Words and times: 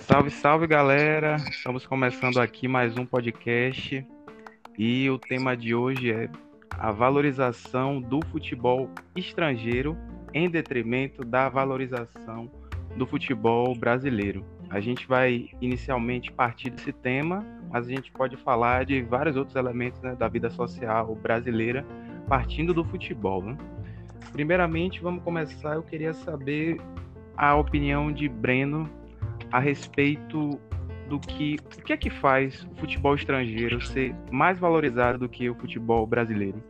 Salve, 0.00 0.30
salve 0.30 0.66
galera! 0.66 1.36
Estamos 1.36 1.84
começando 1.84 2.40
aqui 2.40 2.66
mais 2.66 2.96
um 2.96 3.04
podcast 3.04 4.06
e 4.78 5.10
o 5.10 5.18
tema 5.18 5.54
de 5.54 5.74
hoje 5.74 6.10
é 6.10 6.30
a 6.70 6.90
valorização 6.90 8.00
do 8.00 8.24
futebol 8.32 8.88
estrangeiro 9.14 9.94
em 10.32 10.48
detrimento 10.48 11.22
da 11.22 11.50
valorização 11.50 12.50
do 12.96 13.06
futebol 13.06 13.74
brasileiro. 13.74 14.42
A 14.70 14.80
gente 14.80 15.06
vai 15.06 15.50
inicialmente 15.60 16.32
partir 16.32 16.70
desse 16.70 16.94
tema, 16.94 17.44
mas 17.70 17.86
a 17.86 17.90
gente 17.90 18.10
pode 18.10 18.38
falar 18.38 18.86
de 18.86 19.02
vários 19.02 19.36
outros 19.36 19.54
elementos 19.54 20.00
né, 20.00 20.16
da 20.16 20.28
vida 20.28 20.48
social 20.48 21.14
brasileira 21.14 21.84
partindo 22.26 22.72
do 22.72 22.84
futebol. 22.84 23.42
Né? 23.42 23.54
Primeiramente, 24.32 25.00
vamos 25.00 25.22
começar. 25.22 25.74
Eu 25.74 25.82
queria 25.82 26.12
saber 26.12 26.80
a 27.36 27.54
opinião 27.56 28.12
de 28.12 28.28
Breno 28.28 28.88
a 29.50 29.58
respeito 29.58 30.58
do 31.08 31.18
que 31.18 31.56
o 31.78 31.82
que 31.82 31.92
é 31.92 31.96
que 31.96 32.10
faz 32.10 32.64
o 32.64 32.74
futebol 32.76 33.14
estrangeiro 33.14 33.80
ser 33.80 34.14
mais 34.30 34.58
valorizado 34.58 35.18
do 35.18 35.28
que 35.28 35.48
o 35.48 35.54
futebol 35.54 36.06
brasileiro. 36.06 36.62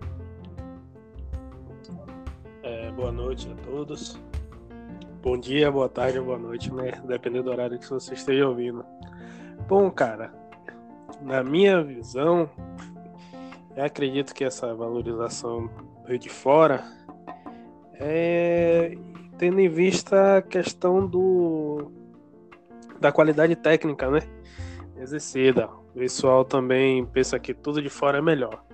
É, 2.62 2.90
boa 2.92 3.10
noite 3.10 3.50
a 3.50 3.54
todos. 3.64 4.20
Bom 5.20 5.36
dia, 5.36 5.70
boa 5.70 5.88
tarde, 5.88 6.20
boa 6.20 6.38
noite, 6.38 6.72
né? 6.72 6.92
Dependendo 7.04 7.44
do 7.44 7.50
horário 7.50 7.78
que 7.78 7.88
você 7.88 8.14
esteja 8.14 8.48
ouvindo. 8.48 8.84
Bom, 9.66 9.90
cara, 9.90 10.32
na 11.20 11.42
minha 11.42 11.82
visão, 11.82 12.48
eu 13.76 13.84
acredito 13.84 14.32
que 14.32 14.44
essa 14.44 14.72
valorização 14.74 15.68
de 16.20 16.28
fora 16.28 16.84
é 17.98 18.96
tendo 19.36 19.60
em 19.60 19.68
vista 19.68 20.38
a 20.38 20.42
questão 20.42 21.06
do 21.06 21.90
da 23.00 23.12
qualidade 23.12 23.54
técnica, 23.54 24.10
né? 24.10 24.20
Exercida. 24.96 25.66
O 25.66 25.98
pessoal 25.98 26.44
também 26.44 27.06
pensa 27.06 27.38
que 27.38 27.54
tudo 27.54 27.80
de 27.80 27.88
fora 27.88 28.18
é 28.18 28.22
melhor. 28.22 28.64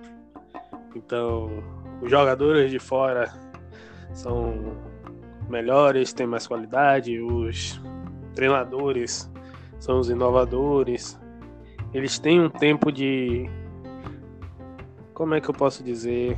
Então, 0.95 1.63
os 2.01 2.09
jogadores 2.09 2.71
de 2.71 2.79
fora 2.79 3.31
são 4.13 4.75
melhores, 5.47 6.13
têm 6.13 6.25
mais 6.25 6.47
qualidade, 6.47 7.19
os 7.21 7.79
treinadores 8.33 9.31
são 9.79 9.99
os 9.99 10.09
inovadores. 10.09 11.19
Eles 11.93 12.17
têm 12.17 12.41
um 12.41 12.49
tempo 12.49 12.91
de 12.91 13.47
como 15.13 15.35
é 15.35 15.41
que 15.41 15.49
eu 15.49 15.53
posso 15.53 15.83
dizer? 15.83 16.37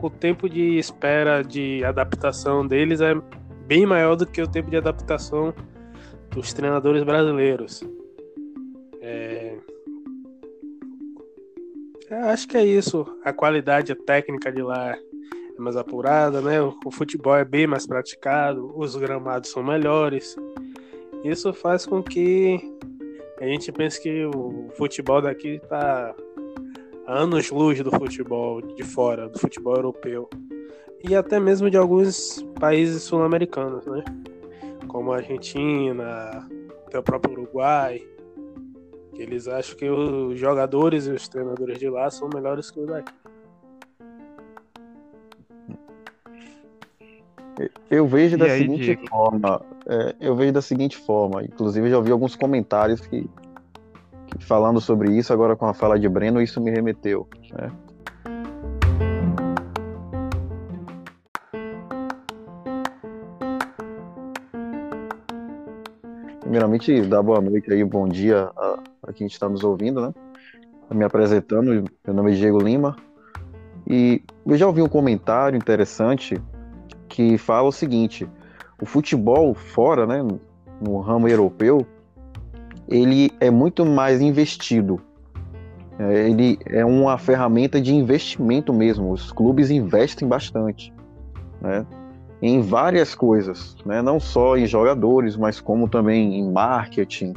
O 0.00 0.08
tempo 0.08 0.48
de 0.48 0.78
espera 0.78 1.42
de 1.42 1.84
adaptação 1.84 2.66
deles 2.66 3.00
é 3.00 3.14
bem 3.66 3.84
maior 3.84 4.14
do 4.14 4.26
que 4.26 4.40
o 4.40 4.46
tempo 4.46 4.70
de 4.70 4.76
adaptação 4.76 5.52
dos 6.30 6.52
treinadores 6.52 7.02
brasileiros. 7.02 7.82
É... 9.00 9.58
acho 12.10 12.46
que 12.46 12.56
é 12.56 12.64
isso. 12.64 13.04
A 13.24 13.32
qualidade 13.32 13.94
técnica 13.94 14.52
de 14.52 14.62
lá 14.62 14.92
é 14.92 14.98
mais 15.58 15.76
apurada, 15.76 16.40
né? 16.40 16.60
O 16.62 16.90
futebol 16.92 17.36
é 17.36 17.44
bem 17.44 17.66
mais 17.66 17.86
praticado, 17.86 18.72
os 18.78 18.94
gramados 18.94 19.50
são 19.50 19.62
melhores. 19.64 20.36
Isso 21.24 21.52
faz 21.52 21.84
com 21.84 22.02
que 22.02 22.60
a 23.40 23.46
gente 23.46 23.72
pense 23.72 24.00
que 24.00 24.24
o 24.26 24.68
futebol 24.76 25.20
daqui 25.20 25.60
está 25.62 26.14
anos 27.08 27.50
luz 27.50 27.82
do 27.82 27.90
futebol 27.90 28.60
de 28.60 28.84
fora, 28.84 29.28
do 29.28 29.38
futebol 29.38 29.74
europeu. 29.74 30.28
E 31.02 31.16
até 31.16 31.40
mesmo 31.40 31.70
de 31.70 31.76
alguns 31.76 32.44
países 32.60 33.02
sul-americanos, 33.02 33.86
né? 33.86 34.04
como 34.88 35.12
a 35.12 35.16
Argentina, 35.16 36.46
até 36.86 36.98
o 36.98 37.02
próprio 37.02 37.32
Uruguai. 37.32 38.02
Eles 39.14 39.48
acham 39.48 39.76
que 39.76 39.88
os 39.88 40.38
jogadores 40.38 41.06
e 41.06 41.10
os 41.10 41.26
treinadores 41.28 41.78
de 41.78 41.88
lá 41.88 42.10
são 42.10 42.28
melhores 42.32 42.70
que 42.70 42.80
os 42.80 42.86
daqui. 42.86 43.12
Eu 47.90 48.06
vejo 48.06 48.36
e 48.36 48.38
da 48.38 48.44
aí, 48.44 48.60
seguinte 48.60 48.84
Diego? 48.84 49.08
forma, 49.08 49.60
é, 49.86 50.14
eu 50.20 50.36
vejo 50.36 50.52
da 50.52 50.62
seguinte 50.62 50.96
forma, 50.96 51.42
inclusive 51.42 51.90
já 51.90 51.96
ouvi 51.96 52.12
alguns 52.12 52.36
comentários 52.36 53.00
que, 53.00 53.28
falando 54.40 54.80
sobre 54.80 55.16
isso, 55.16 55.32
agora 55.32 55.56
com 55.56 55.66
a 55.66 55.74
fala 55.74 55.98
de 55.98 56.08
Breno, 56.08 56.40
isso 56.40 56.60
me 56.60 56.70
remeteu. 56.70 57.28
Né? 57.52 57.70
Primeiramente, 66.40 67.02
dar 67.02 67.22
boa 67.22 67.40
noite 67.40 67.72
aí, 67.72 67.84
bom 67.84 68.08
dia 68.08 68.50
a, 68.56 68.78
a 69.02 69.12
quem 69.12 69.26
está 69.26 69.48
nos 69.48 69.62
ouvindo, 69.62 70.00
né? 70.00 70.14
Me 70.90 71.04
apresentando, 71.04 71.84
meu 72.06 72.14
nome 72.14 72.32
é 72.32 72.34
Diego 72.34 72.58
Lima. 72.58 72.96
E 73.86 74.22
eu 74.46 74.56
já 74.56 74.66
ouvi 74.66 74.80
um 74.80 74.88
comentário 74.88 75.56
interessante 75.56 76.40
que 77.06 77.36
fala 77.36 77.68
o 77.68 77.72
seguinte: 77.72 78.26
o 78.80 78.86
futebol 78.86 79.52
fora, 79.54 80.06
né, 80.06 80.22
no 80.80 81.00
ramo 81.00 81.28
europeu, 81.28 81.86
ele 82.88 83.30
é 83.40 83.50
muito 83.50 83.84
mais 83.84 84.20
investido. 84.20 85.00
É, 85.98 86.28
ele 86.28 86.58
é 86.66 86.84
uma 86.84 87.18
ferramenta 87.18 87.80
de 87.80 87.94
investimento 87.94 88.72
mesmo. 88.72 89.12
Os 89.12 89.32
clubes 89.32 89.70
investem 89.70 90.26
bastante, 90.26 90.92
né? 91.60 91.84
em 92.40 92.60
várias 92.60 93.14
coisas, 93.14 93.76
né? 93.84 94.00
não 94.00 94.20
só 94.20 94.56
em 94.56 94.66
jogadores, 94.66 95.36
mas 95.36 95.60
como 95.60 95.88
também 95.88 96.38
em 96.38 96.50
marketing. 96.50 97.34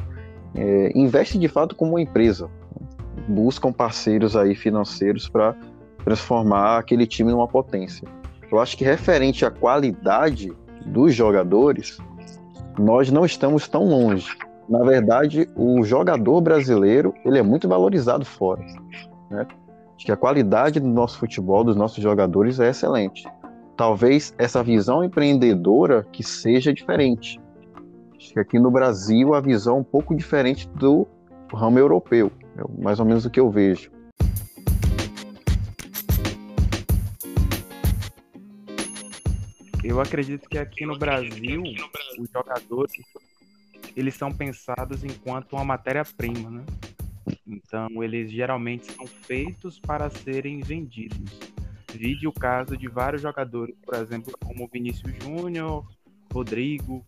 É, 0.54 0.92
investe 0.94 1.38
de 1.38 1.48
fato 1.48 1.74
como 1.74 1.92
uma 1.92 2.00
empresa, 2.00 2.48
buscam 3.26 3.72
parceiros 3.72 4.36
aí 4.36 4.54
financeiros 4.54 5.28
para 5.28 5.56
transformar 6.04 6.78
aquele 6.78 7.06
time 7.06 7.30
numa 7.32 7.48
potência. 7.48 8.06
Eu 8.50 8.60
acho 8.60 8.76
que 8.76 8.84
referente 8.84 9.44
à 9.44 9.50
qualidade 9.50 10.52
dos 10.84 11.14
jogadores, 11.14 11.98
nós 12.78 13.10
não 13.10 13.24
estamos 13.24 13.66
tão 13.66 13.84
longe. 13.84 14.36
Na 14.72 14.82
verdade, 14.84 15.48
o 15.54 15.84
jogador 15.84 16.40
brasileiro 16.40 17.12
ele 17.24 17.38
é 17.38 17.42
muito 17.42 17.68
valorizado 17.68 18.24
fora. 18.24 18.64
Né? 19.30 19.46
Acho 19.94 20.06
que 20.06 20.10
a 20.10 20.16
qualidade 20.16 20.80
do 20.80 20.88
nosso 20.88 21.18
futebol, 21.18 21.62
dos 21.62 21.76
nossos 21.76 22.02
jogadores, 22.02 22.58
é 22.58 22.70
excelente 22.70 23.22
talvez 23.76 24.34
essa 24.38 24.62
visão 24.62 25.02
empreendedora 25.02 26.06
que 26.12 26.22
seja 26.22 26.72
diferente. 26.72 27.40
Acho 28.16 28.32
que 28.32 28.38
aqui 28.38 28.58
no 28.58 28.70
Brasil 28.70 29.34
a 29.34 29.40
visão 29.40 29.76
é 29.76 29.80
um 29.80 29.84
pouco 29.84 30.14
diferente 30.14 30.68
do 30.68 31.06
ramo 31.52 31.78
europeu, 31.78 32.30
é 32.56 32.82
mais 32.82 33.00
ou 33.00 33.06
menos 33.06 33.26
o 33.26 33.30
que 33.30 33.40
eu 33.40 33.50
vejo. 33.50 33.90
Eu 39.82 40.00
acredito 40.00 40.48
que 40.48 40.58
aqui 40.58 40.86
no 40.86 40.96
Brasil 40.96 41.62
os 42.18 42.30
jogadores 42.30 42.92
eles 43.96 44.14
são 44.14 44.30
pensados 44.30 45.04
enquanto 45.04 45.54
uma 45.54 45.64
matéria-prima, 45.64 46.50
né? 46.50 46.64
Então 47.46 48.02
eles 48.02 48.30
geralmente 48.30 48.90
são 48.92 49.06
feitos 49.06 49.78
para 49.78 50.10
serem 50.10 50.60
vendidos. 50.60 51.38
Vide 51.92 52.26
o 52.26 52.32
caso 52.32 52.76
de 52.76 52.88
vários 52.88 53.22
jogadores, 53.22 53.74
por 53.84 53.94
exemplo, 53.94 54.32
como 54.42 54.68
Vinícius 54.72 55.12
Júnior, 55.22 55.86
Rodrigo, 56.32 57.04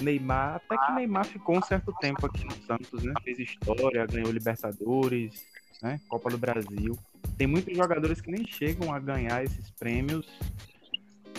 Neymar, 0.00 0.56
até 0.56 0.76
que 0.76 0.92
Neymar 0.92 1.26
ficou 1.26 1.58
um 1.58 1.62
certo 1.62 1.92
tempo 2.00 2.26
aqui 2.26 2.44
no 2.44 2.52
Santos, 2.64 3.02
né? 3.02 3.12
Fez 3.22 3.38
história, 3.38 4.06
ganhou 4.06 4.30
Libertadores, 4.30 5.44
né? 5.82 6.00
Copa 6.08 6.30
do 6.30 6.38
Brasil. 6.38 6.98
Tem 7.36 7.46
muitos 7.46 7.76
jogadores 7.76 8.20
que 8.20 8.30
nem 8.30 8.46
chegam 8.46 8.92
a 8.92 8.98
ganhar 8.98 9.44
esses 9.44 9.70
prêmios, 9.72 10.26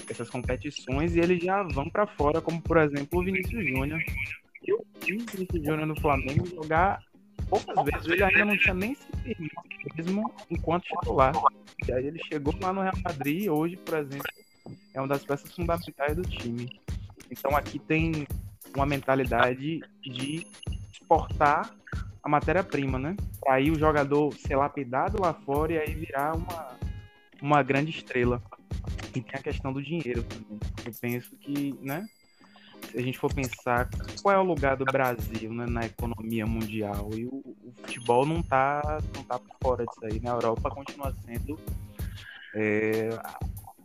essas 0.09 0.29
competições, 0.29 1.15
e 1.15 1.19
eles 1.19 1.43
já 1.43 1.63
vão 1.63 1.89
para 1.89 2.05
fora, 2.05 2.41
como 2.41 2.61
por 2.61 2.77
exemplo 2.77 3.19
o 3.19 3.23
Vinícius 3.23 3.65
Júnior. 3.67 4.01
Eu 4.67 4.85
vi 5.01 5.15
o 5.15 5.25
Vinícius 5.25 5.63
Júnior 5.63 5.85
no 5.85 5.99
Flamengo 5.99 6.45
jogar 6.45 6.99
poucas 7.49 7.85
vezes, 7.85 8.07
ele 8.07 8.23
ainda 8.23 8.45
não 8.45 8.57
tinha 8.57 8.73
nem 8.73 8.93
se 8.95 9.07
mesmo 9.95 10.33
enquanto 10.49 10.83
titular. 10.83 11.33
E 11.87 11.91
aí 11.91 12.07
ele 12.07 12.21
chegou 12.25 12.53
lá 12.61 12.73
no 12.73 12.81
Real 12.81 12.97
Madrid 13.03 13.43
e 13.43 13.49
hoje, 13.49 13.77
por 13.77 13.97
exemplo, 13.97 14.27
é 14.93 14.99
uma 14.99 15.07
das 15.07 15.23
peças 15.23 15.51
fundamentais 15.51 16.15
do 16.15 16.23
time. 16.23 16.69
Então 17.31 17.55
aqui 17.55 17.79
tem 17.79 18.27
uma 18.75 18.85
mentalidade 18.85 19.81
de 20.01 20.45
exportar 20.91 21.73
a 22.21 22.29
matéria-prima, 22.29 22.99
né? 22.99 23.15
Para 23.39 23.55
aí 23.55 23.71
o 23.71 23.79
jogador 23.79 24.33
ser 24.33 24.55
lapidado 24.55 25.21
lá 25.21 25.33
fora 25.33 25.73
e 25.73 25.77
aí 25.77 25.95
virar 25.95 26.35
uma, 26.35 26.77
uma 27.41 27.63
grande 27.63 27.91
estrela. 27.91 28.41
E 29.15 29.21
tem 29.21 29.39
a 29.39 29.41
questão 29.41 29.71
do 29.71 29.81
dinheiro 29.81 30.23
também. 30.23 30.59
Eu 30.85 30.93
penso 30.99 31.35
que, 31.37 31.73
né? 31.81 32.05
Se 32.91 32.97
a 32.97 33.01
gente 33.01 33.17
for 33.17 33.33
pensar 33.33 33.89
qual 34.21 34.35
é 34.35 34.39
o 34.39 34.43
lugar 34.43 34.77
do 34.77 34.85
Brasil 34.85 35.53
né, 35.53 35.65
na 35.67 35.85
economia 35.85 36.45
mundial, 36.45 37.09
e 37.13 37.25
o, 37.25 37.35
o 37.35 37.73
futebol 37.81 38.25
não 38.25 38.41
tá, 38.41 38.99
não 39.15 39.23
tá 39.23 39.39
por 39.39 39.55
fora 39.61 39.85
disso 39.85 39.99
aí. 40.03 40.19
Na 40.19 40.31
Europa 40.31 40.69
continua 40.69 41.13
sendo 41.25 41.59
é, 42.55 43.09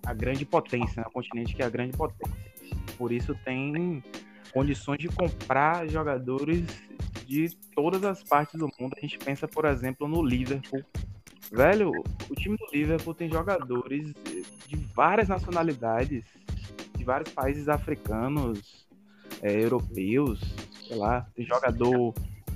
a 0.05 0.15
grande 0.15 0.45
potência, 0.45 1.01
né? 1.01 1.07
o 1.09 1.13
continente 1.13 1.55
que 1.55 1.63
é 1.63 1.67
a 1.67 1.71
grande 1.71 1.97
potência. 1.97 2.37
Por 2.97 3.13
isso 3.13 3.35
tem 3.45 4.03
condições 4.53 4.99
de 4.99 5.09
comprar 5.09 5.89
jogadores 5.89 6.65
de 7.27 7.51
todas 7.75 8.05
as 8.05 8.23
partes 8.23 8.59
do 8.59 8.69
mundo. 8.79 8.95
A 8.97 9.01
gente 9.01 9.19
pensa, 9.19 9.49
por 9.49 9.65
exemplo, 9.65 10.07
no 10.07 10.23
Liverpool. 10.23 10.85
Velho, 11.51 11.93
o 12.31 12.35
time 12.35 12.57
do 12.57 12.67
Liverpool 12.73 13.15
tem 13.15 13.31
jogadores 13.31 14.13
de 14.67 14.77
várias 14.95 15.29
nacionalidades, 15.29 16.25
de 16.97 17.05
vários 17.05 17.31
países 17.33 17.69
africanos, 17.69 18.82
é, 19.43 19.61
europeus, 19.61 20.41
sei 20.87 20.97
lá, 20.97 21.27
jogador 21.37 22.15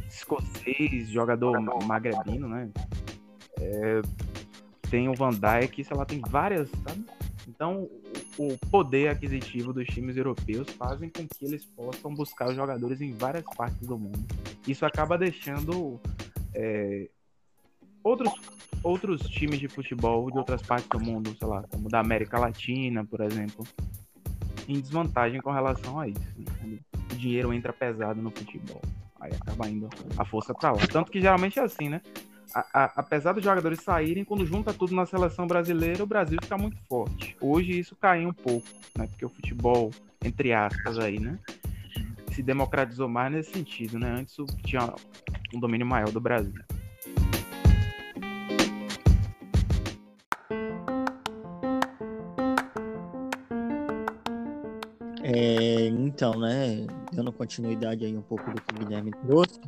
escocês, 0.08 1.08
jogador 1.08 1.60
magrebino, 1.84 2.48
né? 2.48 2.70
É, 3.58 4.00
tem 4.88 5.08
o 5.08 5.14
Van 5.14 5.30
Dijk, 5.30 5.84
sei 5.84 5.96
lá, 5.96 6.04
tem 6.04 6.20
várias, 6.20 6.70
sabe? 6.70 7.04
Então, 7.48 7.88
o 8.38 8.56
poder 8.70 9.08
aquisitivo 9.08 9.72
dos 9.72 9.86
times 9.86 10.16
europeus 10.16 10.68
fazem 10.70 11.08
com 11.08 11.26
que 11.26 11.44
eles 11.44 11.64
possam 11.64 12.14
buscar 12.14 12.48
os 12.48 12.56
jogadores 12.56 13.00
em 13.00 13.12
várias 13.12 13.44
partes 13.56 13.86
do 13.86 13.98
mundo. 13.98 14.24
Isso 14.66 14.84
acaba 14.84 15.16
deixando 15.16 16.00
é, 16.54 17.08
outros, 18.02 18.32
outros 18.82 19.22
times 19.22 19.58
de 19.58 19.68
futebol 19.68 20.30
de 20.30 20.38
outras 20.38 20.62
partes 20.62 20.88
do 20.88 21.00
mundo, 21.00 21.34
sei 21.38 21.48
lá, 21.48 21.62
como 21.70 21.88
da 21.88 22.00
América 22.00 22.38
Latina, 22.38 23.04
por 23.04 23.20
exemplo, 23.20 23.66
em 24.68 24.80
desvantagem 24.80 25.40
com 25.40 25.50
relação 25.50 25.98
a 25.98 26.08
isso. 26.08 26.20
Né? 26.62 26.78
O 27.12 27.16
dinheiro 27.16 27.52
entra 27.52 27.72
pesado 27.72 28.20
no 28.20 28.30
futebol. 28.30 28.82
Aí 29.20 29.32
acaba 29.32 29.68
indo 29.68 29.88
a 30.16 30.24
força 30.24 30.54
para 30.54 30.72
lá. 30.72 30.86
Tanto 30.86 31.10
que 31.10 31.20
geralmente 31.20 31.58
é 31.58 31.62
assim, 31.62 31.88
né? 31.88 32.00
A, 32.54 32.60
a, 32.72 32.84
apesar 32.96 33.32
dos 33.32 33.44
jogadores 33.44 33.80
saírem, 33.80 34.24
quando 34.24 34.46
junta 34.46 34.72
tudo 34.72 34.94
na 34.94 35.04
seleção 35.06 35.46
brasileira, 35.46 36.02
o 36.02 36.06
Brasil 36.06 36.38
fica 36.40 36.56
muito 36.56 36.76
forte. 36.88 37.36
Hoje 37.40 37.78
isso 37.78 37.96
caiu 37.96 38.28
um 38.28 38.32
pouco, 38.32 38.66
né? 38.96 39.06
Porque 39.06 39.24
o 39.24 39.28
futebol, 39.28 39.90
entre 40.24 40.52
aspas, 40.52 40.98
aí, 40.98 41.18
né? 41.18 41.38
Se 42.32 42.42
democratizou 42.42 43.08
mais 43.08 43.32
nesse 43.32 43.52
sentido, 43.52 43.98
né? 43.98 44.16
Antes 44.18 44.36
tinha 44.64 44.92
um 45.54 45.60
domínio 45.60 45.86
maior 45.86 46.10
do 46.10 46.20
Brasil. 46.20 46.62
Então, 55.98 56.38
né, 56.38 56.86
dando 57.12 57.32
continuidade 57.32 58.04
aí 58.04 58.16
um 58.16 58.22
pouco 58.22 58.50
do 58.50 58.60
que 58.60 58.74
o 58.74 58.78
Guilherme 58.78 59.10
trouxe, 59.26 59.60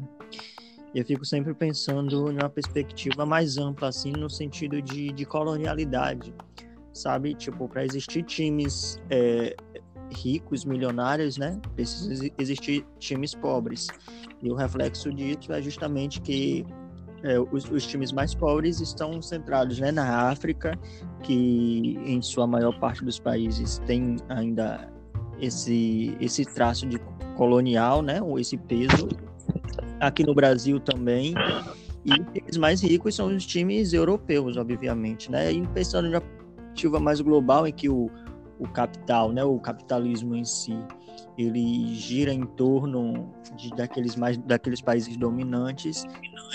eu 0.95 1.05
fico 1.05 1.25
sempre 1.25 1.53
pensando 1.55 2.31
em 2.31 2.35
uma 2.35 2.49
perspectiva 2.49 3.27
mais 3.27 3.59
ampla, 3.59 3.89
assim, 3.89 4.13
no 4.13 4.29
sentido 4.29 4.81
de, 4.81 5.13
de 5.13 5.25
colonialidade, 5.25 6.35
sabe? 6.93 7.35
Tipo, 7.35 7.69
para 7.69 7.85
existir 7.85 8.23
times 8.23 9.01
é, 9.11 9.55
ricos, 10.11 10.65
milionários, 10.65 11.37
né, 11.37 11.61
precisa 11.75 12.31
existir 12.39 12.85
times 12.99 13.35
pobres. 13.35 13.89
E 14.43 14.51
o 14.51 14.55
reflexo 14.55 15.13
disso 15.13 15.53
é 15.53 15.61
justamente 15.61 16.21
que 16.21 16.65
é, 17.23 17.39
os, 17.39 17.69
os, 17.71 17.87
times 17.87 18.13
mais 18.13 18.35
pobres 18.35 18.81
estão 18.81 19.21
centrados 19.21 19.79
né, 19.81 19.91
na 19.91 20.29
África, 20.29 20.79
que 21.23 21.99
em 22.05 22.23
sua 22.23 22.47
maior 22.47 22.79
parte 22.79 23.05
dos 23.05 23.19
países 23.19 23.79
tem 23.87 24.17
ainda 24.29 24.89
esse, 25.41 26.17
esse 26.21 26.45
traço 26.45 26.87
de 26.87 26.99
colonial, 27.37 28.03
né? 28.03 28.21
Ou 28.23 28.39
esse 28.39 28.57
peso. 28.57 29.09
Aqui 30.01 30.25
no 30.25 30.35
Brasil 30.35 30.79
também. 30.81 31.35
E 32.05 32.13
os 32.13 32.33
times 32.33 32.57
mais 32.57 32.81
ricos 32.81 33.15
são 33.15 33.35
os 33.35 33.47
times 33.47 33.93
europeus, 33.93 34.57
obviamente, 34.57 35.31
né? 35.31 35.53
E 35.53 35.67
pensando 35.69 36.09
em 36.09 36.11
uma 36.15 36.21
perspectiva 36.21 37.01
mais 37.01 37.21
global, 37.21 37.67
em 37.67 37.73
que 37.73 37.89
o, 37.89 38.11
o 38.59 38.69
capital, 38.69 39.33
né? 39.33 39.45
O 39.45 39.59
capitalismo 39.59 40.35
em 40.35 40.45
si, 40.45 40.79
ele 41.37 41.95
gira 41.95 42.33
em 42.33 42.45
torno 42.45 43.33
de, 43.57 43.71
daqueles, 43.71 44.17
mais, 44.17 44.37
daqueles 44.39 44.81
países 44.81 45.17
dominantes. 45.17 46.05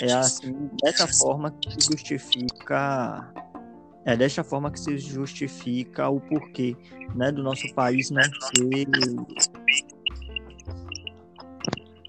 É 0.00 0.12
assim, 0.12 0.70
dessa 0.82 1.06
forma 1.06 1.50
que 1.50 1.70
justifica 1.70 3.32
é 4.04 4.16
desta 4.16 4.44
forma 4.44 4.70
que 4.70 4.78
se 4.78 4.98
justifica 4.98 6.08
o 6.08 6.20
porquê 6.20 6.76
né, 7.14 7.32
do 7.32 7.42
nosso 7.42 7.72
país 7.74 8.10
não 8.10 8.22
ser 8.22 8.86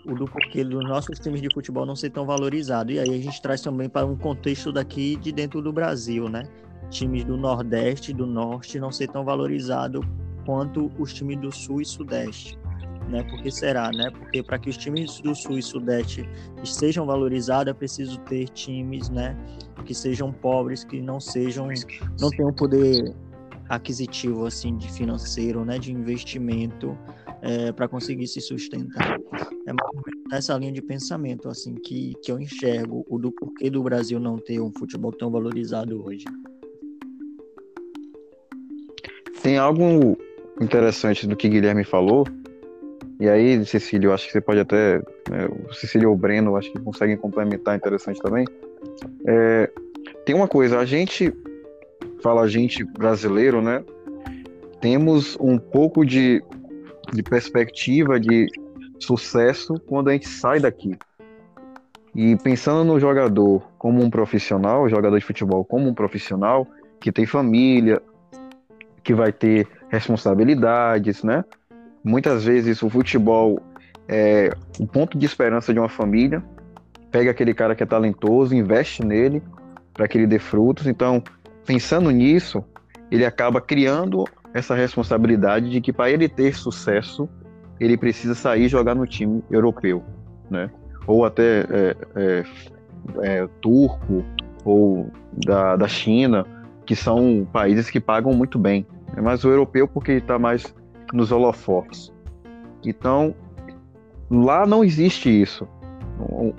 o 0.05 0.13
do 0.13 0.25
porquê 0.25 0.63
dos 0.63 0.83
nossos 0.87 1.19
times 1.19 1.41
de 1.41 1.51
futebol 1.53 1.85
não 1.85 1.95
ser 1.95 2.11
tão 2.11 2.25
valorizado. 2.25 2.91
E 2.91 2.99
aí 2.99 3.09
a 3.09 3.17
gente 3.17 3.41
traz 3.41 3.61
também 3.61 3.89
para 3.89 4.05
um 4.05 4.15
contexto 4.15 4.71
daqui 4.71 5.15
de 5.15 5.31
dentro 5.31 5.61
do 5.61 5.73
Brasil, 5.73 6.29
né? 6.29 6.43
Times 6.91 7.23
do 7.23 7.35
Nordeste, 7.35 8.13
do 8.13 8.27
Norte 8.27 8.79
não 8.79 8.91
ser 8.91 9.07
tão 9.07 9.25
valorizado 9.25 10.01
quanto 10.45 10.91
os 10.99 11.11
times 11.11 11.37
do 11.37 11.51
Sul 11.51 11.81
e 11.81 11.85
Sudeste 11.85 12.59
né? 13.09 13.23
Por 13.23 13.41
que 13.41 13.51
será, 13.51 13.91
né? 13.91 14.09
Porque 14.11 14.41
para 14.43 14.57
que 14.57 14.69
os 14.69 14.77
times 14.77 15.19
do 15.21 15.35
Sul 15.35 15.57
e 15.57 15.63
Sudeste 15.63 16.27
sejam 16.63 17.05
valorizados, 17.05 17.71
é 17.71 17.73
preciso 17.73 18.19
ter 18.21 18.49
times, 18.49 19.09
né, 19.09 19.37
que 19.85 19.93
sejam 19.93 20.31
pobres, 20.31 20.83
que 20.83 21.01
não 21.01 21.19
sejam, 21.19 21.67
não 22.19 22.29
tenham 22.29 22.53
poder 22.53 23.13
aquisitivo 23.69 24.45
assim 24.45 24.77
de 24.77 24.91
financeiro, 24.91 25.65
né, 25.65 25.77
de 25.77 25.91
investimento 25.91 26.97
é, 27.41 27.71
para 27.71 27.87
conseguir 27.87 28.27
se 28.27 28.41
sustentar. 28.41 29.19
É 29.67 29.73
nessa 30.29 30.57
linha 30.57 30.71
de 30.71 30.81
pensamento 30.81 31.49
assim 31.49 31.75
que, 31.75 32.13
que 32.23 32.31
eu 32.31 32.39
enxergo 32.39 33.05
o 33.07 33.17
do 33.17 33.31
porquê 33.31 33.69
do 33.69 33.81
Brasil 33.83 34.19
não 34.19 34.37
ter 34.37 34.59
um 34.59 34.71
futebol 34.71 35.11
tão 35.11 35.31
valorizado 35.31 36.03
hoje. 36.03 36.25
Tem 39.41 39.57
algo 39.57 40.17
interessante 40.59 41.27
do 41.27 41.35
que 41.35 41.47
Guilherme 41.47 41.83
falou, 41.83 42.25
e 43.19 43.29
aí, 43.29 43.65
Cecília, 43.65 44.07
eu 44.07 44.13
acho 44.13 44.25
que 44.27 44.33
você 44.33 44.41
pode 44.41 44.59
até. 44.59 44.97
Né, 45.29 45.47
o 45.47 46.07
ou 46.07 46.13
o 46.13 46.17
Breno, 46.17 46.55
acho 46.57 46.71
que 46.71 46.79
conseguem 46.79 47.15
complementar 47.15 47.75
interessante 47.75 48.21
também. 48.21 48.45
É, 49.25 49.71
tem 50.25 50.35
uma 50.35 50.47
coisa, 50.47 50.79
a 50.79 50.85
gente, 50.85 51.33
fala 52.21 52.41
a 52.41 52.47
gente 52.47 52.83
brasileiro, 52.83 53.61
né? 53.61 53.83
Temos 54.81 55.37
um 55.39 55.57
pouco 55.57 56.05
de, 56.05 56.43
de 57.13 57.23
perspectiva 57.23 58.19
de 58.19 58.47
sucesso 58.99 59.79
quando 59.87 60.09
a 60.09 60.13
gente 60.13 60.27
sai 60.27 60.59
daqui. 60.59 60.97
E 62.13 62.35
pensando 62.37 62.83
no 62.83 62.99
jogador 62.99 63.63
como 63.77 64.03
um 64.03 64.09
profissional, 64.09 64.89
jogador 64.89 65.17
de 65.17 65.25
futebol 65.25 65.63
como 65.63 65.89
um 65.89 65.93
profissional, 65.93 66.67
que 66.99 67.11
tem 67.11 67.25
família, 67.25 68.01
que 69.03 69.13
vai 69.13 69.31
ter 69.31 69.67
responsabilidades, 69.89 71.23
né? 71.23 71.45
Muitas 72.05 72.45
vezes 72.45 72.83
o 72.83 72.89
futebol 72.89 73.59
é 74.07 74.51
o 74.79 74.85
ponto 74.85 75.17
de 75.17 75.25
esperança 75.25 75.73
de 75.73 75.79
uma 75.79 75.89
família. 75.89 76.43
Pega 77.09 77.31
aquele 77.31 77.51
cara 77.51 77.73
que 77.73 77.81
é 77.81 77.85
talentoso, 77.85 78.53
investe 78.53 79.03
nele 79.03 79.41
para 79.91 80.07
que 80.07 80.15
ele 80.15 80.27
dê 80.27 80.37
frutos. 80.37 80.85
Então, 80.85 81.23
pensando 81.65 82.11
nisso, 82.11 82.63
ele 83.09 83.25
acaba 83.25 83.59
criando 83.59 84.23
essa 84.53 84.75
responsabilidade 84.75 85.71
de 85.71 85.81
que 85.81 85.91
para 85.91 86.11
ele 86.11 86.29
ter 86.29 86.53
sucesso, 86.53 87.27
ele 87.79 87.97
precisa 87.97 88.35
sair 88.35 88.65
e 88.65 88.67
jogar 88.67 88.93
no 88.93 89.07
time 89.07 89.43
europeu, 89.49 90.03
né? 90.47 90.69
Ou 91.07 91.25
até 91.25 91.61
é, 91.61 91.95
é, 92.15 92.43
é, 93.23 93.47
turco 93.61 94.23
ou 94.63 95.09
da, 95.43 95.75
da 95.75 95.87
China, 95.87 96.45
que 96.85 96.95
são 96.95 97.47
países 97.51 97.89
que 97.89 97.99
pagam 97.99 98.31
muito 98.31 98.59
bem. 98.59 98.85
Mas 99.21 99.43
o 99.43 99.49
europeu 99.49 99.87
porque 99.87 100.13
está 100.13 100.37
mais 100.37 100.73
nos 101.13 101.31
holofotes. 101.31 102.11
Então, 102.83 103.35
lá 104.29 104.65
não 104.65 104.83
existe 104.83 105.29
isso. 105.29 105.67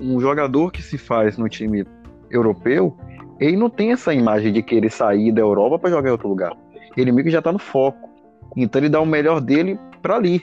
Um, 0.00 0.21
jogador 0.21 0.71
que 0.71 0.83
se 0.83 0.99
faz 0.99 1.38
no 1.38 1.49
time 1.49 1.85
europeu, 2.31 2.97
ele 3.41 3.57
não 3.57 3.71
tem 3.71 3.93
essa 3.93 4.12
imagem 4.12 4.53
de 4.53 4.62
querer 4.62 4.91
sair 4.91 5.33
da 5.33 5.41
Europa 5.41 5.79
para 5.79 5.91
jogar 5.91 6.09
em 6.09 6.12
outro 6.12 6.29
lugar. 6.29 6.53
Ele 6.97 7.12
meio 7.12 7.25
que 7.25 7.31
já 7.31 7.38
está 7.38 7.53
no 7.53 7.59
foco. 7.59 8.09
Então 8.57 8.81
ele 8.81 8.88
dá 8.88 9.00
o 9.00 9.07
melhor 9.07 9.41
dele 9.41 9.79
para 10.00 10.17
ali, 10.17 10.43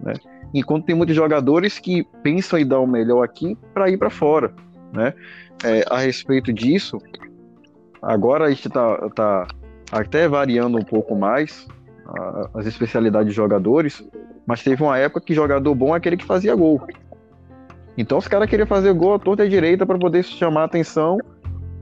né? 0.00 0.14
Enquanto 0.54 0.86
tem 0.86 0.94
muitos 0.94 1.14
jogadores 1.14 1.78
que 1.78 2.04
pensam 2.22 2.58
em 2.58 2.66
dar 2.66 2.80
o 2.80 2.86
melhor 2.86 3.22
aqui 3.22 3.56
para 3.74 3.90
ir 3.90 3.98
para 3.98 4.08
fora, 4.08 4.52
né? 4.92 5.12
É, 5.64 5.84
a 5.90 5.98
respeito 5.98 6.52
disso, 6.52 6.98
agora 8.00 8.46
a 8.46 8.48
gente 8.48 8.68
está 8.68 9.08
tá 9.10 9.46
até 9.90 10.28
variando 10.28 10.78
um 10.78 10.84
pouco 10.84 11.16
mais, 11.16 11.66
as 12.54 12.66
especialidades 12.66 13.30
de 13.30 13.36
jogadores, 13.36 14.02
mas 14.46 14.62
teve 14.62 14.82
uma 14.82 14.96
época 14.96 15.20
que 15.20 15.34
jogador 15.34 15.74
bom 15.74 15.94
é 15.94 15.98
aquele 15.98 16.16
que 16.16 16.24
fazia 16.24 16.54
gol. 16.54 16.80
Então 17.96 18.18
os 18.18 18.28
caras 18.28 18.48
queriam 18.48 18.66
fazer 18.66 18.92
gol 18.94 19.14
à 19.14 19.18
torta 19.18 19.44
e 19.44 19.46
à 19.46 19.50
direita 19.50 19.84
para 19.84 19.98
poder 19.98 20.22
chamar 20.22 20.62
a 20.62 20.64
atenção 20.64 21.18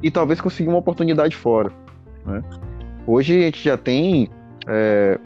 e 0.02 0.10
talvez 0.10 0.40
conseguir 0.40 0.68
uma 0.68 0.78
oportunidade 0.78 1.36
fora. 1.36 1.70
Né? 2.24 2.42
Hoje 3.06 3.38
a 3.38 3.42
gente 3.42 3.62
já 3.62 3.76
tem, 3.76 4.28
é, 4.66 5.18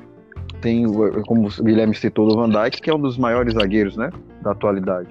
tem, 0.60 0.84
como 1.26 1.48
o 1.48 1.62
Guilherme 1.62 1.94
citou, 1.94 2.30
o 2.30 2.36
Van 2.36 2.50
Dijk, 2.50 2.82
que 2.82 2.90
é 2.90 2.94
um 2.94 3.00
dos 3.00 3.16
maiores 3.16 3.54
zagueiros 3.54 3.96
né, 3.96 4.10
da 4.42 4.50
atualidade. 4.50 5.08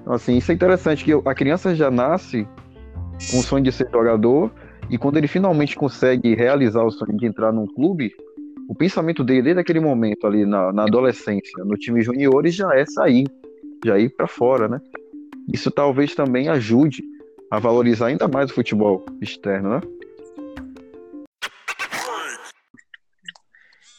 Então, 0.00 0.14
assim, 0.14 0.36
isso 0.36 0.52
é 0.52 0.54
interessante, 0.54 1.04
que 1.04 1.12
a 1.12 1.34
criança 1.34 1.74
já 1.74 1.90
nasce 1.90 2.48
com 3.30 3.40
o 3.40 3.42
sonho 3.42 3.64
de 3.64 3.72
ser 3.72 3.90
jogador 3.90 4.50
e 4.88 4.96
quando 4.96 5.16
ele 5.16 5.26
finalmente 5.26 5.74
consegue 5.74 6.34
realizar 6.34 6.84
o 6.84 6.90
sonho 6.90 7.16
de 7.16 7.26
entrar 7.26 7.52
num 7.52 7.66
clube, 7.66 8.14
o 8.68 8.74
pensamento 8.74 9.22
dele 9.22 9.42
desde 9.42 9.60
aquele 9.60 9.80
momento 9.80 10.26
ali 10.26 10.44
na, 10.44 10.72
na 10.72 10.84
adolescência, 10.84 11.64
no 11.64 11.76
time 11.76 12.02
juniores, 12.02 12.54
já 12.54 12.74
é 12.74 12.84
sair, 12.84 13.26
já 13.84 13.98
ir 13.98 14.10
para 14.10 14.26
fora, 14.26 14.68
né? 14.68 14.80
Isso 15.52 15.70
talvez 15.70 16.14
também 16.14 16.48
ajude 16.48 17.02
a 17.50 17.58
valorizar 17.58 18.06
ainda 18.06 18.26
mais 18.26 18.50
o 18.50 18.54
futebol 18.54 19.04
externo, 19.20 19.70
né? 19.70 19.80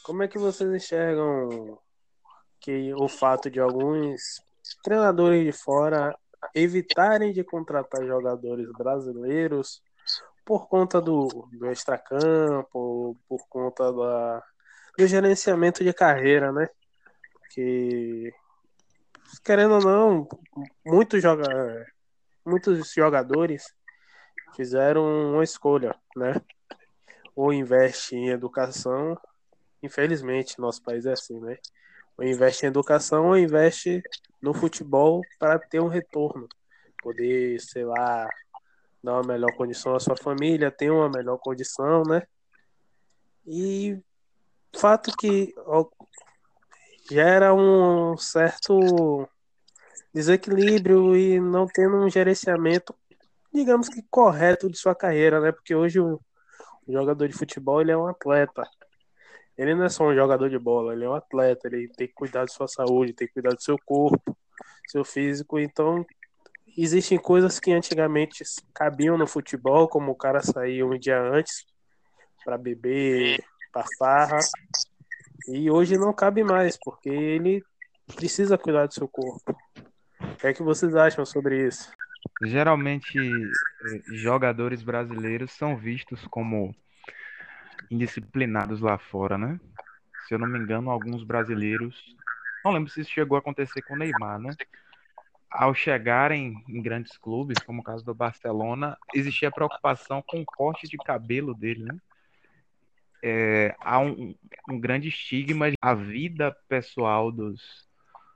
Como 0.04 0.24
é 0.24 0.28
que 0.28 0.38
vocês 0.38 0.70
enxergam 0.74 1.78
que 2.60 2.94
o 2.94 3.08
fato 3.08 3.50
de 3.50 3.60
alguns 3.60 4.42
treinadores 4.84 5.46
de 5.46 5.52
fora 5.52 6.16
evitarem 6.54 7.32
de 7.32 7.44
contratar 7.44 8.06
jogadores 8.06 8.68
brasileiros 8.78 9.82
por 10.46 10.68
conta 10.70 11.02
do, 11.02 11.28
do 11.52 11.70
extracampo, 11.70 13.18
por 13.28 13.48
conta 13.50 13.92
da, 13.92 14.44
do 14.98 15.06
gerenciamento 15.06 15.84
de 15.84 15.94
carreira, 15.94 16.52
né? 16.52 16.68
Que, 17.52 18.34
querendo 19.44 19.76
ou 19.76 19.82
não, 19.82 20.28
muitos, 20.84 21.22
joga, 21.22 21.86
muitos 22.44 22.92
jogadores 22.92 23.74
fizeram 24.56 25.34
uma 25.34 25.44
escolha, 25.44 25.96
né? 26.16 26.42
Ou 27.36 27.54
investe 27.54 28.16
em 28.16 28.30
educação, 28.30 29.16
infelizmente, 29.84 30.60
nosso 30.60 30.82
país 30.82 31.06
é 31.06 31.14
assim, 31.14 31.40
né? 31.40 31.58
Ou 32.18 32.26
investe 32.26 32.66
em 32.66 32.70
educação 32.70 33.28
ou 33.28 33.38
investe 33.38 34.02
no 34.42 34.52
futebol 34.52 35.22
para 35.38 35.60
ter 35.60 35.80
um 35.80 35.88
retorno. 35.88 36.48
Poder, 37.04 37.62
sei 37.62 37.86
lá, 37.86 38.28
dar 39.04 39.14
uma 39.14 39.24
melhor 39.34 39.56
condição 39.56 39.96
à 39.96 40.00
sua 40.00 40.18
família, 40.18 40.72
ter 40.72 40.90
uma 40.90 41.08
melhor 41.08 41.38
condição, 41.38 42.02
né? 42.02 42.24
E 43.46 44.02
fato 44.78 45.12
que 45.18 45.54
gera 47.10 47.54
um 47.54 48.18
certo 48.18 49.28
desequilíbrio 50.14 51.16
e 51.16 51.40
não 51.40 51.68
tendo 51.68 51.98
um 51.98 52.10
gerenciamento, 52.10 52.96
digamos 53.54 53.90
que 53.90 54.02
correto 54.10 54.70
de 54.70 54.78
sua 54.78 54.96
carreira, 54.96 55.40
né? 55.40 55.52
Porque 55.52 55.76
hoje 55.76 56.00
o 56.00 56.20
jogador 56.88 57.28
de 57.28 57.34
futebol 57.34 57.82
ele 57.82 57.92
é 57.92 57.98
um 57.98 58.08
atleta. 58.08 58.68
Ele 59.58 59.74
não 59.74 59.86
é 59.86 59.90
só 59.90 60.06
um 60.06 60.16
jogador 60.16 60.50
de 60.50 60.60
bola, 60.60 60.94
ele 60.94 61.06
é 61.06 61.10
um 61.10 61.16
atleta, 61.16 61.68
ele 61.68 61.88
tem 61.90 62.08
que 62.08 62.14
cuidar 62.14 62.46
de 62.46 62.54
sua 62.54 62.68
saúde, 62.68 63.14
tem 63.14 63.28
que 63.28 63.34
cuidar 63.34 63.56
do 63.56 63.62
seu 63.62 63.78
corpo, 63.86 64.38
seu 64.88 65.04
físico. 65.04 65.60
Então, 65.60 66.06
existem 66.78 67.18
coisas 67.18 67.60
que 67.60 67.72
antigamente 67.72 68.44
cabiam 68.74 69.18
no 69.18 69.26
futebol, 69.26 69.88
como 69.88 70.12
o 70.12 70.16
cara 70.16 70.42
sair 70.42 70.84
um 70.84 70.98
dia 70.98 71.20
antes 71.20 71.66
para 72.46 72.58
beber, 72.58 73.44
para 73.72 73.86
farra, 73.98 74.40
e 75.48 75.70
hoje 75.72 75.98
não 75.98 76.14
cabe 76.14 76.44
mais, 76.44 76.78
porque 76.78 77.10
ele 77.10 77.64
precisa 78.16 78.58
cuidar 78.58 78.88
do 78.88 78.94
seu 78.94 79.08
corpo. 79.08 79.56
O 80.20 80.36
que 80.36 80.48
é 80.48 80.54
que 80.54 80.64
vocês 80.64 80.96
acham 80.96 81.26
sobre 81.26 81.68
isso? 81.68 81.92
Geralmente, 82.44 83.18
eh, 83.18 84.02
jogadores 84.08 84.84
brasileiros 84.84 85.52
são 85.52 85.78
vistos 85.78 86.26
como 86.28 86.76
indisciplinados 87.90 88.82
lá 88.82 88.98
fora, 88.98 89.38
né? 89.38 89.60
Se 90.28 90.34
eu 90.34 90.40
não 90.40 90.48
me 90.48 90.60
engano, 90.60 90.92
alguns 90.92 91.24
brasileiros. 91.24 92.16
Não 92.64 92.72
lembro 92.72 92.92
se 92.92 93.02
isso 93.02 93.12
chegou 93.12 93.38
a 93.38 93.40
acontecer 93.40 93.82
com 93.84 93.94
o 93.94 93.98
Neymar, 93.98 94.40
né? 94.40 94.54
Ao 95.50 95.74
chegarem 95.74 96.62
em 96.68 96.82
grandes 96.82 97.18
clubes, 97.18 97.58
como 97.66 97.82
o 97.82 97.84
caso 97.84 98.04
do 98.04 98.14
Barcelona, 98.14 98.98
existia 99.14 99.50
preocupação 99.50 100.22
com 100.22 100.42
o 100.42 100.46
corte 100.46 100.88
de 100.88 100.98
cabelo 100.98 101.56
dele, 101.56 101.86
né? 101.86 101.98
É, 103.24 103.76
há 103.80 104.00
um, 104.00 104.36
um 104.70 104.80
grande 104.80 105.10
estigma 105.10 105.68
a 105.82 105.94
vida 105.94 106.56
pessoal 106.68 107.32
dos 107.32 107.88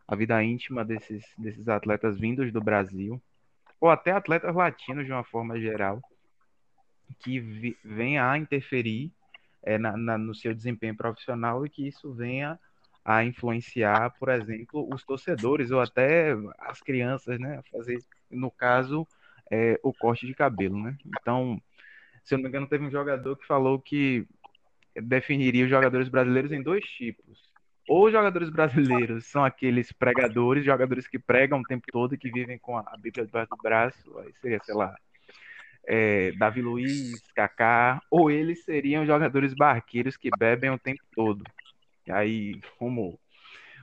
a 0.08 0.16
vida 0.16 0.44
íntima 0.44 0.84
desses, 0.84 1.24
desses 1.38 1.68
atletas 1.70 2.20
vindos 2.20 2.52
do 2.52 2.60
Brasil 2.60 3.22
ou 3.80 3.90
até 3.90 4.12
atletas 4.12 4.56
latinos 4.56 5.06
de 5.06 5.12
uma 5.12 5.24
forma 5.24 5.60
geral 5.60 6.02
que 7.20 7.40
vi, 7.40 7.78
vem 7.84 8.20
a 8.20 8.38
interferir 8.38 9.12
é, 9.64 9.78
na, 9.78 9.96
na, 9.96 10.18
no 10.18 10.34
seu 10.34 10.54
desempenho 10.54 10.96
profissional 10.96 11.66
e 11.66 11.70
que 11.70 11.88
isso 11.88 12.14
venha 12.14 12.60
a 13.04 13.24
influenciar, 13.24 14.12
por 14.20 14.30
exemplo, 14.30 14.88
os 14.94 15.04
torcedores 15.04 15.72
ou 15.72 15.80
até 15.80 16.34
as 16.60 16.82
crianças, 16.82 17.40
né, 17.40 17.62
fazer, 17.72 17.98
no 18.30 18.52
caso, 18.52 19.08
é, 19.50 19.80
o 19.84 19.92
corte 19.92 20.28
de 20.28 20.36
cabelo, 20.36 20.78
né? 20.82 20.96
Então, 21.06 21.60
se 22.24 22.34
eu 22.34 22.38
não 22.38 22.44
me 22.44 22.50
engano, 22.50 22.68
teve 22.68 22.86
um 22.86 22.92
jogador 22.92 23.36
que 23.36 23.46
falou 23.46 23.80
que 23.80 24.28
definiria 24.96 25.64
os 25.64 25.70
jogadores 25.70 26.10
brasileiros 26.10 26.52
em 26.52 26.62
dois 26.62 26.84
tipos. 26.84 27.52
Ou 27.88 28.06
os 28.06 28.12
jogadores 28.12 28.50
brasileiros 28.50 29.26
são 29.26 29.44
aqueles 29.44 29.92
pregadores, 29.92 30.64
jogadores 30.64 31.08
que 31.08 31.20
pregam 31.20 31.60
o 31.60 31.64
tempo 31.64 31.86
todo 31.92 32.14
e 32.14 32.18
que 32.18 32.32
vivem 32.32 32.58
com 32.58 32.78
a 32.78 32.96
Bíblia 32.98 33.26
debaixo 33.26 33.50
do 33.50 33.58
braço, 33.62 34.18
aí 34.20 34.34
seria, 34.42 34.60
sei 34.64 34.76
lá, 34.76 34.96
é, 35.88 36.32
Davi 36.34 36.62
Luiz, 36.62 37.22
Kaká, 37.36 38.02
ou 38.10 38.30
eles 38.30 38.64
seriam 38.64 39.06
jogadores 39.06 39.54
barqueiros 39.54 40.16
que 40.16 40.30
bebem 40.38 40.70
o 40.70 40.80
tempo 40.80 41.02
todo. 41.14 41.44
E 42.08 42.12
aí, 42.12 42.62
como 42.78 43.20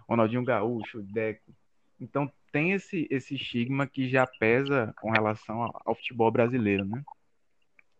Ronaldinho 0.09 0.45
Gaúcho, 0.45 1.03
Deco. 1.03 1.53
Então 2.01 2.33
tem 2.53 2.73
esse, 2.73 3.07
esse 3.11 3.35
estigma 3.35 3.87
que 3.87 4.09
já 4.09 4.27
pesa 4.27 4.95
com 5.01 5.11
relação 5.11 5.63
ao, 5.63 5.83
ao 5.85 5.95
futebol 5.95 6.31
brasileiro, 6.31 6.85
né? 6.85 7.03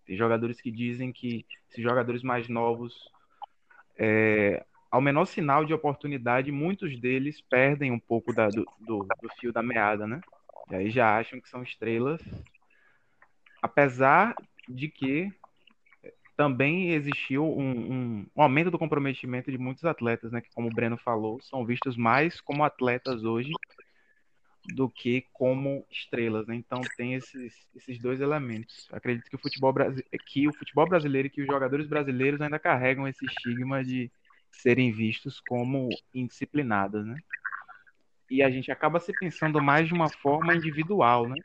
Tem 0.09 0.17
jogadores 0.17 0.61
que 0.61 0.73
dizem 0.73 1.13
que 1.13 1.47
esses 1.71 1.85
jogadores 1.85 2.25
mais 2.25 2.49
novos, 2.49 3.09
é, 3.97 4.65
ao 4.91 5.01
menor 5.01 5.27
sinal 5.27 5.65
de 5.65 5.73
oportunidade, 5.73 6.51
muitos 6.51 6.99
deles 6.99 7.41
perdem 7.43 7.93
um 7.93 8.01
pouco 8.01 8.33
da, 8.33 8.49
do, 8.49 8.67
do, 8.81 9.07
do 9.23 9.29
fio 9.39 9.53
da 9.53 9.63
meada, 9.63 10.05
né? 10.05 10.21
E 10.71 10.75
aí 10.75 10.91
já 10.91 11.17
acham 11.17 11.41
que 11.41 11.49
são 11.49 11.63
estrelas 11.63 12.21
apesar 13.63 14.35
de 14.69 14.89
que 14.89 15.33
também 16.37 16.93
existiu 16.93 17.45
um, 17.45 17.71
um, 17.71 18.27
um, 18.37 18.43
aumento 18.43 18.71
do 18.71 18.79
comprometimento 18.79 19.51
de 19.51 19.59
muitos 19.59 19.85
atletas, 19.85 20.31
né, 20.31 20.41
que 20.41 20.51
como 20.55 20.69
o 20.69 20.75
Breno 20.75 20.97
falou, 20.97 21.41
são 21.43 21.67
vistos 21.67 21.97
mais 21.97 22.41
como 22.41 22.63
atletas 22.63 23.25
hoje 23.25 23.51
do 24.75 24.89
que 24.89 25.25
como 25.33 25.87
estrelas, 25.91 26.47
né? 26.47 26.55
Então 26.55 26.81
tem 26.97 27.15
esses, 27.15 27.55
esses 27.75 27.99
dois 27.99 28.21
elementos. 28.21 28.89
Acredito 28.93 29.29
que 29.29 29.37
o 29.37 29.39
futebol 29.39 29.75
que 30.27 30.49
o 30.49 30.53
futebol 30.53 30.89
brasileiro 30.89 31.29
e 31.29 31.31
que 31.31 31.43
os 31.43 31.47
jogadores 31.47 31.87
brasileiros 31.87 32.41
ainda 32.41 32.59
carregam 32.59 33.09
esse 33.09 33.25
estigma 33.25 33.83
de 33.83 34.11
serem 34.51 34.93
vistos 34.93 35.41
como 35.41 35.89
indisciplinados, 36.15 37.07
né? 37.07 37.17
E 38.31 38.43
a 38.43 38.51
gente 38.51 38.71
acaba 38.71 39.01
se 39.01 39.13
pensando 39.19 39.61
mais 39.61 39.89
de 39.89 39.95
uma 39.95 40.11
forma 40.11 40.55
individual, 40.55 41.29
né? 41.29 41.37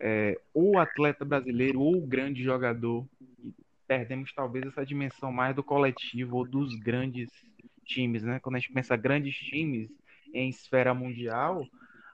é, 0.00 0.38
o 0.52 0.78
atleta 0.78 1.24
brasileiro 1.24 1.80
ou 1.80 1.96
o 1.96 2.06
grande 2.06 2.42
jogador. 2.42 3.06
Perdemos 3.86 4.32
talvez 4.32 4.66
essa 4.66 4.84
dimensão 4.84 5.32
mais 5.32 5.54
do 5.54 5.62
coletivo 5.62 6.38
ou 6.38 6.46
dos 6.46 6.74
grandes 6.76 7.30
times, 7.84 8.22
né? 8.22 8.40
Quando 8.40 8.56
a 8.56 8.58
gente 8.58 8.72
pensa 8.72 8.96
grandes 8.96 9.34
times 9.36 9.90
em 10.34 10.48
esfera 10.48 10.92
mundial, 10.92 11.64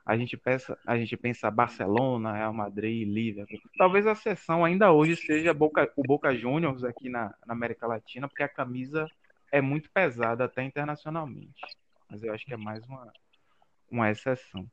a 0.04 0.16
gente 0.16 0.36
pensa, 0.36 0.76
a 0.86 0.96
gente 0.96 1.16
pensa 1.16 1.50
Barcelona, 1.50 2.32
Real 2.32 2.52
Madrid, 2.52 3.08
Liverpool. 3.08 3.58
Talvez 3.78 4.06
a 4.06 4.14
sessão 4.14 4.64
ainda 4.64 4.92
hoje 4.92 5.16
seja 5.16 5.54
Boca, 5.54 5.90
o 5.96 6.02
Boca 6.02 6.34
Juniors 6.34 6.82
aqui 6.82 7.08
na, 7.08 7.34
na 7.46 7.54
América 7.54 7.86
Latina, 7.86 8.28
porque 8.28 8.42
a 8.42 8.48
camisa 8.48 9.06
é 9.52 9.60
muito 9.60 9.90
pesada 9.90 10.44
até 10.44 10.62
internacionalmente. 10.62 11.62
Mas 12.10 12.22
eu 12.22 12.32
acho 12.34 12.44
que 12.44 12.54
é 12.54 12.56
mais 12.56 12.84
uma, 12.86 13.12
uma 13.90 14.10
exceção. 14.10 14.68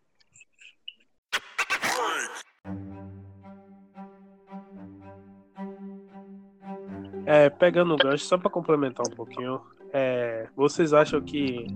É, 7.25 7.47
pegando 7.51 7.93
o 7.93 7.97
gancho, 7.97 8.25
só 8.25 8.37
para 8.37 8.49
complementar 8.49 9.05
um 9.05 9.15
pouquinho, 9.15 9.61
é, 9.93 10.49
vocês 10.55 10.93
acham 10.93 11.21
que 11.21 11.67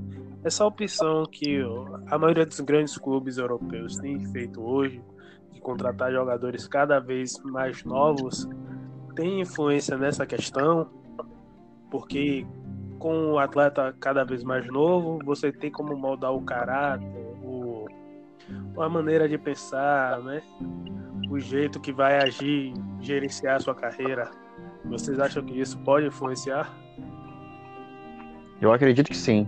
essa 0.44 0.66
opção 0.66 1.26
que 1.26 1.62
a 2.08 2.18
maioria 2.18 2.46
dos 2.46 2.60
grandes 2.60 2.98
clubes 2.98 3.38
europeus 3.38 3.98
tem 3.98 4.20
feito 4.32 4.62
hoje, 4.62 5.02
de 5.52 5.62
contratar 5.62 6.12
jogadores 6.12 6.68
cada 6.68 7.00
vez 7.00 7.40
mais 7.44 7.84
novos, 7.84 8.48
tem 9.16 9.42
influência 9.42 9.98
nessa 9.98 10.26
questão? 10.26 10.90
Porque 11.90 12.46
com 13.00 13.34
o 13.34 13.40
atleta 13.40 13.96
cada 14.00 14.24
vez 14.24 14.44
mais 14.44 14.66
novo, 14.68 15.20
você 15.24 15.52
tem 15.52 15.72
como 15.72 15.96
moldar 15.96 16.34
o 16.34 16.42
caráter, 16.42 17.06
o, 17.44 17.86
a 18.78 18.90
maneira 18.90 19.28
de 19.28 19.38
pensar, 19.38 20.22
né? 20.22 20.42
o 21.30 21.40
jeito 21.40 21.80
que 21.80 21.92
vai 21.92 22.20
agir, 22.22 22.74
gerenciar 23.02 23.56
a 23.56 23.60
sua 23.60 23.74
carreira 23.74 24.30
vocês 24.86 25.20
acham 25.20 25.44
que 25.44 25.60
isso 25.60 25.78
pode 25.80 26.08
influenciar? 26.08 26.72
Eu 28.62 28.72
acredito 28.72 29.08
que 29.08 29.18
sim. 29.18 29.48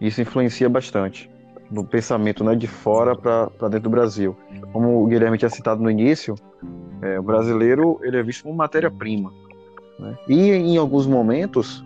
Isso 0.00 0.20
influencia 0.20 0.68
bastante 0.68 1.30
no 1.70 1.84
pensamento 1.84 2.44
né, 2.44 2.54
de 2.54 2.66
fora 2.66 3.16
para 3.16 3.48
dentro 3.62 3.80
do 3.80 3.90
Brasil. 3.90 4.36
Como 4.72 5.02
o 5.02 5.06
Guilherme 5.06 5.38
tinha 5.38 5.48
citado 5.48 5.82
no 5.82 5.90
início, 5.90 6.34
é, 7.02 7.18
o 7.18 7.22
brasileiro 7.22 7.98
ele 8.02 8.18
é 8.18 8.22
visto 8.22 8.44
como 8.44 8.54
matéria-prima. 8.54 9.32
Né? 9.98 10.16
E 10.28 10.50
em 10.50 10.76
alguns 10.76 11.06
momentos, 11.06 11.84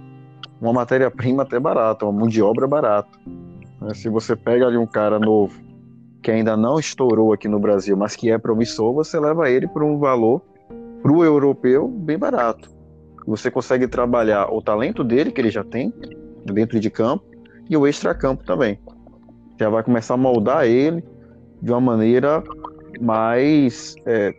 uma 0.61 0.73
matéria-prima 0.73 1.43
até 1.43 1.59
barata, 1.59 2.05
uma 2.05 2.13
mão 2.13 2.29
de 2.29 2.43
obra 2.43 2.67
barata. 2.67 3.19
Né? 3.81 3.95
Se 3.95 4.09
você 4.09 4.37
pega 4.37 4.67
ali 4.67 4.77
um 4.77 4.87
cara 4.87 5.19
novo 5.19 5.59
que 6.23 6.31
ainda 6.31 6.57
não 6.57 6.79
estourou 6.79 7.33
aqui 7.33 7.49
no 7.49 7.59
Brasil, 7.59 7.97
mas 7.97 8.15
que 8.15 8.31
é 8.31 8.37
promissor, 8.37 8.93
você 8.93 9.19
leva 9.19 9.49
ele 9.49 9.67
por 9.67 9.83
um 9.83 9.99
valor 9.99 10.43
para 11.03 11.13
o 11.13 11.25
europeu 11.25 11.89
bem 11.89 12.19
barato. 12.19 12.69
Você 13.27 13.51
consegue 13.51 13.89
trabalhar 13.89 14.53
o 14.53 14.61
talento 14.61 15.03
dele, 15.03 15.31
que 15.31 15.41
ele 15.41 15.51
já 15.51 15.65
tem, 15.65 15.93
dentro 16.45 16.79
de 16.79 16.91
campo, 16.91 17.25
e 17.71 17.77
o 17.77 17.87
extra-campo 17.87 18.45
também. 18.45 18.79
Já 19.59 19.71
vai 19.71 19.85
começar 19.85 20.15
a 20.15 20.17
moldar 20.17 20.67
ele 20.67 21.05
de 21.63 21.71
uma 21.71 21.81
maneira 21.81 22.43
mais, 23.01 23.95
é, 24.05 24.35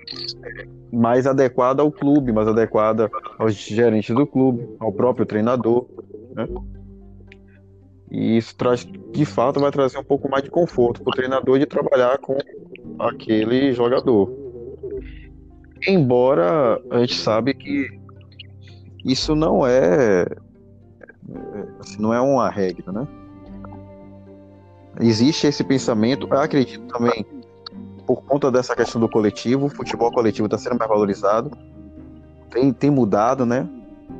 mais 0.92 1.26
adequada 1.26 1.82
ao 1.82 1.90
clube, 1.90 2.34
mais 2.34 2.48
adequada 2.48 3.10
aos 3.40 3.54
gerentes 3.54 4.14
do 4.14 4.28
clube, 4.28 4.68
ao 4.80 4.92
próprio 4.92 5.26
treinador. 5.26 5.88
Né? 6.36 6.46
E 8.12 8.36
isso 8.38 8.54
traz, 8.58 8.86
de 8.86 9.26
fato, 9.26 9.62
vai 9.62 9.72
trazer 9.72 9.98
um 9.98 10.04
pouco 10.04 10.30
mais 10.30 10.44
de 10.44 10.50
conforto 10.50 11.02
para 11.02 11.12
o 11.12 11.16
treinador 11.16 11.58
de 11.58 11.66
trabalhar 11.66 12.18
com 12.18 12.38
aquele 13.00 13.72
jogador. 13.72 14.30
Embora 15.88 16.82
a 16.92 17.00
gente 17.00 17.16
sabe 17.16 17.54
que 17.54 17.88
isso 19.06 19.34
não 19.36 19.66
é, 19.66 20.26
assim, 21.80 22.02
não 22.02 22.14
é 22.14 22.20
uma 22.20 22.50
regra, 22.50 22.92
né? 22.92 23.08
Existe 25.00 25.48
esse 25.48 25.64
pensamento, 25.64 26.28
eu 26.30 26.40
acredito 26.40 26.86
também 26.94 27.26
por 28.06 28.22
conta 28.24 28.52
dessa 28.52 28.76
questão 28.76 29.00
do 29.00 29.08
coletivo, 29.08 29.68
o 29.68 29.70
futebol 29.70 30.12
coletivo 30.12 30.46
está 30.46 30.58
sendo 30.58 30.78
mais 30.78 30.90
valorizado, 30.90 31.52
tem, 32.50 32.74
tem 32.74 32.90
mudado, 32.90 33.46
né? 33.46 33.68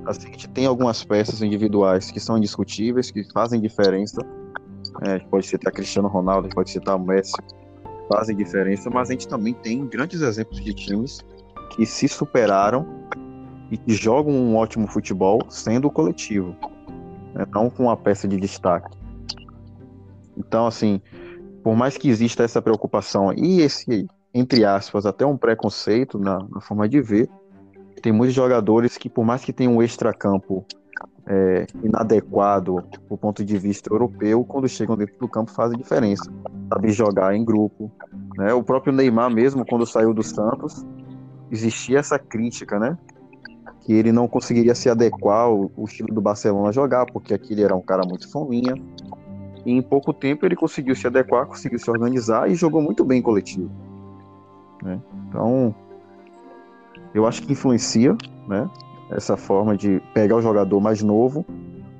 Assim, 0.06 0.30
a 0.30 0.32
gente 0.32 0.48
tem 0.48 0.66
algumas 0.66 1.04
peças 1.04 1.42
individuais 1.42 2.10
que 2.10 2.20
são 2.20 2.38
indiscutíveis, 2.38 3.12
que 3.12 3.24
fazem 3.34 3.60
diferença. 3.60 4.22
É, 5.02 5.20
pode 5.20 5.46
citar 5.46 5.72
Cristiano 5.74 6.08
Ronaldo, 6.08 6.50
pode 6.50 6.72
citar 6.72 6.96
o 6.96 7.00
Messi, 7.00 7.34
fazem 8.10 8.36
diferença, 8.36 8.90
mas 8.90 9.10
a 9.10 9.14
gente 9.14 9.28
também 9.28 9.54
tem 9.54 9.86
grandes 9.86 10.22
exemplos 10.22 10.64
de 10.64 10.74
times 10.74 11.20
que 11.76 11.86
se 11.86 12.08
superaram 12.08 12.86
e 13.70 13.78
que 13.78 13.94
jogam 13.94 14.34
um 14.34 14.56
ótimo 14.56 14.88
futebol 14.88 15.42
sendo 15.50 15.90
coletivo, 15.90 16.56
né? 17.34 17.46
não 17.54 17.70
com 17.70 17.84
uma 17.84 17.98
peça 17.98 18.28
de 18.28 18.38
destaque. 18.38 19.01
Então, 20.38 20.68
assim, 20.68 21.02
por 21.64 21.76
mais 21.76 21.98
que 21.98 22.10
exista 22.10 22.44
essa 22.44 22.62
preocupação 22.62 23.34
e 23.34 23.62
esse, 23.62 24.08
entre 24.34 24.66
aspas, 24.66 25.06
até 25.06 25.26
um 25.26 25.38
preconceito 25.38 26.18
na, 26.18 26.40
na 26.50 26.62
forma 26.62 26.88
de 26.88 27.02
ver, 27.02 27.30
tem 28.02 28.12
muitos 28.12 28.36
jogadores 28.36 28.98
que, 28.98 29.10
por 29.10 29.24
mais 29.24 29.44
que 29.44 29.54
tenham 29.54 29.76
um 29.76 29.84
extracampo 29.84 30.66
é, 31.28 31.68
inadequado 31.84 32.84
do 33.08 33.18
ponto 33.18 33.46
de 33.46 33.58
vista 33.58 33.94
europeu, 33.94 34.44
quando 34.44 34.68
chegam 34.68 34.98
dentro 34.98 35.18
do 35.20 35.28
campo 35.28 35.52
fazem 35.52 35.78
diferença. 35.78 36.32
Sabe 36.74 36.92
jogar 36.92 37.36
em 37.36 37.46
grupo. 37.46 37.92
Né? 38.38 38.54
O 38.54 38.64
próprio 38.64 38.94
Neymar 38.94 39.30
mesmo, 39.30 39.66
quando 39.66 39.86
saiu 39.86 40.14
do 40.14 40.24
Santos, 40.24 40.86
existia 41.52 42.00
essa 42.00 42.18
crítica, 42.18 42.80
né? 42.80 42.98
Que 43.82 43.94
ele 43.94 44.12
não 44.12 44.28
conseguiria 44.28 44.76
se 44.76 44.90
adequar 44.90 45.46
ao, 45.46 45.72
ao 45.78 45.86
estilo 45.86 46.14
do 46.14 46.22
Barcelona 46.22 46.72
jogar, 46.72 47.06
porque 47.06 47.34
aqui 47.34 47.54
ele 47.54 47.64
era 47.64 47.76
um 47.76 47.82
cara 47.82 48.04
muito 48.08 48.32
fominha, 48.32 48.76
e 49.66 49.72
em 49.72 49.82
pouco 49.82 50.14
tempo 50.14 50.46
ele 50.46 50.56
conseguiu 50.56 50.96
se 50.96 51.08
adequar, 51.08 51.46
conseguiu 51.46 51.80
se 51.80 51.90
organizar 51.90 52.50
e 52.50 52.56
jogou 52.56 52.82
muito 52.82 53.04
bem 53.04 53.22
coletivo. 53.22 53.72
Né? 54.82 55.00
Então, 55.28 55.76
eu 57.14 57.28
acho 57.28 57.44
que 57.44 57.52
influencia 57.52 58.16
né, 58.48 58.70
essa 59.12 59.38
forma 59.38 59.76
de 59.76 60.02
pegar 60.14 60.36
o 60.36 60.42
jogador 60.42 60.80
mais 60.80 61.02
novo. 61.02 61.46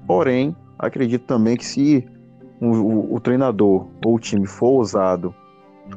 Porém, 0.08 0.56
acredito 0.80 1.26
também 1.26 1.56
que 1.56 1.66
se 1.66 2.08
o, 2.60 2.68
o, 2.68 3.16
o 3.16 3.20
treinador 3.20 3.88
ou 4.06 4.16
o 4.16 4.20
time 4.20 4.48
for 4.48 4.70
ousado 4.70 5.34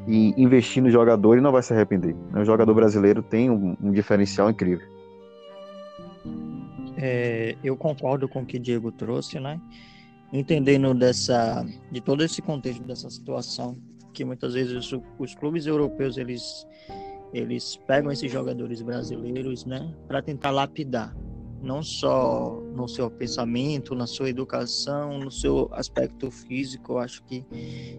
e 0.07 0.35
investir 0.37 0.83
no 0.83 0.91
jogador, 0.91 1.35
ele 1.35 1.43
não 1.43 1.53
vai 1.53 1.63
se 1.63 1.73
arrepender. 1.73 2.15
Né? 2.33 2.43
O 2.43 2.45
jogador 2.45 2.75
brasileiro 2.75 3.23
tem 3.23 3.51
um, 3.51 3.77
um 3.83 3.93
diferencial 3.93 4.51
incrível. 4.51 4.87
É, 6.97 7.57
eu 7.63 7.77
concordo 7.77 8.29
com 8.29 8.43
o 8.43 8.47
que 8.47 8.59
Diego 8.59 8.91
trouxe, 8.91 9.39
né? 9.41 9.61
Entendendo 10.35 10.93
dessa 10.93 11.65
de 11.93 12.01
todo 12.01 12.25
esse 12.25 12.43
contexto 12.43 12.83
dessa 12.83 13.09
situação 13.09 13.77
que 14.13 14.25
muitas 14.25 14.55
vezes 14.55 14.93
os, 14.93 15.01
os 15.19 15.35
clubes 15.37 15.65
europeus 15.67 16.17
eles 16.19 16.67
eles 17.33 17.77
pegam 17.89 18.13
esses 18.13 18.31
jogadores 18.31 18.81
brasileiros, 18.81 19.65
né, 19.65 19.93
para 20.07 20.23
tentar 20.23 20.51
lapidar 20.51 21.15
não 21.65 21.83
só 21.83 22.61
no 22.77 22.87
seu 22.87 23.11
pensamento, 23.11 23.95
na 23.95 24.07
sua 24.07 24.29
educação, 24.29 25.19
no 25.19 25.31
seu 25.31 25.69
aspecto 25.73 26.31
físico, 26.31 26.99
acho 26.99 27.25
que 27.25 27.45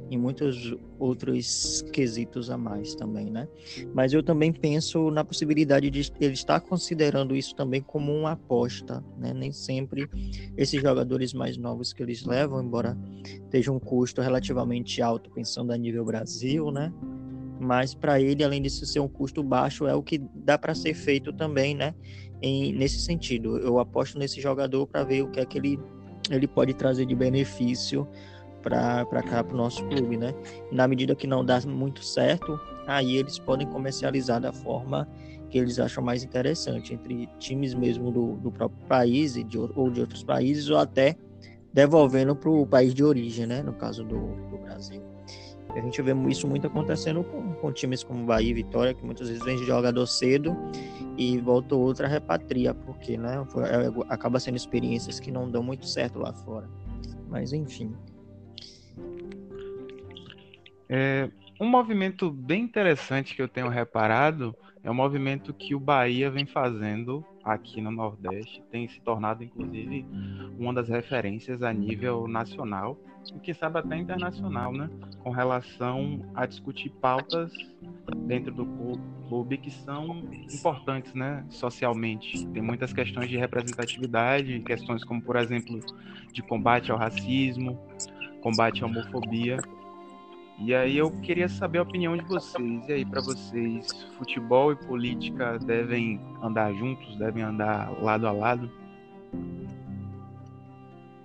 em 0.10 0.18
muitos 0.18 0.76
outros 1.00 1.84
quesitos 1.92 2.50
a 2.50 2.58
mais 2.58 2.96
também, 2.96 3.32
né? 3.32 3.48
Mas 3.94 4.14
eu 4.14 4.22
também 4.22 4.54
penso 4.54 5.10
na 5.10 5.26
possibilidade 5.26 5.90
de 5.90 6.12
ele 6.20 6.34
estar 6.34 6.62
considerando 6.62 7.36
isso 7.36 7.56
também 7.56 7.82
como 7.82 8.14
uma 8.14 8.34
aposta, 8.34 9.04
né? 9.18 9.34
Nem 9.34 9.52
sempre 9.52 10.08
esses 10.56 10.82
jogadores 10.82 11.34
mais 11.34 11.58
novos 11.58 11.92
que 11.92 12.04
eles 12.04 12.24
levam, 12.24 12.64
embora 12.64 12.98
esteja 13.24 13.72
um 13.72 13.80
custo 13.80 14.22
relativamente 14.22 15.02
alto 15.02 15.30
pensando 15.32 15.72
a 15.72 15.78
nível 15.78 16.06
Brasil, 16.06 16.72
né? 16.72 16.94
Mas 17.60 17.96
para 17.96 18.20
ele, 18.20 18.44
além 18.44 18.62
disso 18.62 18.86
ser 18.86 19.00
um 19.00 19.08
custo 19.08 19.42
baixo, 19.42 19.88
é 19.88 19.96
o 19.96 20.04
que 20.04 20.22
dá 20.36 20.58
para 20.58 20.76
ser 20.76 20.94
feito 20.94 21.32
também, 21.32 21.74
né? 21.74 21.96
Em, 22.42 22.74
nesse 22.74 23.00
sentido. 23.00 23.58
Eu 23.58 23.80
aposto 23.80 24.18
nesse 24.18 24.42
jogador 24.42 24.88
para 24.88 25.04
ver 25.04 25.24
o 25.24 25.30
que 25.30 25.40
é 25.40 25.46
que 25.46 25.58
ele, 25.58 25.80
ele 26.30 26.48
pode 26.48 26.74
trazer 26.74 27.06
de 27.06 27.16
benefício 27.16 28.08
para 28.62 29.06
cá, 29.24 29.44
para 29.44 29.54
o 29.54 29.58
nosso 29.58 29.86
clube, 29.86 30.18
né? 30.18 30.34
Na 30.72 30.88
medida 30.88 31.16
que 31.16 31.28
não 31.28 31.46
dá 31.46 31.60
muito 31.62 32.04
certo, 32.04 32.60
aí 32.88 33.16
eles 33.18 33.38
podem 33.38 33.68
comercializar 33.68 34.42
da 34.42 34.52
forma 34.52 35.08
que 35.50 35.58
eles 35.60 35.80
acham 35.80 36.04
mais 36.04 36.24
interessante, 36.24 36.94
entre 36.94 37.30
times 37.38 37.74
mesmo 37.76 38.12
do, 38.12 38.34
do 38.38 38.52
próprio 38.52 38.80
país 38.88 39.34
de, 39.34 39.58
ou 39.58 39.92
de 39.92 40.02
outros 40.02 40.24
países, 40.24 40.70
ou 40.70 40.78
até 40.78 41.16
devolvendo 41.72 42.36
para 42.36 42.50
o 42.50 42.66
país 42.66 42.94
de 42.94 43.04
origem, 43.04 43.46
né? 43.46 43.62
No 43.62 43.74
caso 43.74 44.04
do, 44.04 44.18
do 44.50 44.58
Brasil. 44.58 45.15
A 45.76 45.82
gente 45.82 46.02
vê 46.02 46.14
isso 46.30 46.48
muito 46.48 46.68
acontecendo 46.68 47.24
com, 47.24 47.54
com 47.54 47.72
times 47.72 48.04
como 48.04 48.26
Bahia 48.26 48.52
e 48.52 48.54
Vitória, 48.54 48.94
que 48.94 49.06
muitas 49.06 49.28
vezes 49.28 49.44
vem 49.44 49.58
jogador 49.58 50.06
cedo 50.08 50.56
e 51.18 51.38
volta 51.40 51.76
outra 51.76 52.08
repatria, 52.08 52.74
porque 52.74 53.18
né, 53.18 53.36
é, 53.36 54.14
acaba 54.14 54.40
sendo 54.40 54.56
experiências 54.56 55.20
que 55.20 55.32
não 55.32 55.50
dão 55.52 55.62
muito 55.62 55.86
certo 55.86 56.20
lá 56.20 56.34
fora. 56.34 56.70
Mas 57.28 57.52
enfim. 57.52 57.94
É, 60.88 61.30
um 61.60 61.68
movimento 61.68 62.30
bem 62.32 62.64
interessante 62.64 63.36
que 63.36 63.42
eu 63.42 63.48
tenho 63.48 63.68
reparado 63.68 64.56
é 64.84 64.90
um 64.90 64.94
movimento 64.94 65.54
que 65.54 65.74
o 65.74 65.80
Bahia 65.80 66.30
vem 66.30 66.46
fazendo 66.46 67.26
aqui 67.44 67.82
no 67.82 67.92
Nordeste, 67.92 68.64
tem 68.72 68.88
se 68.88 69.02
tornado 69.02 69.44
inclusive 69.44 70.06
uma 70.58 70.74
das 70.74 70.88
referências 70.88 71.62
a 71.62 71.74
nível 71.74 72.28
nacional 72.28 72.98
e 73.34 73.40
quem 73.40 73.54
sabe 73.54 73.80
até 73.80 73.98
internacional, 73.98 74.72
né? 74.72 74.90
Com 75.20 75.30
relação 75.30 76.22
a 76.34 76.46
discutir 76.46 76.90
pautas 76.90 77.52
dentro 78.28 78.54
do 78.54 78.66
clube 79.28 79.58
que 79.58 79.72
são 79.72 80.24
importantes, 80.54 81.14
né? 81.14 81.46
Socialmente. 81.50 82.46
Tem 82.48 82.62
muitas 82.62 82.94
questões 82.94 83.30
de 83.30 83.38
representatividade, 83.38 84.60
questões 84.62 85.04
como, 85.04 85.22
por 85.22 85.36
exemplo, 85.36 85.80
de 86.32 86.42
combate 86.42 86.92
ao 86.92 86.98
racismo, 86.98 87.80
combate 88.42 88.84
à 88.84 88.88
homofobia. 88.88 89.58
E 90.58 90.74
aí 90.74 90.98
eu 90.98 91.12
queria 91.22 91.50
saber 91.50 91.80
a 91.80 91.82
opinião 91.82 92.16
de 92.16 92.24
vocês. 92.24 92.88
E 92.88 92.94
aí, 92.94 93.06
para 93.06 93.22
vocês, 93.22 93.88
futebol 94.18 94.72
e 94.72 94.76
política 94.76 95.60
devem 95.60 96.22
andar 96.42 96.74
juntos, 96.74 97.18
devem 97.18 97.44
andar 97.44 97.92
lado 98.02 98.28
a 98.28 98.32
lado? 98.32 98.72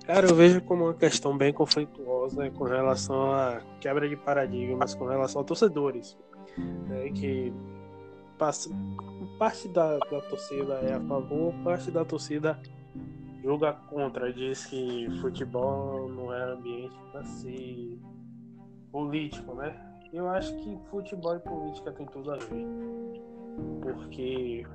Cara, 0.07 0.27
eu 0.27 0.35
vejo 0.35 0.61
como 0.63 0.85
uma 0.85 0.95
questão 0.95 1.37
bem 1.37 1.53
conflituosa 1.53 2.51
com 2.51 2.65
relação 2.65 3.33
à 3.33 3.61
quebra 3.81 4.09
de 4.09 4.17
paradigmas, 4.17 4.95
com 4.95 5.07
relação 5.07 5.43
a 5.43 5.45
torcedores. 5.45 6.17
Né, 6.89 7.11
que 7.11 7.53
parte 9.39 9.69
da, 9.69 9.99
da 9.99 10.21
torcida 10.23 10.75
é 10.83 10.95
a 10.95 11.01
favor, 11.01 11.53
parte 11.63 11.91
da 11.91 12.05
torcida 12.05 12.59
julga 13.43 13.73
contra, 13.73 14.33
diz 14.33 14.67
que 14.67 15.09
futebol 15.21 16.09
não 16.09 16.33
é 16.33 16.53
ambiente 16.53 16.97
para 17.11 17.25
ser 17.25 17.99
político, 18.91 19.55
né? 19.55 19.75
Eu 20.13 20.29
acho 20.29 20.55
que 20.57 20.79
futebol 20.91 21.37
e 21.37 21.41
política 21.41 21.93
tem 21.93 22.07
tudo 22.07 22.33
a 22.33 22.37
ver. 22.37 22.67
Porque 23.81 24.67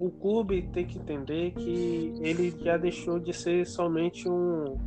o 0.00 0.10
clube 0.10 0.62
tem 0.72 0.86
que 0.86 0.98
entender 0.98 1.50
que 1.50 2.14
ele 2.22 2.50
já 2.64 2.78
deixou 2.78 3.20
de 3.20 3.34
ser 3.34 3.66
somente 3.66 4.26
um, 4.26 4.78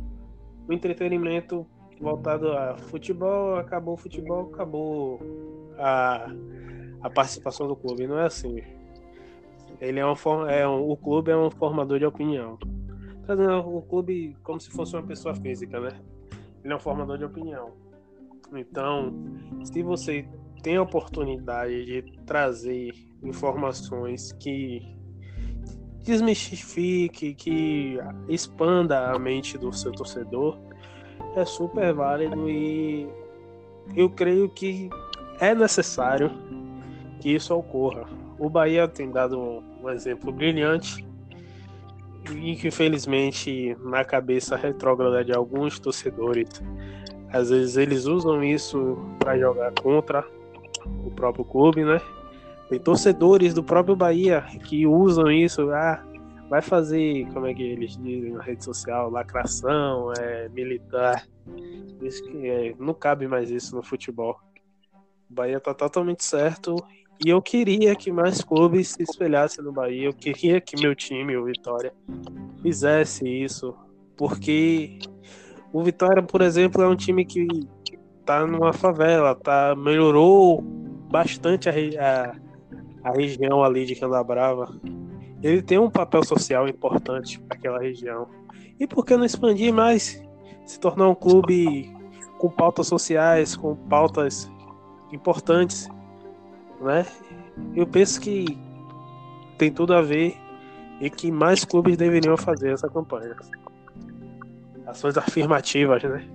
um 0.68 0.72
entretenimento 0.72 1.64
voltado 2.00 2.50
a 2.50 2.76
futebol, 2.76 3.54
acabou 3.54 3.94
o 3.94 3.96
futebol, 3.96 4.50
acabou 4.52 5.20
a, 5.78 6.26
a 7.00 7.08
participação 7.08 7.68
do 7.68 7.76
clube. 7.76 8.08
Não 8.08 8.18
é 8.18 8.26
assim. 8.26 8.60
Ele 9.80 10.00
é 10.00 10.04
uma 10.04 10.50
é 10.50 10.66
um, 10.66 10.90
o 10.90 10.96
clube 10.96 11.30
é 11.30 11.36
um 11.36 11.48
formador 11.48 12.00
de 12.00 12.06
opinião. 12.06 12.58
trazendo 13.24 13.58
o 13.58 13.82
clube 13.82 14.36
como 14.42 14.60
se 14.60 14.68
fosse 14.68 14.96
uma 14.96 15.02
pessoa 15.04 15.32
física, 15.36 15.78
né? 15.78 15.90
Ele 16.64 16.72
é 16.72 16.76
um 16.76 16.80
formador 16.80 17.18
de 17.18 17.24
opinião. 17.24 17.70
Então, 18.52 19.14
se 19.62 19.80
você 19.80 20.26
tem 20.60 20.76
a 20.76 20.82
oportunidade 20.82 21.84
de 21.84 22.02
trazer 22.26 22.92
informações 23.22 24.32
que 24.32 25.03
desmistifique, 26.04 27.34
que 27.34 27.98
expanda 28.28 29.10
a 29.10 29.18
mente 29.18 29.56
do 29.56 29.72
seu 29.72 29.90
torcedor, 29.90 30.56
é 31.34 31.44
super 31.44 31.92
válido 31.92 32.48
e 32.48 33.08
eu 33.96 34.08
creio 34.10 34.48
que 34.48 34.90
é 35.40 35.54
necessário 35.54 36.30
que 37.20 37.34
isso 37.34 37.54
ocorra. 37.54 38.04
O 38.38 38.48
Bahia 38.50 38.86
tem 38.86 39.10
dado 39.10 39.62
um 39.82 39.90
exemplo 39.90 40.30
brilhante 40.30 41.04
e 42.30 42.54
que 42.56 42.68
infelizmente 42.68 43.76
na 43.82 44.04
cabeça 44.04 44.56
retrógrada 44.56 45.24
de 45.24 45.32
alguns 45.32 45.78
torcedores, 45.78 46.62
às 47.32 47.50
vezes 47.50 47.76
eles 47.76 48.04
usam 48.04 48.44
isso 48.44 48.98
para 49.18 49.38
jogar 49.38 49.72
contra 49.72 50.24
o 51.04 51.10
próprio 51.10 51.44
clube, 51.44 51.84
né? 51.84 52.00
Tem 52.68 52.78
torcedores 52.78 53.52
do 53.52 53.62
próprio 53.62 53.94
Bahia 53.94 54.42
que 54.64 54.86
usam 54.86 55.30
isso, 55.30 55.70
ah, 55.70 56.02
vai 56.48 56.62
fazer, 56.62 57.26
como 57.32 57.46
é 57.46 57.54
que 57.54 57.62
eles 57.62 57.96
dizem 57.96 58.32
na 58.32 58.42
rede 58.42 58.64
social, 58.64 59.10
lacração, 59.10 60.12
é, 60.18 60.48
militar. 60.48 61.26
Isso 62.00 62.22
que 62.24 62.48
é, 62.48 62.74
não 62.78 62.94
cabe 62.94 63.26
mais 63.26 63.50
isso 63.50 63.74
no 63.74 63.82
futebol. 63.82 64.38
O 65.30 65.34
Bahia 65.34 65.60
tá 65.60 65.74
totalmente 65.74 66.24
certo 66.24 66.76
e 67.24 67.28
eu 67.28 67.40
queria 67.40 67.94
que 67.94 68.10
mais 68.10 68.42
clubes 68.42 68.88
se 68.88 69.02
espelhassem 69.02 69.64
no 69.64 69.72
Bahia. 69.72 70.06
Eu 70.06 70.12
queria 70.12 70.60
que 70.60 70.80
meu 70.80 70.94
time, 70.94 71.36
o 71.36 71.44
Vitória, 71.44 71.92
fizesse 72.62 73.26
isso, 73.28 73.74
porque 74.16 74.98
o 75.72 75.82
Vitória, 75.82 76.22
por 76.22 76.40
exemplo, 76.40 76.82
é 76.82 76.88
um 76.88 76.96
time 76.96 77.24
que 77.24 77.46
tá 78.24 78.46
numa 78.46 78.72
favela, 78.72 79.34
tá 79.34 79.74
melhorou 79.76 80.62
bastante 81.10 81.68
a, 81.68 81.72
a 81.72 82.34
a 83.04 83.12
região 83.12 83.62
ali 83.62 83.84
de 83.84 83.94
Candabrava, 83.94 84.74
ele 85.42 85.60
tem 85.60 85.78
um 85.78 85.90
papel 85.90 86.24
social 86.24 86.66
importante 86.66 87.38
para 87.38 87.56
aquela 87.56 87.78
região. 87.78 88.26
E 88.80 88.86
por 88.86 89.04
que 89.04 89.14
não 89.16 89.26
expandir 89.26 89.72
mais? 89.72 90.22
Se 90.64 90.80
tornar 90.80 91.08
um 91.08 91.14
clube 91.14 91.94
com 92.38 92.48
pautas 92.48 92.86
sociais, 92.86 93.54
com 93.54 93.76
pautas 93.76 94.50
importantes, 95.12 95.88
né? 96.80 97.06
Eu 97.76 97.86
penso 97.86 98.20
que 98.20 98.58
tem 99.58 99.70
tudo 99.70 99.94
a 99.94 100.00
ver 100.00 100.36
e 101.00 101.10
que 101.10 101.30
mais 101.30 101.64
clubes 101.64 101.96
deveriam 101.96 102.36
fazer 102.36 102.72
essa 102.72 102.88
campanha. 102.88 103.36
Ações 104.86 105.16
afirmativas, 105.16 106.02
né? 106.02 106.26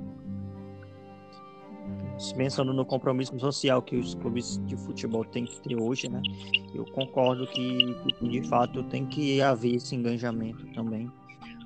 Pensando 2.35 2.73
no 2.73 2.85
compromisso 2.85 3.37
social 3.39 3.81
que 3.81 3.95
os 3.95 4.13
clubes 4.15 4.57
de 4.65 4.75
futebol 4.75 5.23
têm 5.23 5.45
que 5.45 5.59
ter 5.61 5.75
hoje, 5.75 6.09
né? 6.09 6.21
Eu 6.73 6.85
concordo 6.85 7.47
que, 7.47 7.95
de 8.21 8.41
fato 8.47 8.83
tem 8.83 9.05
que 9.05 9.41
haver 9.41 9.75
esse 9.75 9.95
engajamento 9.95 10.65
também 10.73 11.09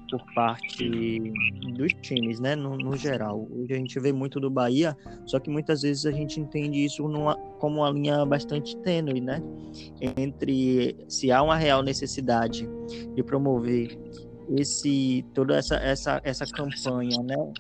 por 0.10 0.24
parte 0.36 1.34
dos 1.76 1.92
times, 2.02 2.40
né? 2.40 2.56
No, 2.56 2.78
no, 2.78 2.96
geral. 2.96 3.48
Hoje 3.52 3.74
a 3.74 3.78
gente 3.78 4.00
vê 4.00 4.14
muito 4.14 4.40
do 4.40 4.50
Bahia, 4.50 4.96
só 5.26 5.40
que 5.40 5.50
muitas 5.50 5.82
vezes 5.82 6.06
a 6.06 6.12
gente 6.12 6.40
entende 6.40 6.86
isso 6.86 7.08
numa, 7.08 7.36
como 7.58 7.82
uma 7.82 7.90
linha 7.90 8.24
bastante 8.24 8.78
tênue, 8.78 9.20
né? 9.20 9.42
Entre 10.00 10.96
se 11.08 11.32
há 11.32 11.42
uma 11.42 11.56
real 11.56 11.82
necessidade 11.82 12.70
de 13.16 13.24
promover 13.24 13.98
esse 14.56 15.26
toda 15.34 15.56
essa 15.56 15.76
essa 15.78 16.22
essa 16.24 16.46
campanha, 16.46 17.18
né? 17.24 17.54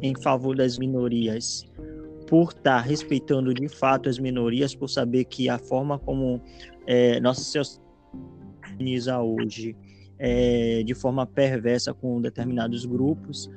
Em 0.00 0.14
favor 0.22 0.56
das 0.56 0.78
minorias 0.78 1.67
por 2.28 2.50
estar 2.50 2.62
tá 2.62 2.80
respeitando 2.80 3.52
de 3.52 3.68
fato 3.68 4.08
as 4.08 4.18
minorias, 4.18 4.74
por 4.74 4.88
saber 4.88 5.24
que 5.24 5.48
a 5.48 5.58
forma 5.58 5.98
como 5.98 6.40
é, 6.86 7.18
nossa 7.20 7.40
sociedade 7.40 7.82
organiza 8.72 9.20
hoje 9.20 9.74
é, 10.18 10.82
de 10.84 10.94
forma 10.94 11.26
perversa 11.26 11.94
com 11.94 12.20
determinados 12.20 12.84
grupos, 12.84 13.50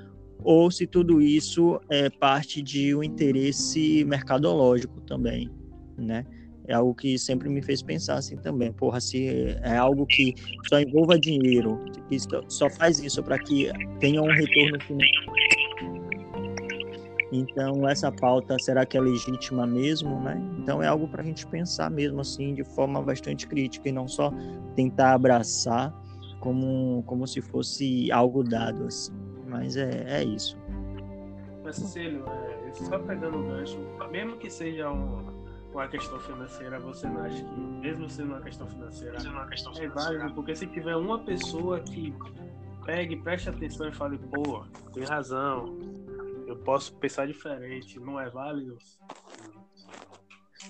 ou 0.43 0.71
se 0.71 0.87
tudo 0.87 1.21
isso 1.21 1.79
é 1.89 2.09
parte 2.09 2.61
de 2.61 2.95
um 2.95 3.03
interesse 3.03 4.03
mercadológico 4.05 5.01
também, 5.01 5.49
né? 5.97 6.25
É 6.67 6.73
algo 6.73 6.93
que 6.95 7.17
sempre 7.17 7.49
me 7.49 7.61
fez 7.61 7.81
pensar 7.81 8.15
assim 8.15 8.37
também. 8.37 8.71
Porra, 8.71 9.01
se 9.01 9.27
é 9.61 9.75
algo 9.75 10.05
que 10.05 10.33
só 10.69 10.79
envolva 10.79 11.19
dinheiro, 11.19 11.83
que 12.07 12.17
só 12.47 12.69
faz 12.69 12.99
isso 12.99 13.21
para 13.23 13.37
que 13.39 13.69
tenha 13.99 14.21
um 14.21 14.31
retorno 14.31 14.79
financeiro 14.81 15.20
então, 17.31 17.87
essa 17.87 18.11
pauta, 18.11 18.59
será 18.59 18.85
que 18.85 18.97
é 18.97 19.01
legítima 19.01 19.65
mesmo, 19.65 20.19
né? 20.19 20.41
Então, 20.59 20.83
é 20.83 20.87
algo 20.87 21.07
para 21.07 21.21
a 21.21 21.25
gente 21.25 21.47
pensar 21.47 21.89
mesmo, 21.89 22.19
assim, 22.19 22.53
de 22.53 22.63
forma 22.63 23.01
bastante 23.01 23.47
crítica 23.47 23.87
e 23.87 23.91
não 23.91 24.07
só 24.07 24.33
tentar 24.75 25.13
abraçar 25.13 25.93
como, 26.41 27.03
como 27.03 27.25
se 27.25 27.41
fosse 27.41 28.11
algo 28.11 28.43
dado, 28.43 28.85
assim. 28.85 29.13
Mas 29.47 29.77
é, 29.77 30.03
é 30.07 30.23
isso. 30.23 30.57
Mas, 31.63 31.77
Cecílio, 31.77 32.25
é, 32.27 32.73
só 32.73 32.99
pegando 32.99 33.39
o 33.39 33.43
gancho, 33.43 33.77
mesmo 34.11 34.35
que 34.35 34.49
seja 34.49 34.89
uma, 34.89 35.33
uma 35.73 35.87
questão 35.87 36.19
financeira, 36.19 36.79
você 36.79 37.07
não 37.07 37.21
acha 37.21 37.43
que, 37.43 37.59
mesmo 37.61 38.09
sendo 38.09 38.33
uma 38.33 38.41
questão 38.41 38.67
financeira, 38.67 39.17
uma 39.29 39.47
questão 39.47 39.71
é 39.77 39.87
válido? 39.87 40.33
Porque 40.33 40.53
se 40.53 40.67
tiver 40.67 40.97
uma 40.97 41.19
pessoa 41.19 41.79
que 41.79 42.13
pegue, 42.85 43.15
preste 43.15 43.49
atenção 43.49 43.87
e 43.87 43.93
fale, 43.93 44.17
pô, 44.17 44.65
tem 44.93 45.03
razão, 45.03 45.77
eu 46.51 46.57
posso 46.57 46.93
pensar 46.95 47.25
diferente, 47.27 47.99
não 47.99 48.19
é 48.19 48.29
válido? 48.29 48.77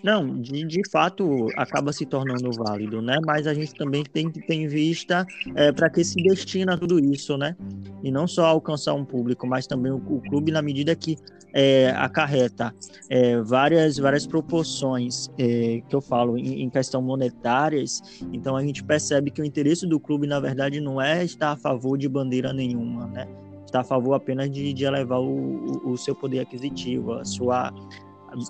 Não, 0.04 0.39
de, 0.41 0.65
de 0.65 0.89
fato 0.89 1.50
acaba 1.58 1.91
se 1.91 2.06
tornando 2.06 2.52
válido, 2.52 3.02
né? 3.02 3.17
Mas 3.26 3.46
a 3.46 3.54
gente 3.54 3.76
também 3.76 4.04
tem 4.04 4.32
que 4.32 4.39
ter 4.46 4.56
em 4.56 4.67
vista 4.67 5.26
é, 5.54 5.72
para 5.72 5.89
que 5.89 6.04
se 6.04 6.15
destina 6.24 6.78
tudo 6.78 7.00
isso, 7.00 7.38
né? 7.38 7.56
E 8.02 8.10
não 8.10 8.26
só 8.26 8.46
alcançar 8.46 8.94
um 8.94 9.04
público, 9.04 9.46
mas 9.46 9.67
também 9.67 9.91
o, 9.91 9.98
o 9.98 10.22
clube, 10.22 10.52
na 10.52 10.62
medida 10.62 10.96
que 10.96 11.17
é, 11.54 11.89
acarreta 11.89 12.74
é, 13.10 13.41
várias, 13.41 13.98
várias 13.98 14.26
proporções 14.26 15.30
é, 15.38 15.82
que 15.88 15.94
eu 15.94 16.02
falo 16.02 16.38
em, 16.38 16.63
em, 16.63 16.70
questão 16.70 17.02
monetárias, 17.02 18.02
então 18.32 18.56
a 18.56 18.63
gente 18.63 18.82
percebe 18.82 19.30
que 19.30 19.41
o 19.41 19.46
interesse 19.46 19.86
do 19.86 20.00
clube, 20.00 20.26
na 20.26 20.39
verdade, 20.39 20.80
não 20.80 21.02
é 21.02 21.24
estar 21.24 21.52
a 21.52 21.58
favor 21.58 21.98
de 21.98 22.08
bandeira 22.08 22.54
nenhuma, 22.54 23.08
né? 23.08 23.28
Está 23.71 23.79
a 23.79 23.84
favor 23.86 24.13
apenas 24.13 24.51
de, 24.51 24.73
de 24.73 24.84
elevar 24.84 25.21
o, 25.21 25.89
o 25.89 25.97
seu 25.97 26.13
poder 26.13 26.41
aquisitivo, 26.41 27.13
a 27.13 27.23
sua 27.23 27.73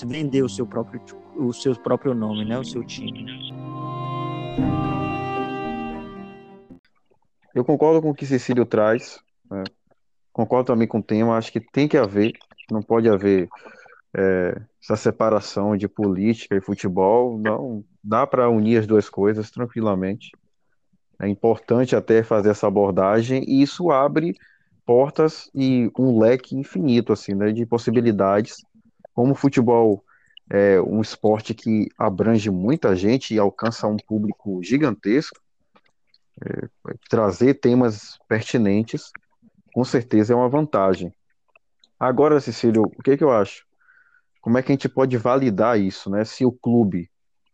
vender 0.05 0.43
o 0.43 0.49
seu 0.49 0.65
próprio 0.65 1.01
o 1.35 1.53
seu 1.53 1.75
próprio 1.75 2.13
nome, 2.13 2.43
né, 2.43 2.57
o 2.57 2.65
seu 2.65 2.83
time. 2.83 3.25
Eu 7.53 7.63
concordo 7.63 8.01
com 8.01 8.09
o 8.09 8.13
que 8.13 8.25
Cecílio 8.25 8.65
traz, 8.65 9.19
né? 9.49 9.63
concordo 10.31 10.67
também 10.67 10.87
com 10.87 10.99
o 10.99 11.03
tema. 11.03 11.37
Acho 11.37 11.51
que 11.51 11.59
tem 11.59 11.87
que 11.87 11.97
haver, 11.97 12.33
não 12.71 12.81
pode 12.81 13.09
haver 13.09 13.49
é, 14.15 14.61
essa 14.81 14.95
separação 14.95 15.75
de 15.75 15.87
política 15.87 16.55
e 16.55 16.61
futebol. 16.61 17.37
Não 17.37 17.83
dá 18.03 18.25
para 18.25 18.49
unir 18.49 18.77
as 18.77 18.87
duas 18.87 19.09
coisas 19.09 19.51
tranquilamente. 19.51 20.31
É 21.19 21.27
importante 21.27 21.95
até 21.95 22.23
fazer 22.23 22.49
essa 22.49 22.67
abordagem 22.67 23.43
e 23.47 23.61
isso 23.61 23.91
abre 23.91 24.35
portas 24.91 25.49
e 25.55 25.89
um 25.97 26.19
leque 26.19 26.53
infinito 26.53 27.13
assim, 27.13 27.33
né, 27.33 27.53
de 27.53 27.65
possibilidades. 27.65 28.57
Como 29.13 29.31
o 29.31 29.35
futebol 29.35 30.03
é 30.49 30.81
um 30.81 30.99
esporte 30.99 31.53
que 31.53 31.87
abrange 31.97 32.51
muita 32.51 32.93
gente 32.93 33.33
e 33.33 33.39
alcança 33.39 33.87
um 33.87 33.95
público 33.95 34.61
gigantesco, 34.61 35.39
é, 36.45 36.67
trazer 37.09 37.53
temas 37.53 38.19
pertinentes, 38.27 39.13
com 39.73 39.85
certeza 39.85 40.33
é 40.33 40.35
uma 40.35 40.49
vantagem. 40.49 41.13
Agora, 41.97 42.41
Cecílio, 42.41 42.83
o 42.83 43.01
que, 43.01 43.15
que 43.15 43.23
eu 43.23 43.31
acho? 43.31 43.65
Como 44.41 44.57
é 44.57 44.61
que 44.61 44.73
a 44.73 44.75
gente 44.75 44.89
pode 44.89 45.15
validar 45.15 45.79
isso, 45.79 46.09
né? 46.09 46.25
Se 46.25 46.45
o 46.45 46.51
clube, 46.51 47.09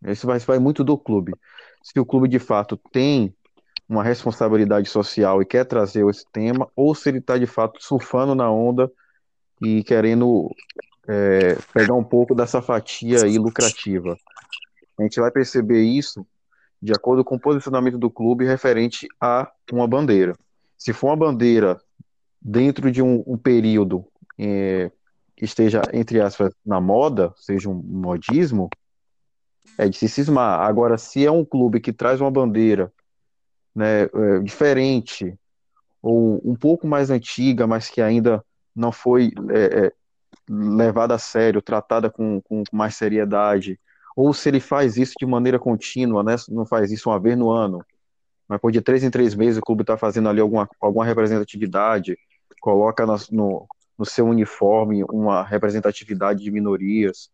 isso 0.07 0.25
vai, 0.25 0.39
vai 0.39 0.57
muito 0.57 0.83
do 0.83 0.97
clube, 0.97 1.35
se 1.83 1.99
o 1.99 2.05
clube 2.05 2.27
de 2.27 2.39
fato 2.39 2.75
tem 2.91 3.31
uma 3.87 4.03
responsabilidade 4.03 4.89
social 4.89 5.41
e 5.41 5.45
quer 5.45 5.65
trazer 5.65 6.07
esse 6.07 6.25
tema, 6.31 6.67
ou 6.75 6.93
se 6.93 7.09
ele 7.09 7.19
está 7.19 7.37
de 7.37 7.47
fato 7.47 7.83
surfando 7.83 8.35
na 8.35 8.51
onda 8.51 8.91
e 9.61 9.83
querendo 9.83 10.49
é, 11.07 11.57
pegar 11.73 11.93
um 11.93 12.03
pouco 12.03 12.35
dessa 12.35 12.61
fatia 12.61 13.23
aí 13.23 13.37
lucrativa. 13.37 14.17
A 14.97 15.03
gente 15.03 15.19
vai 15.19 15.31
perceber 15.31 15.81
isso 15.81 16.25
de 16.81 16.91
acordo 16.91 17.23
com 17.23 17.35
o 17.35 17.39
posicionamento 17.39 17.97
do 17.97 18.09
clube 18.09 18.45
referente 18.45 19.07
a 19.19 19.51
uma 19.71 19.87
bandeira. 19.87 20.35
Se 20.77 20.93
for 20.93 21.07
uma 21.07 21.15
bandeira 21.15 21.79
dentro 22.41 22.91
de 22.91 23.01
um, 23.01 23.23
um 23.25 23.37
período 23.37 24.05
é, 24.37 24.91
que 25.35 25.45
esteja, 25.45 25.81
entre 25.93 26.21
aspas, 26.21 26.53
na 26.65 26.79
moda, 26.79 27.33
seja 27.35 27.69
um 27.69 27.73
modismo, 27.73 28.69
é 29.77 29.87
de 29.87 29.97
se 29.97 30.07
cismar. 30.07 30.61
Agora, 30.61 30.97
se 30.97 31.25
é 31.25 31.31
um 31.31 31.45
clube 31.45 31.79
que 31.79 31.93
traz 31.93 32.19
uma 32.21 32.31
bandeira 32.31 32.91
né, 33.77 34.05
é, 34.05 34.39
diferente, 34.39 35.37
ou 36.01 36.41
um 36.43 36.55
pouco 36.55 36.87
mais 36.87 37.11
antiga, 37.11 37.67
mas 37.67 37.89
que 37.89 38.01
ainda 38.01 38.43
não 38.75 38.91
foi 38.91 39.31
é, 39.51 39.85
é, 39.85 39.93
levada 40.49 41.13
a 41.13 41.19
sério, 41.19 41.61
tratada 41.61 42.09
com, 42.09 42.41
com 42.41 42.63
mais 42.71 42.95
seriedade, 42.95 43.79
ou 44.15 44.33
se 44.33 44.49
ele 44.49 44.59
faz 44.59 44.97
isso 44.97 45.13
de 45.19 45.27
maneira 45.27 45.59
contínua, 45.59 46.23
né? 46.23 46.35
não 46.49 46.65
faz 46.65 46.91
isso 46.91 47.07
uma 47.11 47.19
vez 47.19 47.37
no 47.37 47.51
ano, 47.51 47.85
mas 48.47 48.59
por 48.59 48.71
de 48.71 48.81
três 48.81 49.03
em 49.03 49.11
três 49.11 49.35
meses 49.35 49.59
o 49.59 49.61
clube 49.61 49.83
está 49.83 49.95
fazendo 49.95 50.27
ali 50.27 50.41
alguma, 50.41 50.67
alguma 50.81 51.05
representatividade, 51.05 52.17
coloca 52.59 53.05
no, 53.31 53.67
no 53.95 54.05
seu 54.05 54.25
uniforme 54.25 55.03
uma 55.03 55.43
representatividade 55.43 56.43
de 56.43 56.49
minorias, 56.49 57.29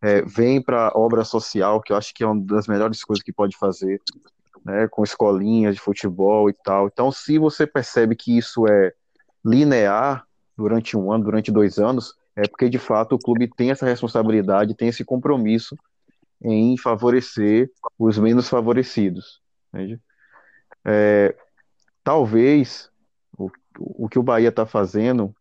é, 0.00 0.22
vem 0.22 0.62
para 0.62 0.92
obra 0.94 1.24
social, 1.24 1.80
que 1.80 1.92
eu 1.92 1.96
acho 1.96 2.14
que 2.14 2.22
é 2.22 2.26
uma 2.26 2.40
das 2.40 2.68
melhores 2.68 3.02
coisas 3.02 3.20
que 3.20 3.32
pode 3.32 3.56
fazer, 3.56 4.00
né, 4.64 4.88
com 4.88 5.02
escolinhas 5.02 5.74
de 5.74 5.80
futebol 5.80 6.48
e 6.48 6.52
tal. 6.52 6.86
Então, 6.86 7.10
se 7.10 7.38
você 7.38 7.66
percebe 7.66 8.14
que 8.14 8.36
isso 8.36 8.66
é 8.66 8.92
linear 9.44 10.26
durante 10.56 10.96
um 10.96 11.12
ano, 11.12 11.24
durante 11.24 11.52
dois 11.52 11.78
anos, 11.78 12.14
é 12.34 12.42
porque 12.42 12.68
de 12.68 12.78
fato 12.78 13.14
o 13.14 13.18
clube 13.18 13.48
tem 13.56 13.70
essa 13.70 13.86
responsabilidade, 13.86 14.74
tem 14.74 14.88
esse 14.88 15.04
compromisso 15.04 15.76
em 16.42 16.76
favorecer 16.76 17.70
os 17.98 18.18
menos 18.18 18.48
favorecidos. 18.48 19.40
É, 20.84 21.34
talvez 22.04 22.90
o, 23.36 23.50
o 23.78 24.08
que 24.08 24.18
o 24.18 24.22
Bahia 24.22 24.48
está 24.48 24.64
fazendo, 24.64 25.34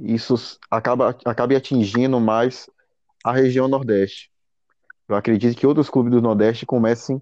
isso 0.00 0.58
acaba, 0.70 1.16
acabe 1.24 1.54
atingindo 1.54 2.18
mais 2.20 2.68
a 3.24 3.32
região 3.32 3.68
Nordeste. 3.68 4.30
Eu 5.08 5.16
acredito 5.16 5.56
que 5.56 5.66
outros 5.66 5.90
clubes 5.90 6.12
do 6.12 6.22
Nordeste 6.22 6.64
comecem 6.64 7.20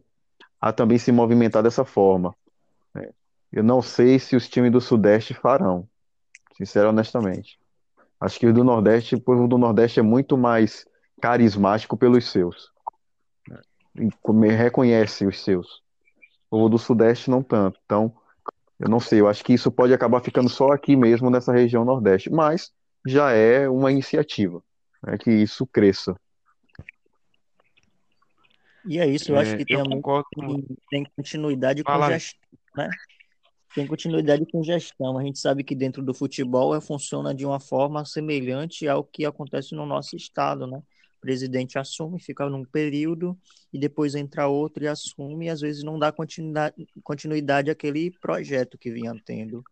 a 0.61 0.73
também 0.73 0.99
se 0.99 1.13
movimentar 1.13 1.63
dessa 1.63 1.85
forma. 1.85 2.35
Né? 2.95 3.11
Eu 3.53 3.63
não 3.63 3.81
sei 3.81 4.19
se 4.19 4.37
os 4.37 4.49
times 4.49 4.73
do 4.73 4.81
Sudeste 4.81 5.35
farão, 5.35 5.89
sincero 6.57 6.89
honestamente. 6.89 7.59
Acho 8.21 8.39
que 8.41 8.47
o 8.47 8.53
do 8.53 8.65
Nordeste, 8.65 9.15
o 9.15 9.21
povo 9.21 9.47
do 9.47 9.57
Nordeste 9.57 10.01
é 10.01 10.03
muito 10.03 10.37
mais 10.37 10.85
carismático 11.21 11.97
pelos 11.97 12.31
seus. 12.31 12.73
Né? 13.49 14.09
Reconhece 14.57 15.27
os 15.27 15.43
seus. 15.43 15.83
O 16.47 16.51
povo 16.51 16.69
do 16.69 16.79
Sudeste 16.79 17.31
não 17.31 17.43
tanto. 17.43 17.79
Então, 17.85 18.13
eu 18.79 18.89
não 18.89 19.01
sei, 19.01 19.21
eu 19.21 19.29
acho 19.29 19.45
que 19.45 19.53
isso 19.53 19.71
pode 19.71 19.93
acabar 19.93 20.21
ficando 20.21 20.49
só 20.49 20.73
aqui 20.73 20.97
mesmo 20.97 21.31
nessa 21.31 21.53
região 21.53 21.85
Nordeste, 21.85 22.31
mas 22.31 22.73
já 23.07 23.33
é 23.33 23.69
uma 23.69 23.91
iniciativa 23.91 24.63
né, 25.03 25.19
que 25.19 25.31
isso 25.31 25.67
cresça. 25.67 26.15
E 28.89 28.99
é 28.99 29.07
isso, 29.07 29.33
eu 29.33 29.37
é, 29.37 29.43
acho 29.43 29.57
que 29.59 29.67
tem, 29.67 29.77
muito, 29.77 30.77
tem 30.89 31.05
continuidade 31.15 31.85
com 31.85 31.93
Fala. 31.93 32.11
gestão, 32.13 32.41
né? 32.75 32.89
Tem 33.75 33.87
continuidade 33.87 34.47
com 34.51 34.63
gestão. 34.63 35.19
A 35.19 35.23
gente 35.23 35.39
sabe 35.39 35.63
que 35.63 35.75
dentro 35.75 36.03
do 36.03 36.15
futebol 36.15 36.75
é, 36.75 36.81
funciona 36.81 37.35
de 37.35 37.45
uma 37.45 37.61
forma 37.61 38.03
semelhante 38.07 38.89
ao 38.89 39.05
que 39.05 39.27
acontece 39.27 39.75
no 39.75 39.85
nosso 39.85 40.17
estado, 40.17 40.67
né? 40.67 40.79
O 41.19 41.21
presidente 41.21 41.79
assume, 41.79 42.19
fica 42.19 42.49
num 42.49 42.65
período 42.65 43.37
e 43.73 43.79
depois 43.79 44.15
entra 44.15 44.47
outro 44.47 44.85
e 44.85 44.89
assume 44.89 45.47
e 45.47 45.49
às 45.51 45.61
vezes 45.61 45.83
não 45.83 45.99
dá 45.99 46.11
continuidade, 46.11 46.87
continuidade 47.03 47.71
àquele 47.71 48.11
projeto 48.21 48.79
que 48.79 48.91
vinha 48.91 49.13
tendo. 49.27 49.63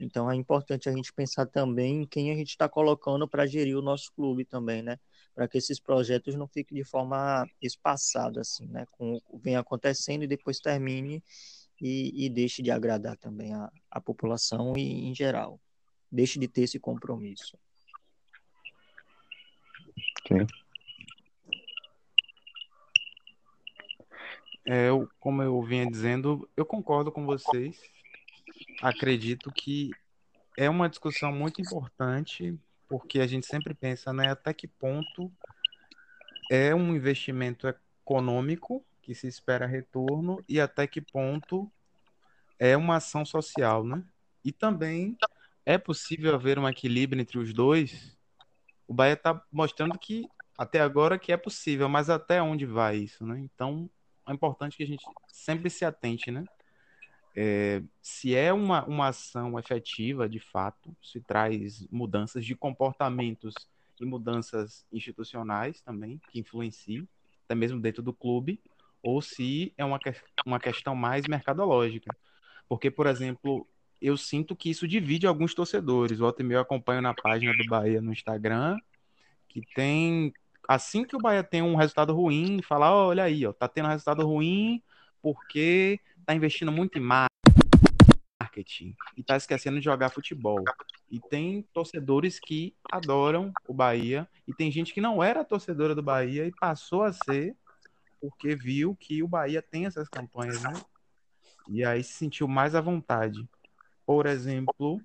Então 0.00 0.30
é 0.30 0.34
importante 0.34 0.88
a 0.88 0.92
gente 0.92 1.12
pensar 1.12 1.46
também 1.46 2.02
em 2.02 2.06
quem 2.06 2.30
a 2.32 2.34
gente 2.34 2.50
está 2.50 2.68
colocando 2.68 3.26
para 3.26 3.46
gerir 3.46 3.78
o 3.78 3.82
nosso 3.82 4.12
clube 4.14 4.44
também, 4.44 4.82
né? 4.82 4.98
Para 5.36 5.46
que 5.46 5.58
esses 5.58 5.78
projetos 5.78 6.34
não 6.34 6.48
fiquem 6.48 6.78
de 6.78 6.82
forma 6.82 7.46
espaçada, 7.60 8.40
assim, 8.40 8.66
né? 8.68 8.86
Com, 8.90 9.20
vem 9.34 9.54
acontecendo 9.54 10.24
e 10.24 10.26
depois 10.26 10.58
termine 10.58 11.22
e, 11.78 12.24
e 12.24 12.30
deixe 12.30 12.62
de 12.62 12.70
agradar 12.70 13.18
também 13.18 13.52
a, 13.52 13.70
a 13.90 14.00
população 14.00 14.72
e 14.78 15.06
em 15.06 15.14
geral. 15.14 15.60
Deixe 16.10 16.38
de 16.38 16.48
ter 16.48 16.62
esse 16.62 16.80
compromisso. 16.80 17.58
Sim. 20.26 20.46
É, 24.64 24.88
eu, 24.88 25.06
como 25.20 25.42
eu 25.42 25.62
vinha 25.62 25.86
dizendo, 25.86 26.48
eu 26.56 26.64
concordo 26.64 27.12
com 27.12 27.26
vocês. 27.26 27.78
Acredito 28.80 29.52
que 29.52 29.90
é 30.56 30.70
uma 30.70 30.88
discussão 30.88 31.30
muito 31.30 31.60
importante, 31.60 32.58
porque 32.88 33.20
a 33.20 33.26
gente 33.26 33.46
sempre 33.46 33.74
pensa, 33.74 34.12
né, 34.12 34.30
até 34.30 34.52
que 34.52 34.66
ponto 34.66 35.32
é 36.50 36.74
um 36.74 36.94
investimento 36.94 37.66
econômico 37.66 38.84
que 39.02 39.14
se 39.14 39.26
espera 39.26 39.66
retorno 39.66 40.42
e 40.48 40.60
até 40.60 40.86
que 40.86 41.00
ponto 41.00 41.70
é 42.58 42.76
uma 42.76 42.96
ação 42.96 43.24
social, 43.24 43.84
né? 43.84 44.02
E 44.44 44.52
também 44.52 45.16
é 45.64 45.76
possível 45.76 46.34
haver 46.34 46.58
um 46.58 46.68
equilíbrio 46.68 47.20
entre 47.20 47.38
os 47.38 47.52
dois. 47.52 48.16
O 48.86 48.94
Bahia 48.94 49.14
está 49.14 49.42
mostrando 49.50 49.98
que 49.98 50.26
até 50.56 50.80
agora 50.80 51.18
que 51.18 51.32
é 51.32 51.36
possível, 51.36 51.88
mas 51.88 52.08
até 52.08 52.40
onde 52.40 52.64
vai 52.64 52.96
isso, 52.96 53.26
né? 53.26 53.38
Então 53.40 53.90
é 54.26 54.32
importante 54.32 54.76
que 54.76 54.82
a 54.82 54.86
gente 54.86 55.04
sempre 55.28 55.68
se 55.68 55.84
atente, 55.84 56.30
né? 56.30 56.44
É, 57.38 57.82
se 58.00 58.34
é 58.34 58.50
uma, 58.50 58.82
uma 58.86 59.08
ação 59.08 59.58
efetiva, 59.58 60.26
de 60.26 60.40
fato, 60.40 60.96
se 61.02 61.20
traz 61.20 61.86
mudanças 61.90 62.46
de 62.46 62.56
comportamentos 62.56 63.52
e 64.00 64.06
mudanças 64.06 64.86
institucionais 64.90 65.82
também, 65.82 66.18
que 66.30 66.40
influenciam, 66.40 67.06
até 67.44 67.54
mesmo 67.54 67.78
dentro 67.78 68.02
do 68.02 68.12
clube, 68.12 68.58
ou 69.02 69.20
se 69.20 69.72
é 69.76 69.84
uma, 69.84 70.00
uma 70.46 70.58
questão 70.58 70.96
mais 70.96 71.26
mercadológica. 71.28 72.10
Porque, 72.66 72.90
por 72.90 73.06
exemplo, 73.06 73.68
eu 74.00 74.16
sinto 74.16 74.56
que 74.56 74.70
isso 74.70 74.88
divide 74.88 75.26
alguns 75.26 75.54
torcedores. 75.54 76.20
O 76.20 76.34
eu 76.38 76.60
acompanho 76.60 77.02
na 77.02 77.14
página 77.14 77.52
do 77.54 77.66
Bahia 77.68 78.00
no 78.00 78.12
Instagram, 78.12 78.78
que 79.46 79.60
tem 79.74 80.32
assim 80.66 81.04
que 81.04 81.14
o 81.14 81.20
Bahia 81.20 81.44
tem 81.44 81.62
um 81.62 81.76
resultado 81.76 82.14
ruim, 82.14 82.60
falar, 82.62 82.94
olha 82.94 83.24
aí, 83.24 83.46
ó, 83.46 83.52
tá 83.52 83.68
tendo 83.68 83.88
resultado 83.88 84.26
ruim 84.26 84.82
porque 85.22 86.00
tá 86.24 86.34
investindo 86.34 86.72
muito 86.72 86.98
em 86.98 87.02
marketing 87.02 88.96
e 89.16 89.22
tá 89.22 89.36
esquecendo 89.36 89.78
de 89.78 89.84
jogar 89.84 90.10
futebol. 90.10 90.62
E 91.10 91.20
tem 91.20 91.62
torcedores 91.72 92.40
que 92.40 92.74
adoram 92.90 93.52
o 93.68 93.74
Bahia 93.74 94.28
e 94.46 94.54
tem 94.54 94.70
gente 94.70 94.92
que 94.92 95.00
não 95.00 95.22
era 95.22 95.44
torcedora 95.44 95.94
do 95.94 96.02
Bahia 96.02 96.46
e 96.46 96.52
passou 96.58 97.02
a 97.02 97.12
ser 97.12 97.56
porque 98.20 98.56
viu 98.56 98.96
que 98.96 99.22
o 99.22 99.28
Bahia 99.28 99.62
tem 99.62 99.86
essas 99.86 100.08
campanhas, 100.08 100.62
né? 100.62 100.72
E 101.68 101.84
aí 101.84 102.02
se 102.02 102.12
sentiu 102.12 102.48
mais 102.48 102.74
à 102.74 102.80
vontade. 102.80 103.46
Por 104.04 104.26
exemplo, 104.26 105.00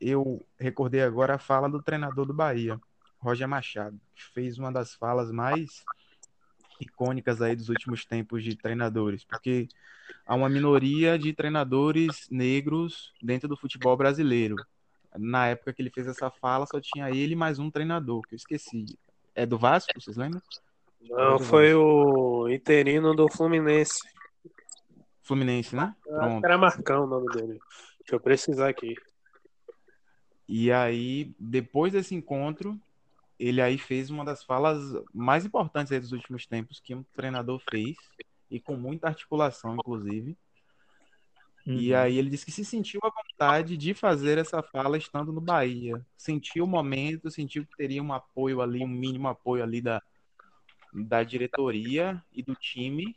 eu 0.00 0.44
recordei 0.58 1.02
agora 1.02 1.34
a 1.34 1.38
fala 1.38 1.68
do 1.68 1.82
treinador 1.82 2.26
do 2.26 2.34
Bahia. 2.34 2.80
Roger 3.18 3.48
Machado, 3.48 3.98
que 4.14 4.22
fez 4.22 4.58
uma 4.58 4.70
das 4.70 4.94
falas 4.94 5.32
mais 5.32 5.84
icônicas 6.80 7.40
aí 7.40 7.56
dos 7.56 7.68
últimos 7.68 8.04
tempos 8.04 8.42
de 8.42 8.56
treinadores, 8.56 9.24
porque 9.24 9.68
há 10.26 10.34
uma 10.34 10.48
minoria 10.48 11.18
de 11.18 11.32
treinadores 11.32 12.28
negros 12.30 13.12
dentro 13.22 13.48
do 13.48 13.56
futebol 13.56 13.96
brasileiro. 13.96 14.56
Na 15.18 15.48
época 15.48 15.72
que 15.72 15.82
ele 15.82 15.90
fez 15.90 16.06
essa 16.06 16.30
fala, 16.30 16.66
só 16.66 16.80
tinha 16.80 17.10
ele 17.10 17.34
mais 17.34 17.58
um 17.58 17.70
treinador, 17.70 18.22
que 18.22 18.34
eu 18.34 18.36
esqueci. 18.36 18.84
É 19.34 19.46
do 19.46 19.58
Vasco, 19.58 19.92
vocês 19.98 20.16
lembram? 20.16 20.42
Não, 21.08 21.38
foi 21.38 21.74
o 21.74 22.48
interino 22.48 23.14
do 23.14 23.28
Fluminense. 23.30 24.00
Fluminense, 25.22 25.74
né? 25.74 25.94
Pronto. 26.04 26.44
Era 26.44 26.58
Marcão 26.58 27.04
o 27.04 27.06
nome 27.06 27.26
dele. 27.32 27.58
Deixa 28.00 28.14
eu 28.14 28.20
precisar 28.20 28.68
aqui. 28.68 28.94
E 30.48 30.70
aí, 30.70 31.34
depois 31.38 31.92
desse 31.92 32.14
encontro, 32.14 32.78
ele 33.38 33.60
aí 33.60 33.78
fez 33.78 34.10
uma 34.10 34.24
das 34.24 34.42
falas 34.42 34.80
mais 35.12 35.44
importantes 35.44 35.98
dos 36.00 36.12
últimos 36.12 36.46
tempos 36.46 36.80
que 36.80 36.94
um 36.94 37.02
treinador 37.14 37.60
fez, 37.70 37.96
e 38.50 38.60
com 38.60 38.76
muita 38.76 39.08
articulação, 39.08 39.74
inclusive. 39.74 40.36
Uhum. 41.66 41.74
E 41.74 41.94
aí 41.94 42.16
ele 42.16 42.30
disse 42.30 42.46
que 42.46 42.52
se 42.52 42.64
sentiu 42.64 43.00
à 43.02 43.10
vontade 43.10 43.76
de 43.76 43.92
fazer 43.92 44.38
essa 44.38 44.62
fala 44.62 44.96
estando 44.96 45.32
no 45.32 45.40
Bahia. 45.40 46.04
Sentiu 46.16 46.64
o 46.64 46.68
momento, 46.68 47.30
sentiu 47.30 47.66
que 47.66 47.76
teria 47.76 48.02
um 48.02 48.12
apoio 48.12 48.60
ali, 48.60 48.82
um 48.84 48.88
mínimo 48.88 49.26
apoio 49.26 49.64
ali 49.64 49.80
da, 49.80 50.00
da 50.92 51.24
diretoria 51.24 52.22
e 52.32 52.42
do 52.42 52.54
time. 52.54 53.16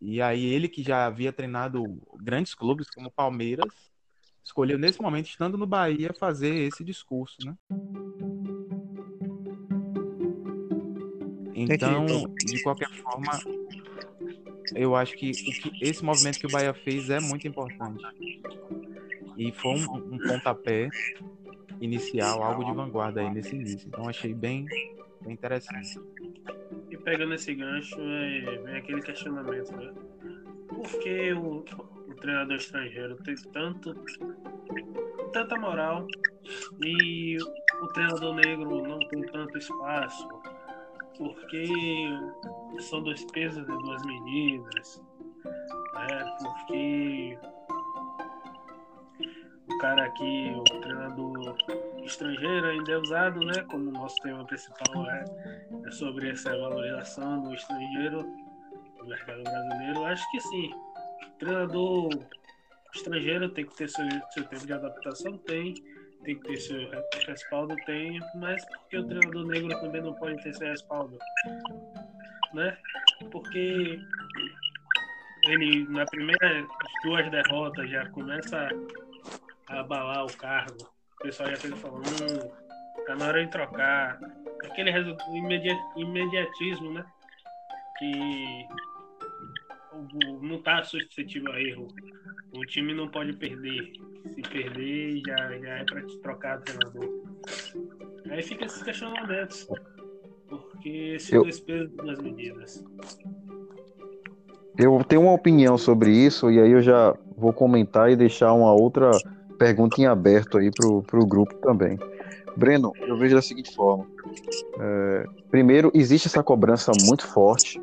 E 0.00 0.20
aí 0.20 0.44
ele 0.44 0.68
que 0.68 0.82
já 0.82 1.06
havia 1.06 1.32
treinado 1.32 1.82
grandes 2.20 2.54
clubes 2.54 2.88
como 2.90 3.10
Palmeiras, 3.10 3.90
escolheu 4.44 4.78
nesse 4.78 5.00
momento, 5.00 5.26
estando 5.26 5.58
no 5.58 5.66
Bahia, 5.66 6.14
fazer 6.18 6.54
esse 6.54 6.84
discurso, 6.84 7.36
né? 7.44 7.56
Então, 11.62 12.06
de 12.44 12.62
qualquer 12.62 12.90
forma, 12.90 13.32
eu 14.74 14.94
acho 14.94 15.16
que, 15.16 15.32
que, 15.32 15.72
esse 15.84 16.04
movimento 16.04 16.38
que 16.38 16.46
o 16.46 16.50
Bahia 16.50 16.72
fez 16.72 17.10
é 17.10 17.20
muito 17.20 17.48
importante. 17.48 18.04
E 19.36 19.52
foi 19.52 19.72
um, 19.72 20.14
um 20.14 20.18
pontapé 20.18 20.88
inicial, 21.80 22.42
algo 22.42 22.64
de 22.64 22.72
vanguarda 22.72 23.20
aí 23.20 23.30
nesse 23.30 23.54
início. 23.54 23.88
Então 23.88 24.08
achei 24.08 24.34
bem, 24.34 24.66
bem 25.20 25.32
interessante. 25.32 25.98
E 26.90 26.96
pegando 26.96 27.34
esse 27.34 27.54
gancho, 27.54 27.96
é, 28.00 28.58
vem 28.64 28.76
aquele 28.76 29.02
questionamento, 29.02 29.74
né? 29.76 29.92
Por 30.68 30.86
que 31.00 31.32
o, 31.32 31.64
o 32.08 32.14
treinador 32.14 32.56
estrangeiro 32.56 33.16
tem 33.22 33.34
tanto 33.52 33.94
tanta 35.32 35.58
moral 35.58 36.06
e 36.82 37.36
o 37.82 37.86
treinador 37.88 38.34
negro 38.34 38.82
não 38.82 38.98
tem 38.98 39.22
tanto 39.22 39.58
espaço 39.58 40.26
porque 41.18 41.66
são 42.78 43.02
dois 43.02 43.24
pesos 43.32 43.62
e 43.62 43.66
duas 43.66 44.02
medidas, 44.06 45.02
né? 45.94 46.36
porque 46.40 47.38
o 49.68 49.78
cara 49.78 50.04
aqui, 50.04 50.54
o 50.56 50.80
treinador 50.80 51.56
estrangeiro 52.04 52.66
ainda 52.68 52.92
é 52.92 52.96
usado, 52.96 53.40
né? 53.40 53.64
Como 53.68 53.90
o 53.90 53.92
nosso 53.92 54.16
tema 54.22 54.44
principal 54.44 55.10
é, 55.10 55.24
é 55.86 55.90
sobre 55.90 56.30
essa 56.30 56.56
valorização 56.56 57.42
do 57.42 57.54
estrangeiro 57.54 58.22
no 58.98 59.06
mercado 59.06 59.42
brasileiro. 59.42 60.04
Acho 60.04 60.30
que 60.30 60.40
sim. 60.40 60.70
O 61.26 61.38
treinador 61.38 62.08
estrangeiro 62.94 63.48
tem 63.50 63.66
que 63.66 63.76
ter 63.76 63.88
seu, 63.88 64.06
seu 64.30 64.44
tempo 64.44 64.66
de 64.66 64.72
adaptação, 64.72 65.36
tem 65.38 65.74
tem 66.24 66.38
que 66.38 66.48
ter 66.48 66.56
seu 66.58 66.78
respaldo, 67.26 67.74
tem, 67.86 68.20
mas 68.34 68.64
porque 68.66 68.98
o 68.98 69.06
treinador 69.06 69.46
negro 69.46 69.80
também 69.80 70.02
não 70.02 70.14
pode 70.14 70.42
ter 70.42 70.54
seu 70.54 70.68
respaldo? 70.68 71.18
Né? 72.54 72.76
Porque 73.30 73.98
ele, 75.44 75.86
na 75.88 76.04
primeira 76.06 76.66
duas 77.02 77.30
derrotas, 77.30 77.90
já 77.90 78.08
começa 78.10 78.68
a 79.68 79.80
abalar 79.80 80.24
o 80.24 80.36
cargo. 80.36 80.76
O 81.20 81.22
pessoal 81.22 81.50
já 81.50 81.56
fica 81.56 81.76
falando, 81.76 82.06
hum, 82.06 83.04
tá 83.06 83.16
na 83.16 83.26
hora 83.26 83.44
de 83.44 83.50
trocar. 83.50 84.18
Aquele 84.64 84.92
imediatismo, 85.96 86.92
né? 86.92 87.04
Que 87.98 88.66
não 90.40 90.56
está 90.56 90.82
suscetível 90.84 91.52
a 91.52 91.60
erro. 91.60 91.88
O 92.56 92.64
time 92.64 92.94
não 92.94 93.08
pode 93.08 93.32
perder. 93.34 93.92
Se 94.34 94.42
perder, 94.42 95.20
já, 95.26 95.58
já 95.58 95.68
é 95.78 95.84
para 95.84 96.02
te 96.02 96.18
trocar 96.18 96.60
treinador. 96.60 97.08
Aí 98.30 98.42
fica 98.42 98.64
esses 98.64 98.82
questionamentos. 98.82 99.66
Porque 100.48 101.14
esse 101.16 101.34
eu... 101.34 101.42
dois 101.42 101.60
pesos 101.60 101.94
das 101.96 102.20
medidas. 102.20 102.84
Eu 104.78 105.02
tenho 105.04 105.22
uma 105.22 105.32
opinião 105.32 105.76
sobre 105.76 106.10
isso 106.10 106.50
e 106.50 106.60
aí 106.60 106.70
eu 106.70 106.80
já 106.80 107.16
vou 107.36 107.52
comentar 107.52 108.10
e 108.10 108.16
deixar 108.16 108.52
uma 108.52 108.72
outra 108.72 109.10
pergunta 109.58 110.00
em 110.00 110.06
aberto 110.06 110.56
aí 110.56 110.70
pro, 110.70 111.02
pro 111.02 111.26
grupo 111.26 111.54
também. 111.56 111.98
Breno, 112.56 112.92
eu 113.00 113.16
vejo 113.18 113.34
da 113.34 113.42
seguinte 113.42 113.74
forma. 113.74 114.06
É, 114.80 115.24
primeiro, 115.50 115.90
existe 115.94 116.28
essa 116.28 116.42
cobrança 116.42 116.92
muito 117.06 117.26
forte, 117.26 117.80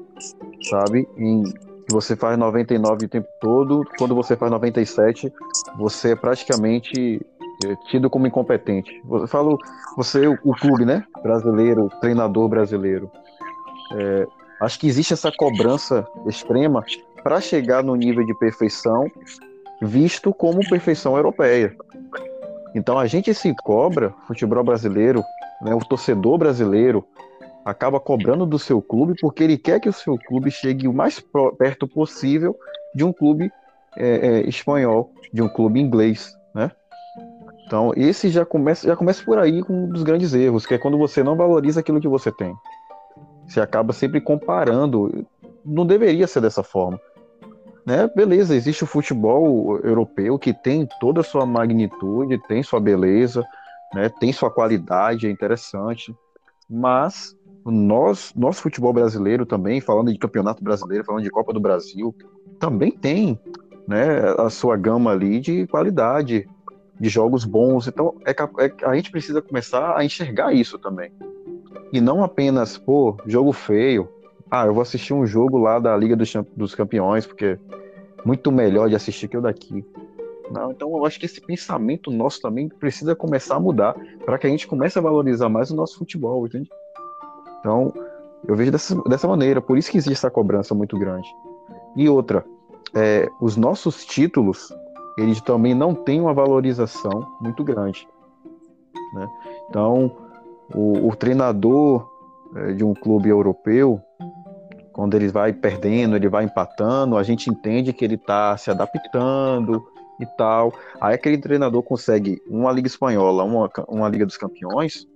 sabe, 0.69 1.07
em 1.17 1.43
você 1.89 2.15
faz 2.15 2.37
99 2.37 3.05
o 3.05 3.09
tempo 3.09 3.27
todo, 3.39 3.83
quando 3.97 4.15
você 4.15 4.35
faz 4.35 4.51
97, 4.51 5.31
você 5.77 6.11
é 6.11 6.15
praticamente 6.15 7.21
é, 7.63 7.75
tido 7.89 8.09
como 8.09 8.27
incompetente. 8.27 9.01
Eu 9.09 9.27
falo, 9.27 9.57
você, 9.95 10.27
o 10.27 10.53
clube, 10.59 10.85
né? 10.85 11.03
Brasileiro, 11.21 11.89
treinador 12.01 12.49
brasileiro. 12.49 13.09
É, 13.93 14.27
acho 14.61 14.79
que 14.79 14.87
existe 14.87 15.13
essa 15.13 15.31
cobrança 15.31 16.07
extrema 16.27 16.83
para 17.23 17.39
chegar 17.39 17.83
no 17.83 17.95
nível 17.95 18.25
de 18.25 18.33
perfeição, 18.37 19.09
visto 19.81 20.33
como 20.33 20.67
perfeição 20.67 21.15
europeia. 21.15 21.75
Então 22.73 22.99
a 22.99 23.07
gente 23.07 23.33
se 23.33 23.53
cobra, 23.63 24.13
futebol 24.27 24.63
brasileiro, 24.63 25.23
né, 25.61 25.73
o 25.73 25.79
torcedor 25.79 26.37
brasileiro, 26.37 27.05
acaba 27.65 27.99
cobrando 27.99 28.45
do 28.45 28.59
seu 28.59 28.79
clube 28.79 29.15
porque 29.19 29.43
ele 29.43 29.57
quer 29.57 29.79
que 29.79 29.89
o 29.89 29.93
seu 29.93 30.17
clube 30.19 30.51
chegue 30.51 30.87
o 30.87 30.93
mais 30.93 31.19
perto 31.57 31.87
possível 31.87 32.55
de 32.93 33.03
um 33.03 33.11
clube 33.11 33.51
é, 33.97 34.07
é, 34.07 34.41
espanhol, 34.47 35.11
de 35.33 35.41
um 35.41 35.49
clube 35.49 35.81
inglês, 35.81 36.37
né? 36.53 36.69
Então, 37.65 37.91
esse 37.97 38.29
já 38.29 38.45
começa, 38.45 38.87
já 38.87 38.95
começa 38.95 39.23
por 39.23 39.39
aí 39.39 39.63
com 39.63 39.73
um 39.73 39.89
dos 39.89 40.03
grandes 40.03 40.35
erros, 40.35 40.67
que 40.67 40.75
é 40.75 40.77
quando 40.77 40.99
você 40.99 41.23
não 41.23 41.35
valoriza 41.35 41.79
aquilo 41.79 41.99
que 41.99 42.07
você 42.07 42.31
tem. 42.31 42.55
Você 43.47 43.59
acaba 43.59 43.91
sempre 43.91 44.21
comparando. 44.21 45.25
Não 45.65 45.85
deveria 45.85 46.27
ser 46.27 46.41
dessa 46.41 46.61
forma. 46.61 46.99
Né? 47.83 48.07
Beleza, 48.15 48.55
existe 48.55 48.83
o 48.83 48.87
futebol 48.87 49.79
europeu 49.83 50.37
que 50.37 50.53
tem 50.53 50.87
toda 50.99 51.21
a 51.21 51.23
sua 51.23 51.45
magnitude, 51.45 52.37
tem 52.47 52.61
sua 52.61 52.79
beleza, 52.79 53.43
né? 53.93 54.09
tem 54.09 54.31
sua 54.31 54.51
qualidade, 54.51 55.27
é 55.27 55.31
interessante. 55.31 56.15
Mas 56.69 57.35
nós, 57.65 58.31
nosso 58.35 58.61
futebol 58.61 58.93
brasileiro 58.93 59.45
também, 59.45 59.81
falando 59.81 60.11
de 60.11 60.19
campeonato 60.19 60.63
brasileiro, 60.63 61.03
falando 61.03 61.23
de 61.23 61.31
Copa 61.31 61.51
do 61.51 61.59
Brasil, 61.59 62.15
também 62.59 62.91
tem 62.91 63.39
né, 63.87 64.19
a 64.37 64.49
sua 64.49 64.77
gama 64.77 65.11
ali 65.11 65.39
de 65.39 65.65
qualidade, 65.67 66.47
de 66.99 67.09
jogos 67.09 67.43
bons. 67.43 67.87
Então, 67.87 68.15
é, 68.25 68.31
é, 68.31 68.87
a 68.87 68.95
gente 68.95 69.11
precisa 69.11 69.41
começar 69.41 69.97
a 69.97 70.05
enxergar 70.05 70.53
isso 70.53 70.77
também. 70.77 71.11
E 71.91 71.99
não 71.99 72.23
apenas, 72.23 72.77
pô, 72.77 73.17
jogo 73.25 73.51
feio. 73.51 74.09
Ah, 74.49 74.67
eu 74.67 74.73
vou 74.73 74.81
assistir 74.81 75.13
um 75.13 75.25
jogo 75.25 75.57
lá 75.57 75.79
da 75.79 75.97
Liga 75.97 76.15
dos, 76.15 76.31
dos 76.55 76.75
Campeões, 76.75 77.25
porque 77.25 77.45
é 77.45 77.59
muito 78.23 78.51
melhor 78.51 78.89
de 78.89 78.95
assistir 78.95 79.27
que 79.27 79.37
o 79.37 79.41
daqui. 79.41 79.83
Não, 80.51 80.71
então 80.71 80.95
eu 80.95 81.03
acho 81.03 81.19
que 81.19 81.25
esse 81.25 81.41
pensamento 81.41 82.11
nosso 82.11 82.39
também 82.39 82.69
precisa 82.69 83.15
começar 83.15 83.55
a 83.55 83.59
mudar 83.59 83.95
para 84.23 84.37
que 84.37 84.45
a 84.45 84.49
gente 84.49 84.67
comece 84.67 84.99
a 84.99 85.01
valorizar 85.01 85.49
mais 85.49 85.71
o 85.71 85.75
nosso 85.75 85.97
futebol, 85.97 86.45
entende? 86.45 86.69
Então, 87.65 87.91
eu 88.47 88.55
vejo 88.55 88.71
dessa, 88.71 88.95
dessa 89.09 89.27
maneira, 89.27 89.59
por 89.59 89.75
isso 89.75 89.89
que 89.89 89.97
existe 89.97 90.13
essa 90.13 90.29
cobrança 90.29 90.75
muito 90.75 90.99
grande. 90.99 91.27
E 91.95 92.07
outra, 92.07 92.45
é, 92.93 93.27
os 93.41 93.57
nossos 93.57 94.05
títulos, 94.05 94.71
eles 95.17 95.41
também 95.41 95.73
não 95.73 95.95
têm 95.95 96.21
uma 96.21 96.31
valorização 96.31 97.27
muito 97.41 97.63
grande. 97.63 98.07
Né? 99.15 99.27
Então, 99.67 100.11
o, 100.75 101.07
o 101.07 101.15
treinador 101.15 102.07
é, 102.55 102.73
de 102.73 102.83
um 102.83 102.93
clube 102.93 103.29
europeu, 103.29 103.99
quando 104.93 105.15
ele 105.15 105.29
vai 105.29 105.51
perdendo, 105.51 106.15
ele 106.15 106.29
vai 106.29 106.43
empatando, 106.43 107.17
a 107.17 107.23
gente 107.23 107.49
entende 107.49 107.93
que 107.93 108.05
ele 108.05 108.13
está 108.13 108.55
se 108.57 108.69
adaptando 108.69 109.83
e 110.19 110.25
tal. 110.37 110.71
Aí 111.01 111.15
aquele 111.15 111.39
treinador 111.39 111.81
consegue 111.81 112.39
uma 112.47 112.71
Liga 112.71 112.87
Espanhola, 112.87 113.43
uma, 113.43 113.71
uma 113.87 114.07
Liga 114.07 114.23
dos 114.23 114.37
Campeões, 114.37 115.07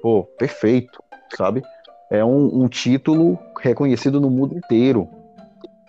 pô, 0.00 0.22
perfeito 0.38 1.01
sabe? 1.36 1.62
É 2.10 2.24
um, 2.24 2.62
um 2.62 2.68
título 2.68 3.38
reconhecido 3.60 4.20
no 4.20 4.30
mundo 4.30 4.56
inteiro. 4.56 5.08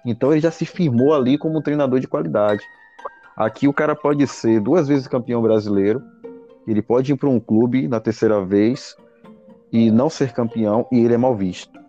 Então 0.06 0.32
ele 0.32 0.41
já 0.41 0.51
se 0.51 0.65
firmou 0.65 1.13
ali 1.13 1.38
como 1.38 1.58
um 1.58 1.62
treinador 1.62 1.99
de 1.99 2.08
qualidade. 2.08 2.63
Aqui 3.36 3.67
o 3.67 3.73
cara 3.73 3.95
pode 3.95 4.25
ser 4.27 4.60
duas 4.60 4.88
vezes 4.88 5.08
campeão 5.08 5.41
brasileiro, 5.41 6.01
ele 6.67 6.82
pode 6.82 7.12
ir 7.12 7.17
para 7.17 7.29
um 7.29 7.39
clube 7.39 7.88
na 7.88 7.99
terceira 7.99 8.43
vez 8.43 8.95
e 9.71 9.89
não 9.89 10.10
ser 10.10 10.34
campeão 10.34 10.88
e 10.91 10.99
ele 10.99 11.13
é 11.13 11.17
mal 11.17 11.36
visto. 11.36 11.79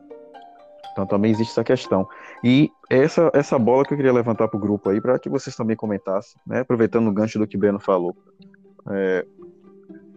Então 0.92 1.06
também 1.06 1.32
existe 1.32 1.50
essa 1.50 1.64
questão. 1.64 2.08
E 2.42 2.70
essa, 2.88 3.30
essa 3.34 3.58
bola 3.58 3.84
que 3.84 3.92
eu 3.92 3.96
queria 3.96 4.12
levantar 4.12 4.48
para 4.48 4.56
o 4.56 4.60
grupo 4.60 4.88
aí, 4.88 5.00
para 5.00 5.18
que 5.18 5.28
vocês 5.28 5.54
também 5.54 5.76
comentassem, 5.76 6.40
né? 6.46 6.60
aproveitando 6.60 7.08
o 7.08 7.12
gancho 7.12 7.38
do 7.38 7.46
que 7.46 7.56
Breno 7.56 7.80
falou. 7.80 8.16
É, 8.90 9.26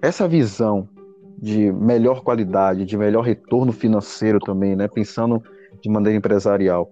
essa 0.02 0.28
visão 0.28 0.88
de 1.38 1.71
melhor 1.71 2.21
qualidade, 2.21 2.86
de 2.86 2.97
melhor 2.97 3.21
retorno 3.21 3.71
financeiro 3.71 4.39
também, 4.39 4.76
né? 4.76 4.88
Pensando 4.88 5.43
de 5.82 5.89
maneira 5.89 6.17
empresarial. 6.17 6.91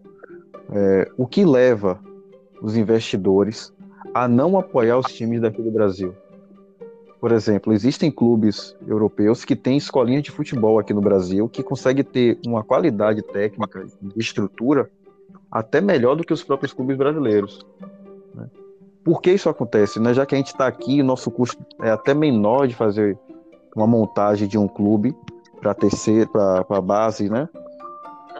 É, 0.71 1.09
o 1.17 1.25
que 1.25 1.43
leva 1.43 1.99
os 2.61 2.77
investidores 2.77 3.73
a 4.13 4.27
não 4.27 4.57
apoiar 4.57 4.97
os 4.97 5.11
times 5.11 5.41
daqui 5.41 5.61
do 5.61 5.71
Brasil? 5.71 6.13
Por 7.19 7.31
exemplo, 7.31 7.73
existem 7.73 8.11
clubes 8.11 8.75
europeus 8.87 9.43
que 9.43 9.55
têm 9.55 9.77
escolinhas 9.77 10.21
de 10.21 10.29
futebol 10.29 10.77
aqui 10.77 10.93
no 10.93 11.01
Brasil 11.01 11.49
que 11.49 11.63
conseguem 11.63 12.03
ter 12.03 12.37
uma 12.45 12.63
qualidade 12.63 13.23
técnica 13.23 13.87
estrutura 14.15 14.89
até 15.51 15.81
melhor 15.81 16.15
do 16.15 16.23
que 16.23 16.33
os 16.33 16.43
próprios 16.43 16.71
clubes 16.71 16.95
brasileiros. 16.95 17.65
Né? 18.33 18.47
Por 19.03 19.21
que 19.21 19.31
isso 19.31 19.49
acontece? 19.49 19.99
Né? 19.99 20.13
Já 20.13 20.25
que 20.25 20.35
a 20.35 20.37
gente 20.37 20.47
está 20.47 20.67
aqui, 20.67 21.01
nosso 21.01 21.31
custo 21.31 21.65
é 21.81 21.89
até 21.89 22.13
menor 22.13 22.67
de 22.67 22.75
fazer 22.75 23.17
uma 23.75 23.85
montagem 23.85 24.47
de 24.47 24.57
um 24.57 24.67
clube 24.67 25.15
para 25.59 25.73
terceiro, 25.73 26.29
para 26.29 26.81
base, 26.81 27.29
né? 27.29 27.49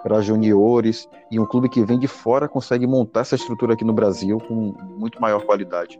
Para 0.01 0.21
juniores 0.21 1.09
e 1.31 1.39
um 1.39 1.45
clube 1.45 1.67
que 1.67 1.83
vem 1.83 1.97
de 1.97 2.07
fora 2.07 2.47
consegue 2.47 2.85
montar 2.85 3.21
essa 3.21 3.35
estrutura 3.35 3.73
aqui 3.73 3.83
no 3.83 3.93
Brasil 3.93 4.37
com 4.39 4.73
muito 4.97 5.19
maior 5.19 5.43
qualidade. 5.43 5.99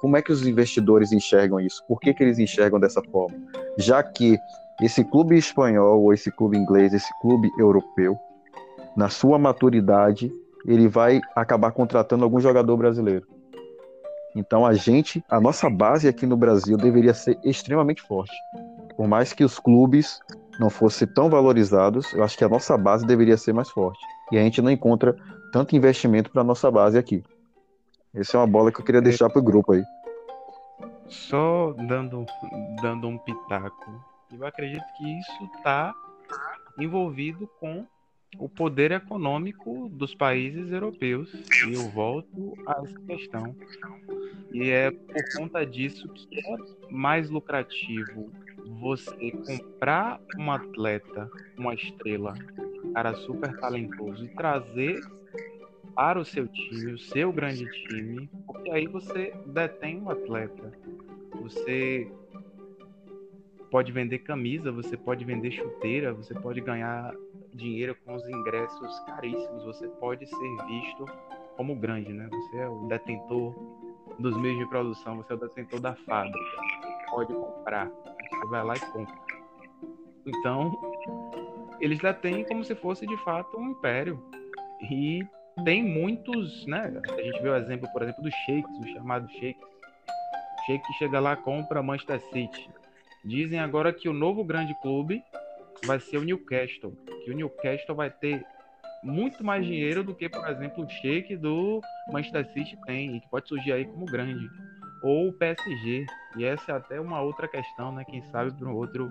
Como 0.00 0.16
é 0.16 0.22
que 0.22 0.32
os 0.32 0.46
investidores 0.46 1.12
enxergam 1.12 1.60
isso? 1.60 1.84
Por 1.86 2.00
que, 2.00 2.14
que 2.14 2.22
eles 2.22 2.38
enxergam 2.38 2.80
dessa 2.80 3.02
forma? 3.02 3.36
Já 3.76 4.02
que 4.02 4.38
esse 4.80 5.04
clube 5.04 5.36
espanhol, 5.36 6.02
ou 6.02 6.12
esse 6.12 6.30
clube 6.30 6.56
inglês, 6.56 6.94
esse 6.94 7.10
clube 7.20 7.50
europeu, 7.58 8.16
na 8.96 9.08
sua 9.08 9.38
maturidade, 9.38 10.32
ele 10.66 10.88
vai 10.88 11.20
acabar 11.34 11.72
contratando 11.72 12.24
algum 12.24 12.40
jogador 12.40 12.76
brasileiro. 12.76 13.26
Então 14.34 14.66
a 14.66 14.74
gente, 14.74 15.24
a 15.28 15.40
nossa 15.40 15.70
base 15.70 16.08
aqui 16.08 16.26
no 16.26 16.36
Brasil 16.36 16.76
deveria 16.76 17.14
ser 17.14 17.38
extremamente 17.44 18.02
forte. 18.02 18.34
Por 18.96 19.08
mais 19.08 19.32
que 19.32 19.44
os 19.44 19.58
clubes 19.58 20.20
não 20.58 20.70
fossem 20.70 21.06
tão 21.08 21.28
valorizados, 21.28 22.12
eu 22.12 22.22
acho 22.22 22.36
que 22.38 22.44
a 22.44 22.48
nossa 22.48 22.76
base 22.78 23.06
deveria 23.06 23.36
ser 23.36 23.52
mais 23.52 23.70
forte. 23.70 24.00
E 24.30 24.38
a 24.38 24.42
gente 24.42 24.62
não 24.62 24.70
encontra 24.70 25.16
tanto 25.52 25.76
investimento 25.76 26.30
para 26.30 26.44
nossa 26.44 26.70
base 26.70 26.98
aqui. 26.98 27.22
Essa 28.14 28.36
é 28.36 28.40
uma 28.40 28.46
bola 28.46 28.70
que 28.70 28.80
eu 28.80 28.84
queria 28.84 29.02
deixar 29.02 29.28
para 29.28 29.40
o 29.40 29.44
grupo 29.44 29.72
aí. 29.72 29.82
só 31.08 31.72
dando, 31.88 32.24
dando 32.80 33.08
um 33.08 33.18
pitaco. 33.18 34.04
Eu 34.32 34.46
acredito 34.46 34.84
que 34.96 35.18
isso 35.18 35.44
está 35.56 35.92
envolvido 36.78 37.48
com 37.60 37.86
o 38.38 38.48
poder 38.48 38.90
econômico 38.92 39.88
dos 39.88 40.14
países 40.14 40.70
europeus. 40.70 41.32
E 41.68 41.74
eu 41.74 41.88
volto 41.90 42.54
a 42.66 42.80
essa 42.84 43.00
questão. 43.00 43.54
E 44.52 44.70
é 44.70 44.90
por 44.90 45.22
conta 45.36 45.64
disso 45.64 46.08
que 46.08 46.38
é 46.38 46.56
mais 46.90 47.30
lucrativo 47.30 48.30
você 48.64 49.30
comprar 49.30 50.20
um 50.38 50.50
atleta, 50.50 51.30
uma 51.58 51.74
estrela, 51.74 52.34
um 52.84 52.92
cara 52.92 53.14
super 53.14 53.58
talentoso 53.58 54.24
e 54.24 54.28
trazer 54.28 55.00
para 55.94 56.18
o 56.18 56.24
seu 56.24 56.48
time, 56.48 56.92
o 56.92 56.98
seu 56.98 57.32
grande 57.32 57.66
time, 57.86 58.28
porque 58.46 58.70
aí 58.70 58.86
você 58.86 59.32
detém 59.46 60.00
um 60.00 60.10
atleta. 60.10 60.72
Você 61.42 62.10
pode 63.70 63.92
vender 63.92 64.18
camisa, 64.20 64.72
você 64.72 64.96
pode 64.96 65.24
vender 65.24 65.50
chuteira, 65.50 66.12
você 66.12 66.34
pode 66.34 66.60
ganhar 66.60 67.14
dinheiro 67.52 67.96
com 68.04 68.14
os 68.14 68.28
ingressos 68.28 69.00
caríssimos, 69.00 69.64
você 69.64 69.86
pode 69.88 70.26
ser 70.26 70.56
visto 70.66 71.04
como 71.56 71.74
grande, 71.76 72.12
né? 72.12 72.28
Você 72.30 72.58
é 72.58 72.68
o 72.68 72.86
detentor 72.88 73.54
dos 74.18 74.36
meios 74.36 74.58
de 74.58 74.68
produção, 74.68 75.16
você 75.16 75.32
é 75.32 75.36
o 75.36 75.38
detentor 75.38 75.80
da 75.80 75.94
fábrica, 75.94 76.38
pode 77.10 77.32
comprar, 77.32 77.90
você 78.34 78.46
vai 78.46 78.64
lá 78.64 78.74
e 78.74 78.80
compra. 78.80 79.14
Então, 80.26 80.72
eles 81.80 81.98
detêm 81.98 82.44
como 82.44 82.64
se 82.64 82.74
fosse 82.74 83.06
de 83.06 83.16
fato 83.24 83.56
um 83.56 83.70
império. 83.70 84.22
E 84.90 85.24
tem 85.64 85.82
muitos, 85.82 86.66
né? 86.66 87.00
A 87.10 87.22
gente 87.22 87.42
vê 87.42 87.48
o 87.48 87.56
exemplo, 87.56 87.88
por 87.92 88.02
exemplo, 88.02 88.22
dos 88.22 88.34
shakes, 88.46 88.78
os 88.80 88.90
chamados 88.92 89.30
shakes. 89.32 89.62
O 90.66 90.98
chega 90.98 91.20
lá, 91.20 91.36
compra 91.36 91.82
Manchester 91.82 92.20
City. 92.32 92.70
Dizem 93.24 93.58
agora 93.58 93.92
que 93.92 94.08
o 94.08 94.14
novo 94.14 94.42
grande 94.42 94.74
clube 94.80 95.22
vai 95.84 96.00
ser 96.00 96.16
o 96.16 96.24
Newcastle, 96.24 96.96
que 97.24 97.30
o 97.30 97.34
Newcastle 97.34 97.94
vai 97.94 98.10
ter 98.10 98.44
muito 99.02 99.44
mais 99.44 99.66
dinheiro 99.66 100.02
do 100.02 100.14
que, 100.14 100.28
por 100.28 100.48
exemplo, 100.48 100.84
o 100.84 100.88
Shake 100.88 101.36
do 101.36 101.82
Manchester 102.10 102.50
City 102.52 102.78
tem, 102.86 103.16
e 103.16 103.20
que 103.20 103.28
pode 103.28 103.48
surgir 103.48 103.72
aí 103.72 103.84
como 103.84 104.06
grande. 104.06 104.48
Ou 105.04 105.28
o 105.28 105.32
PSG. 105.32 106.06
E 106.36 106.44
essa 106.44 106.72
é 106.72 106.74
até 106.74 107.00
uma 107.00 107.20
outra 107.20 107.46
questão, 107.46 107.92
né? 107.92 108.04
Quem 108.04 108.22
sabe 108.22 108.50
para 108.52 108.68
um 108.68 108.74
outro 108.74 109.08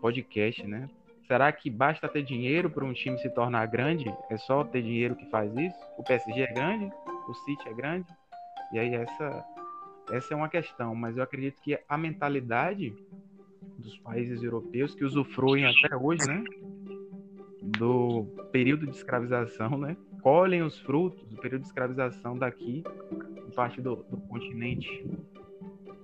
podcast, 0.00 0.66
né? 0.66 0.88
Será 1.26 1.52
que 1.52 1.68
basta 1.68 2.08
ter 2.08 2.22
dinheiro 2.22 2.70
para 2.70 2.84
um 2.84 2.92
time 2.92 3.18
se 3.18 3.28
tornar 3.28 3.66
grande? 3.66 4.06
É 4.30 4.38
só 4.38 4.64
ter 4.64 4.82
dinheiro 4.82 5.14
que 5.14 5.28
faz 5.30 5.54
isso? 5.54 5.78
O 5.98 6.02
PSG 6.02 6.40
é 6.40 6.52
grande? 6.52 6.90
O 7.28 7.34
City 7.34 7.68
é 7.68 7.74
grande? 7.74 8.06
E 8.72 8.78
aí 8.78 8.94
essa 8.94 9.44
essa 10.10 10.32
é 10.32 10.36
uma 10.36 10.48
questão, 10.48 10.94
mas 10.94 11.16
eu 11.16 11.22
acredito 11.22 11.60
que 11.60 11.78
a 11.86 11.98
mentalidade 11.98 12.94
dos 13.78 13.98
países 13.98 14.42
europeus 14.42 14.94
que 14.94 15.04
usufruem 15.04 15.66
até 15.66 15.94
hoje, 15.94 16.26
né, 16.26 16.42
do 17.62 18.24
período 18.50 18.86
de 18.86 18.96
escravização, 18.96 19.76
né, 19.76 19.96
colhem 20.22 20.62
os 20.62 20.78
frutos 20.80 21.22
do 21.26 21.36
período 21.36 21.62
de 21.62 21.68
escravização 21.68 22.38
daqui, 22.38 22.82
parte 23.58 23.80
do, 23.80 23.96
do 23.96 24.16
continente, 24.28 25.04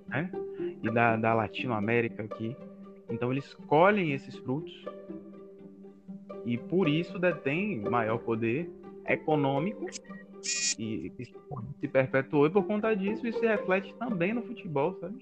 né, 0.09 0.29
e 0.83 0.91
da, 0.91 1.15
da 1.15 1.33
Latinoamérica 1.33 2.23
aqui. 2.23 2.53
Então 3.09 3.31
eles 3.31 3.53
colhem 3.53 4.11
esses 4.11 4.35
frutos 4.39 4.73
e 6.43 6.57
por 6.57 6.89
isso 6.89 7.17
detêm 7.17 7.79
maior 7.79 8.17
poder 8.17 8.69
econômico 9.07 9.85
e 10.77 11.13
se 11.79 11.87
perpetuou 11.87 12.45
e 12.45 12.49
por 12.49 12.65
conta 12.65 12.93
disso 12.93 13.25
isso 13.25 13.39
se 13.39 13.47
reflete 13.47 13.95
também 13.95 14.33
no 14.33 14.41
futebol, 14.41 14.93
sabe? 14.99 15.15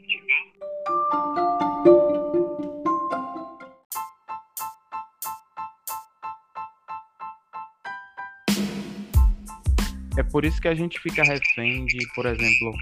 Por 10.34 10.44
isso 10.44 10.60
que 10.60 10.68
a 10.68 10.74
gente 10.74 11.00
fica 11.00 11.24
refém 11.24 11.86
de, 11.86 12.00
por 12.16 12.26
exemplo, 12.26 12.74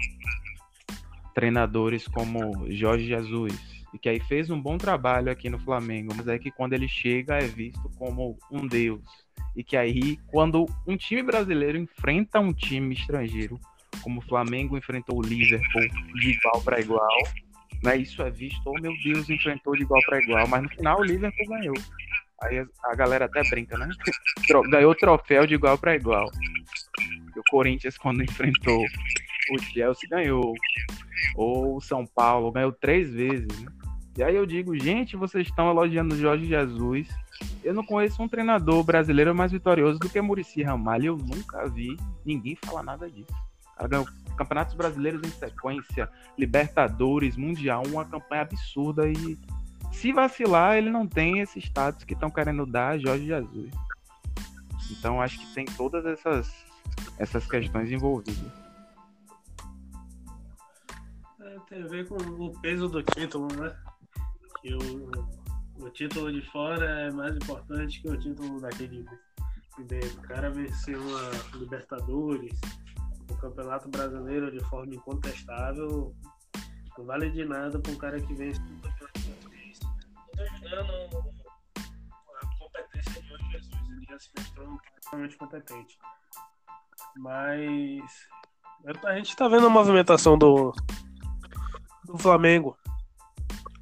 treinadores 1.34 2.08
como 2.08 2.66
Jorge 2.70 3.08
Jesus, 3.08 3.52
que 4.00 4.08
aí 4.08 4.18
fez 4.20 4.48
um 4.48 4.58
bom 4.58 4.78
trabalho 4.78 5.30
aqui 5.30 5.50
no 5.50 5.58
Flamengo, 5.58 6.14
mas 6.16 6.26
é 6.28 6.38
que 6.38 6.50
quando 6.50 6.72
ele 6.72 6.88
chega 6.88 7.36
é 7.36 7.46
visto 7.46 7.90
como 7.98 8.38
um 8.50 8.66
deus. 8.66 9.02
E 9.54 9.62
que 9.62 9.76
aí, 9.76 10.18
quando 10.28 10.66
um 10.86 10.96
time 10.96 11.22
brasileiro 11.22 11.76
enfrenta 11.76 12.40
um 12.40 12.54
time 12.54 12.94
estrangeiro, 12.94 13.60
como 14.00 14.20
o 14.20 14.24
Flamengo 14.24 14.78
enfrentou 14.78 15.18
o 15.18 15.22
Liverpool 15.22 15.88
de 16.14 16.30
igual 16.30 16.62
para 16.62 16.80
igual, 16.80 17.22
né, 17.84 17.98
isso 17.98 18.22
é 18.22 18.30
visto, 18.30 18.62
oh 18.64 18.80
meu 18.80 18.94
Deus, 19.04 19.28
enfrentou 19.28 19.76
de 19.76 19.82
igual 19.82 20.00
para 20.06 20.22
igual, 20.22 20.48
mas 20.48 20.62
no 20.62 20.68
final 20.70 21.00
o 21.00 21.04
Liverpool 21.04 21.48
ganhou. 21.48 21.76
Aí 22.42 22.66
a 22.86 22.94
galera 22.96 23.26
até 23.26 23.42
brinca, 23.48 23.76
né? 23.76 23.88
Ganhou 24.70 24.90
o 24.90 24.96
troféu 24.96 25.46
de 25.46 25.54
igual 25.54 25.78
para 25.78 25.94
igual. 25.94 26.26
Corinthians, 27.52 27.98
quando 27.98 28.22
enfrentou 28.24 28.82
o 29.52 29.58
Chelsea, 29.62 30.08
ganhou. 30.08 30.54
Ou 31.36 31.76
o 31.76 31.80
São 31.82 32.06
Paulo, 32.06 32.50
ganhou 32.50 32.72
três 32.72 33.12
vezes. 33.12 33.46
Né? 33.60 33.70
E 34.16 34.22
aí 34.22 34.34
eu 34.34 34.46
digo, 34.46 34.76
gente, 34.78 35.16
vocês 35.16 35.46
estão 35.46 35.70
elogiando 35.70 36.14
o 36.14 36.18
Jorge 36.18 36.46
Jesus. 36.46 37.08
Eu 37.62 37.74
não 37.74 37.84
conheço 37.84 38.22
um 38.22 38.28
treinador 38.28 38.82
brasileiro 38.82 39.34
mais 39.34 39.52
vitorioso 39.52 39.98
do 39.98 40.08
que 40.08 40.20
Murici 40.20 40.62
Ramalho. 40.62 41.08
Eu 41.08 41.16
nunca 41.18 41.68
vi 41.68 41.94
ninguém 42.24 42.56
falar 42.64 42.82
nada 42.82 43.10
disso. 43.10 43.32
ganhou 43.88 44.06
campeonatos 44.36 44.74
brasileiros 44.74 45.20
em 45.22 45.30
sequência, 45.30 46.08
Libertadores, 46.38 47.36
Mundial, 47.36 47.82
uma 47.86 48.04
campanha 48.04 48.42
absurda 48.42 49.06
e 49.06 49.38
se 49.92 50.10
vacilar, 50.10 50.78
ele 50.78 50.90
não 50.90 51.06
tem 51.06 51.40
esse 51.40 51.58
status 51.58 52.02
que 52.04 52.14
estão 52.14 52.30
querendo 52.30 52.64
dar 52.64 52.92
a 52.92 52.98
Jorge 52.98 53.26
Jesus. 53.26 53.70
Então 54.90 55.20
acho 55.20 55.38
que 55.38 55.54
tem 55.54 55.66
todas 55.66 56.06
essas 56.06 56.71
essas 57.18 57.46
questões 57.46 57.90
envolvidas. 57.90 58.52
É, 61.40 61.58
tem 61.68 61.82
a 61.82 61.86
ver 61.86 62.08
com 62.08 62.16
o 62.16 62.52
peso 62.60 62.88
do 62.88 63.02
título, 63.02 63.48
né? 63.54 63.76
Que 64.60 64.74
o, 64.74 65.10
o 65.84 65.90
título 65.90 66.32
de 66.32 66.42
fora 66.50 66.84
é 66.84 67.10
mais 67.10 67.36
importante 67.36 68.00
que 68.00 68.08
o 68.08 68.18
título 68.18 68.60
daqui 68.60 68.86
de 68.86 69.04
dentro. 69.84 70.18
O 70.18 70.22
cara 70.22 70.50
venceu 70.50 71.00
uma 71.00 71.30
Libertadores, 71.58 72.60
o 73.30 73.36
Campeonato 73.36 73.88
Brasileiro 73.88 74.50
de 74.50 74.60
forma 74.64 74.94
incontestável, 74.94 76.14
não 76.98 77.04
vale 77.06 77.30
de 77.30 77.44
nada 77.44 77.78
para 77.78 77.92
um 77.92 77.96
cara 77.96 78.20
que 78.20 78.34
vence 78.34 78.60
o 78.60 78.80
Campeonato 78.80 79.20
Português. 79.20 79.80
Não 79.80 80.44
estou 80.44 80.46
julgando 80.46 80.92
a 82.40 82.58
competência 82.58 83.22
de 83.22 83.28
Jorge 83.28 83.50
Jesus, 83.50 83.90
ele 83.90 84.06
já 84.08 84.18
se 84.18 84.30
mostrou 84.36 84.80
extremamente 84.98 85.36
competente. 85.36 85.98
Mas 87.16 88.02
a 89.04 89.14
gente 89.16 89.36
tá 89.36 89.46
vendo 89.48 89.66
a 89.66 89.70
movimentação 89.70 90.36
do, 90.36 90.74
do 92.04 92.18
Flamengo. 92.18 92.76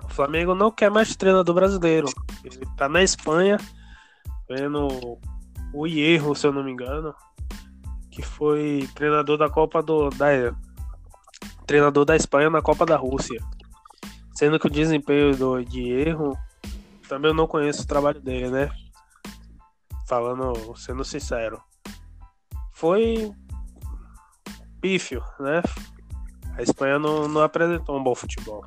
O 0.05 0.09
Flamengo 0.09 0.55
não 0.55 0.70
quer 0.70 0.91
mais 0.91 1.16
treinador 1.16 1.55
brasileiro. 1.55 2.09
Ele 2.45 2.61
tá 2.76 2.89
na 2.89 3.03
Espanha, 3.03 3.57
vendo 4.49 5.18
o 5.72 5.87
Hierro, 5.87 6.35
se 6.35 6.47
eu 6.47 6.53
não 6.53 6.64
me 6.64 6.72
engano, 6.72 7.14
que 8.11 8.22
foi 8.22 8.89
treinador 8.95 9.39
da 9.39 9.49
Copa 9.49 9.83
do. 9.83 10.11
Da, 10.11 10.26
treinador 11.66 12.05
da 12.05 12.16
Espanha 12.16 12.51
na 12.51 12.61
Copa 12.61 12.85
da 12.85 12.97
Rússia. 12.97 13.41
Sendo 14.35 14.59
que 14.59 14.66
o 14.66 14.70
desempenho 14.70 15.37
do 15.37 15.59
Hierro 15.59 16.37
também 17.09 17.31
eu 17.31 17.35
não 17.35 17.47
conheço 17.47 17.83
o 17.83 17.87
trabalho 17.87 18.20
dele, 18.20 18.51
né? 18.51 18.70
Falando, 20.07 20.76
sendo 20.76 21.05
sincero 21.05 21.62
foi 22.81 23.31
pífio, 24.81 25.22
né? 25.39 25.61
A 26.57 26.62
Espanha 26.62 26.99
não, 26.99 27.28
não 27.28 27.43
apresentou 27.43 27.99
um 27.99 28.03
bom 28.03 28.14
futebol. 28.14 28.64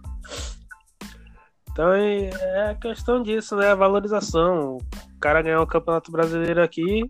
Então 1.71 1.91
é, 1.91 2.29
é 2.29 2.75
questão 2.75 3.23
disso, 3.23 3.55
né? 3.55 3.71
A 3.71 3.75
valorização. 3.75 4.77
O 4.77 5.19
cara 5.19 5.41
ganhar 5.41 5.59
o 5.59 5.63
um 5.63 5.67
Campeonato 5.67 6.11
Brasileiro 6.11 6.61
aqui 6.61 7.09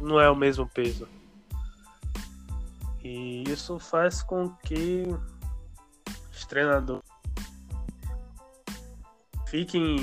não 0.00 0.20
é 0.20 0.30
o 0.30 0.36
mesmo 0.36 0.68
peso. 0.68 1.08
E 3.02 3.42
isso 3.48 3.80
faz 3.80 4.22
com 4.22 4.50
que 4.64 5.02
os 6.30 6.46
treinadores 6.46 7.02
fiquem 9.48 9.96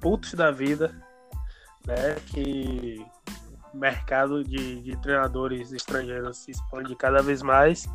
putos 0.00 0.32
da 0.32 0.50
vida, 0.50 0.98
né? 1.86 2.14
Que 2.28 3.04
mercado 3.74 4.44
de, 4.44 4.82
de 4.82 4.96
treinadores 4.98 5.72
estrangeiros 5.72 6.38
se 6.38 6.50
expande 6.50 6.94
cada 6.96 7.22
vez 7.22 7.42
mais, 7.42 7.86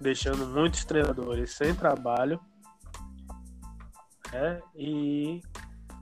deixando 0.00 0.46
muitos 0.46 0.84
treinadores 0.84 1.54
sem 1.54 1.74
trabalho. 1.74 2.40
Né? 4.32 4.60
E 4.74 5.40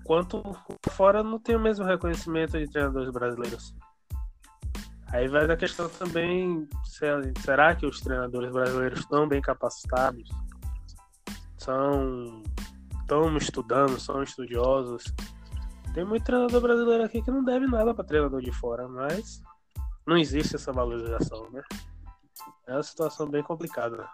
quanto 0.05 0.43
fora 0.91 1.23
não 1.23 1.39
tem 1.39 1.57
o 1.57 1.61
mesmo 1.61 1.85
reconhecimento 1.85 2.59
de 2.59 2.71
treinadores 2.71 3.11
brasileiros. 3.11 3.75
Aí 5.13 5.29
vai 5.29 5.45
a 5.45 5.57
questão 5.57 5.89
também, 5.89 6.69
será 7.39 7.75
que 7.75 7.87
os 7.87 8.01
treinadores 8.01 8.51
brasileiros 8.51 9.01
estão 9.01 9.29
bem 9.29 9.41
capacitados 9.41 10.29
são 11.65 12.43
estão 13.01 13.37
estudando, 13.37 13.99
são 13.99 14.23
estudiosos. 14.23 15.05
Tem 15.95 16.05
muito 16.05 16.25
treinador 16.25 16.61
brasileiro 16.61 17.05
aqui 17.05 17.23
que 17.23 17.31
não 17.31 17.45
deve 17.45 17.69
nada 17.69 17.95
para 17.95 18.03
treinador 18.03 18.43
de 18.43 18.51
fora, 18.51 18.89
mas 18.89 19.41
não 20.05 20.19
existe 20.19 20.57
essa 20.57 20.73
valorização, 20.73 21.49
né? 21.53 21.63
É 22.67 22.73
uma 22.73 22.83
situação 22.83 23.29
bem 23.29 23.45
complicada. 23.45 24.05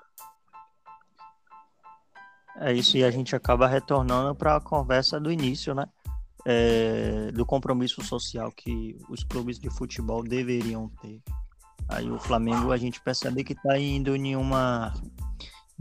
É 2.56 2.70
isso, 2.74 2.98
e 2.98 3.04
a 3.04 3.10
gente 3.10 3.34
acaba 3.34 3.66
retornando 3.66 4.34
para 4.34 4.56
a 4.56 4.60
conversa 4.60 5.18
do 5.18 5.32
início, 5.32 5.74
né? 5.74 5.86
É, 6.44 7.32
do 7.32 7.46
compromisso 7.46 8.02
social 8.04 8.52
que 8.52 8.98
os 9.08 9.24
clubes 9.24 9.58
de 9.58 9.70
futebol 9.70 10.22
deveriam 10.22 10.90
ter. 11.00 11.22
Aí 11.88 12.10
o 12.10 12.18
Flamengo 12.18 12.72
a 12.72 12.76
gente 12.76 13.00
percebe 13.00 13.42
que 13.42 13.54
está 13.54 13.78
indo 13.78 14.14
em 14.14 14.36
uma, 14.36 14.92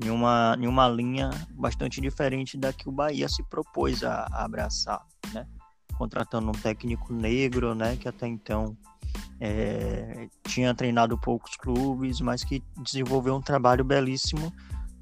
em, 0.01 0.09
uma, 0.09 0.55
em 0.57 0.67
uma 0.67 0.87
linha 0.87 1.29
bastante 1.51 1.99
diferente 1.99 2.57
da 2.57 2.71
que 2.71 2.87
o 2.87 2.91
Bahia 2.91 3.27
se 3.27 3.43
propôs 3.43 4.01
a, 4.01 4.27
a 4.31 4.45
abraçar, 4.45 5.05
né? 5.33 5.45
Contratando 5.99 6.49
um 6.49 6.53
técnico 6.53 7.13
negro, 7.13 7.75
né? 7.75 7.95
Que 7.95 8.09
até 8.09 8.25
então 8.25 8.75
é, 9.39 10.27
tinha 10.47 10.73
treinado 10.73 11.17
poucos 11.17 11.55
clubes, 11.55 12.19
mas 12.21 12.43
que 12.43 12.63
desenvolveu 12.83 13.35
um 13.35 13.41
trabalho 13.41 13.83
belíssimo, 13.83 14.51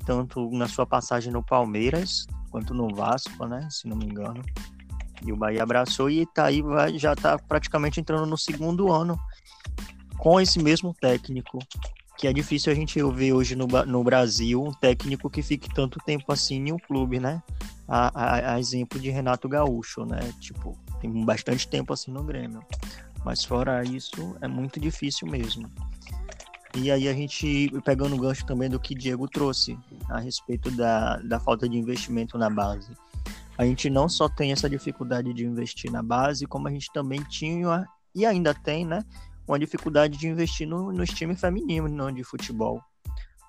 tanto 0.05 0.49
na 0.51 0.67
sua 0.67 0.85
passagem 0.85 1.31
no 1.31 1.41
Palmeiras 1.43 2.27
quanto 2.49 2.73
no 2.73 2.93
Vasco, 2.93 3.45
né? 3.45 3.67
Se 3.71 3.87
não 3.87 3.95
me 3.95 4.05
engano. 4.05 4.41
E 5.23 5.31
o 5.31 5.35
Bahia 5.35 5.63
abraçou 5.63 6.09
e 6.09 6.21
Itaí 6.21 6.61
vai, 6.61 6.97
já 6.97 7.13
está 7.13 7.37
praticamente 7.37 7.99
entrando 7.99 8.25
no 8.25 8.37
segundo 8.37 8.91
ano 8.91 9.19
com 10.17 10.39
esse 10.39 10.59
mesmo 10.59 10.93
técnico. 10.93 11.59
Que 12.17 12.27
é 12.27 12.33
difícil 12.33 12.71
a 12.71 12.75
gente 12.75 12.99
ver 13.11 13.33
hoje 13.33 13.55
no, 13.55 13.67
no 13.67 14.03
Brasil 14.03 14.63
um 14.63 14.71
técnico 14.71 15.29
que 15.29 15.43
fique 15.43 15.71
tanto 15.73 15.99
tempo 15.99 16.31
assim 16.31 16.55
em 16.55 16.71
um 16.71 16.77
clube, 16.77 17.19
né? 17.19 17.43
A, 17.87 18.11
a, 18.13 18.53
a 18.53 18.59
exemplo 18.59 18.99
de 18.99 19.09
Renato 19.09 19.47
Gaúcho, 19.47 20.03
né? 20.03 20.19
Tipo, 20.39 20.75
tem 20.99 21.25
bastante 21.25 21.67
tempo 21.67 21.93
assim 21.93 22.11
no 22.11 22.23
Grêmio. 22.23 22.63
Mas 23.23 23.43
fora 23.43 23.83
isso, 23.83 24.35
é 24.41 24.47
muito 24.47 24.79
difícil 24.79 25.27
mesmo. 25.27 25.69
E 26.75 26.91
aí 26.91 27.07
a 27.07 27.13
gente, 27.13 27.71
pegando 27.83 28.15
o 28.15 28.19
gancho 28.19 28.45
também 28.45 28.69
do 28.69 28.79
que 28.79 28.93
Diego 28.93 29.27
trouxe 29.27 29.77
a 30.09 30.19
respeito 30.19 30.69
da, 30.69 31.17
da 31.17 31.39
falta 31.39 31.67
de 31.67 31.77
investimento 31.77 32.37
na 32.37 32.49
base. 32.49 32.91
A 33.57 33.65
gente 33.65 33.89
não 33.89 34.07
só 34.07 34.29
tem 34.29 34.51
essa 34.51 34.69
dificuldade 34.69 35.33
de 35.33 35.43
investir 35.43 35.91
na 35.91 36.03
base, 36.03 36.45
como 36.45 36.67
a 36.67 36.71
gente 36.71 36.91
também 36.93 37.23
tinha 37.23 37.85
e 38.13 38.25
ainda 38.25 38.53
tem, 38.53 38.85
né? 38.85 39.03
Uma 39.47 39.57
dificuldade 39.57 40.17
de 40.17 40.27
investir 40.27 40.67
no, 40.67 40.91
nos 40.91 41.09
times 41.09 41.39
femininos, 41.39 42.13
de 42.13 42.23
futebol. 42.23 42.81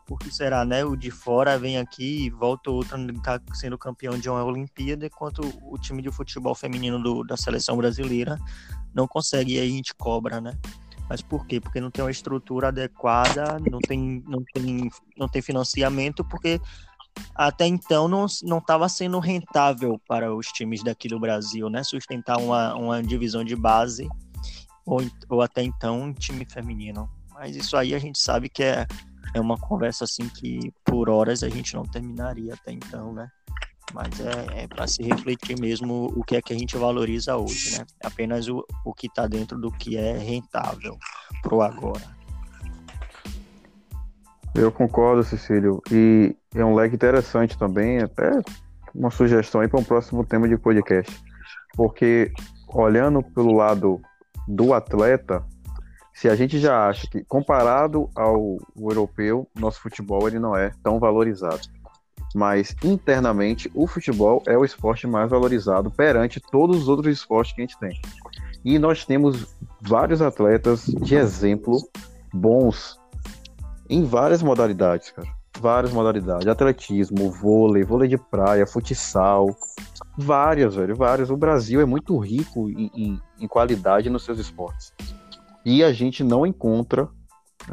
Porque 0.09 0.33
será, 0.33 0.65
né? 0.65 0.83
O 0.83 0.97
de 0.97 1.11
fora 1.11 1.59
vem 1.59 1.77
aqui 1.77 2.25
e 2.25 2.31
volta 2.31 2.71
outro 2.71 2.99
tá 3.23 3.39
sendo 3.53 3.77
campeão 3.77 4.19
de 4.19 4.31
uma 4.31 4.43
Olimpíada, 4.43 5.05
enquanto 5.05 5.43
o 5.63 5.77
time 5.77 6.01
de 6.01 6.11
futebol 6.11 6.55
feminino 6.55 7.01
do, 7.01 7.23
da 7.23 7.37
seleção 7.37 7.77
brasileira 7.77 8.39
não 8.95 9.07
consegue 9.07 9.57
e 9.57 9.61
aí 9.61 9.69
a 9.69 9.71
gente 9.71 9.95
cobra, 9.95 10.41
né? 10.41 10.59
Mas 11.11 11.21
por 11.21 11.47
quê? 11.47 11.61
Porque 11.61 11.79
não 11.79 11.91
tem 11.91 12.03
uma 12.03 12.11
estrutura 12.11 12.69
adequada, 12.69 13.59
não 13.71 13.81
tem, 13.81 14.23
não 14.27 14.43
tem, 14.55 14.91
não 15.15 15.29
tem 15.29 15.43
financiamento, 15.43 16.25
porque 16.25 16.59
até 17.35 17.67
então 17.67 18.09
não 18.09 18.25
estava 18.25 18.89
sendo 18.89 19.19
rentável 19.19 20.01
para 20.09 20.35
os 20.35 20.47
times 20.47 20.83
daqui 20.83 21.07
do 21.07 21.21
Brasil, 21.21 21.69
né? 21.69 21.85
Sustentar 21.85 22.39
uma, 22.39 22.75
uma 22.75 23.03
divisão 23.03 23.45
de 23.45 23.55
base 23.55 24.09
ou, 24.87 25.03
ou 25.29 25.43
até 25.43 25.63
então 25.63 26.01
um 26.01 26.13
time 26.15 26.47
feminino. 26.47 27.11
Mas 27.35 27.57
isso 27.57 27.77
aí 27.77 27.95
a 27.95 27.99
gente 27.99 28.19
sabe 28.19 28.49
que 28.49 28.63
é, 28.63 28.87
é 29.35 29.41
uma 29.41 29.57
conversa 29.59 30.05
assim 30.05 30.29
que 30.29 30.73
por 30.85 31.09
horas 31.09 31.43
a 31.43 31.49
gente 31.49 31.75
não 31.75 31.85
terminaria 31.85 32.55
até 32.55 32.73
então, 32.73 33.13
né? 33.13 33.29
Mas 33.95 34.21
é, 34.21 34.65
é 34.65 34.67
para 34.67 34.87
se 34.87 35.03
refletir 35.03 35.59
mesmo 35.59 36.13
o 36.15 36.23
que 36.23 36.37
é 36.37 36.43
que 36.43 36.53
a 36.53 36.59
gente 36.59 36.77
valoriza 36.77 37.37
hoje, 37.37 37.79
né? 37.79 37.87
Apenas 38.05 38.49
o, 38.49 38.65
o 38.85 38.93
que 38.93 39.07
está 39.07 39.27
dentro 39.27 39.59
do 39.59 39.71
que 39.71 39.97
é 39.97 40.17
rentável 40.17 40.97
pro 41.43 41.63
agora. 41.63 42.19
Eu 44.55 44.73
concordo, 44.73 45.23
Cecílio. 45.23 45.81
E 45.91 46.35
é 46.55 46.65
um 46.65 46.75
leque 46.75 46.97
interessante 46.97 47.57
também, 47.57 47.99
até 47.99 48.31
uma 48.95 49.11
sugestão 49.11 49.61
aí 49.61 49.69
para 49.69 49.81
um 49.81 49.85
próximo 49.85 50.25
tema 50.25 50.49
de 50.49 50.59
podcast. 50.59 51.17
Porque 51.75 52.33
olhando 52.69 53.23
pelo 53.23 53.55
lado 53.55 54.01
do 54.47 54.75
atleta, 54.75 55.45
se 56.19 56.29
a 56.29 56.35
gente 56.35 56.59
já 56.59 56.89
acha 56.89 57.07
que 57.07 57.23
comparado 57.23 58.11
ao 58.13 58.57
europeu, 58.77 59.49
nosso 59.55 59.81
futebol 59.81 60.27
ele 60.27 60.41
não 60.41 60.57
é 60.57 60.73
tão 60.83 60.99
valorizado. 60.99 61.61
Mas 62.35 62.75
internamente, 62.83 63.71
o 63.73 63.87
futebol 63.87 64.43
é 64.45 64.59
o 64.59 64.65
esporte 64.65 65.07
mais 65.07 65.31
valorizado 65.31 65.93
perante 65.93 66.41
todos 66.41 66.77
os 66.77 66.89
outros 66.89 67.17
esportes 67.17 67.55
que 67.55 67.61
a 67.61 67.65
gente 67.65 67.79
tem. 67.79 68.01
E 68.65 68.81
nós 68.81 69.05
temos 69.05 69.47
vários 69.81 70.21
atletas 70.21 70.87
de 70.87 71.15
exemplo 71.15 71.79
bons 72.35 72.99
em 73.89 74.03
várias 74.03 74.43
modalidades, 74.43 75.13
cara. 75.13 75.29
Várias 75.61 75.93
modalidades. 75.93 76.49
Atletismo, 76.49 77.31
vôlei, 77.31 77.85
vôlei 77.85 78.09
de 78.09 78.19
praia, 78.19 78.67
futsal. 78.67 79.57
Várias, 80.17 80.75
velho, 80.75 80.97
várias. 80.97 81.31
O 81.31 81.37
Brasil 81.37 81.81
é 81.81 81.85
muito 81.85 82.19
rico 82.19 82.69
em, 82.69 82.91
em, 82.93 83.21
em 83.39 83.47
qualidade 83.47 84.11
nos 84.11 84.25
seus 84.25 84.41
esportes. 84.41 84.93
E 85.69 85.85
a 85.85 85.93
gente 85.93 86.25
não 86.25 86.47
encontra 86.47 87.11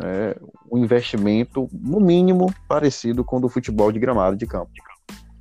é, 0.03 0.37
um 0.69 0.77
investimento, 0.77 1.69
no 1.71 2.01
mínimo, 2.01 2.53
parecido 2.67 3.23
com 3.23 3.37
o 3.37 3.39
do 3.39 3.47
futebol 3.47 3.89
de 3.89 3.99
gramado 3.99 4.35
de 4.35 4.45
campo. 4.45 4.69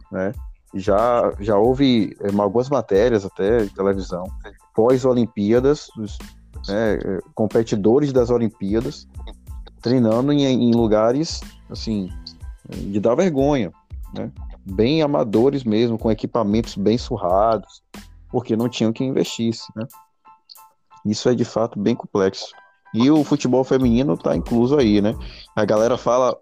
Né? 0.09 0.31
Já, 0.73 1.35
já 1.41 1.59
houve 1.59 2.17
é, 2.21 2.29
algumas 2.41 2.71
matérias 2.71 3.25
até 3.25 3.65
de 3.65 3.75
televisão, 3.75 4.23
pós-Olimpíadas, 4.73 5.89
né, 6.69 6.97
competidores 7.35 8.13
das 8.13 8.31
Olimpíadas, 8.31 9.09
treinando 9.83 10.33
em, 10.33 10.45
em 10.45 10.73
lugares, 10.73 11.41
assim, 11.69 12.09
de 12.71 13.01
dar 13.01 13.17
vergonha, 13.17 13.73
né? 14.15 14.31
Bem 14.65 15.03
amadores 15.03 15.65
mesmo, 15.65 15.99
com 15.99 16.09
equipamentos 16.09 16.77
bem 16.77 16.97
surrados, 16.97 17.83
porque 18.31 18.57
não 18.57 18.69
tinham 18.69 18.93
que 18.93 19.03
investir, 19.03 19.55
né? 19.75 19.87
Isso 21.05 21.29
é 21.29 21.35
de 21.35 21.45
fato 21.45 21.79
bem 21.79 21.95
complexo. 21.95 22.47
E 22.95 23.11
o 23.11 23.25
futebol 23.25 23.65
feminino 23.65 24.15
está 24.15 24.37
incluso 24.37 24.79
aí, 24.79 25.01
né? 25.01 25.15
A 25.55 25.65
galera 25.65 25.99
fala 25.99 26.37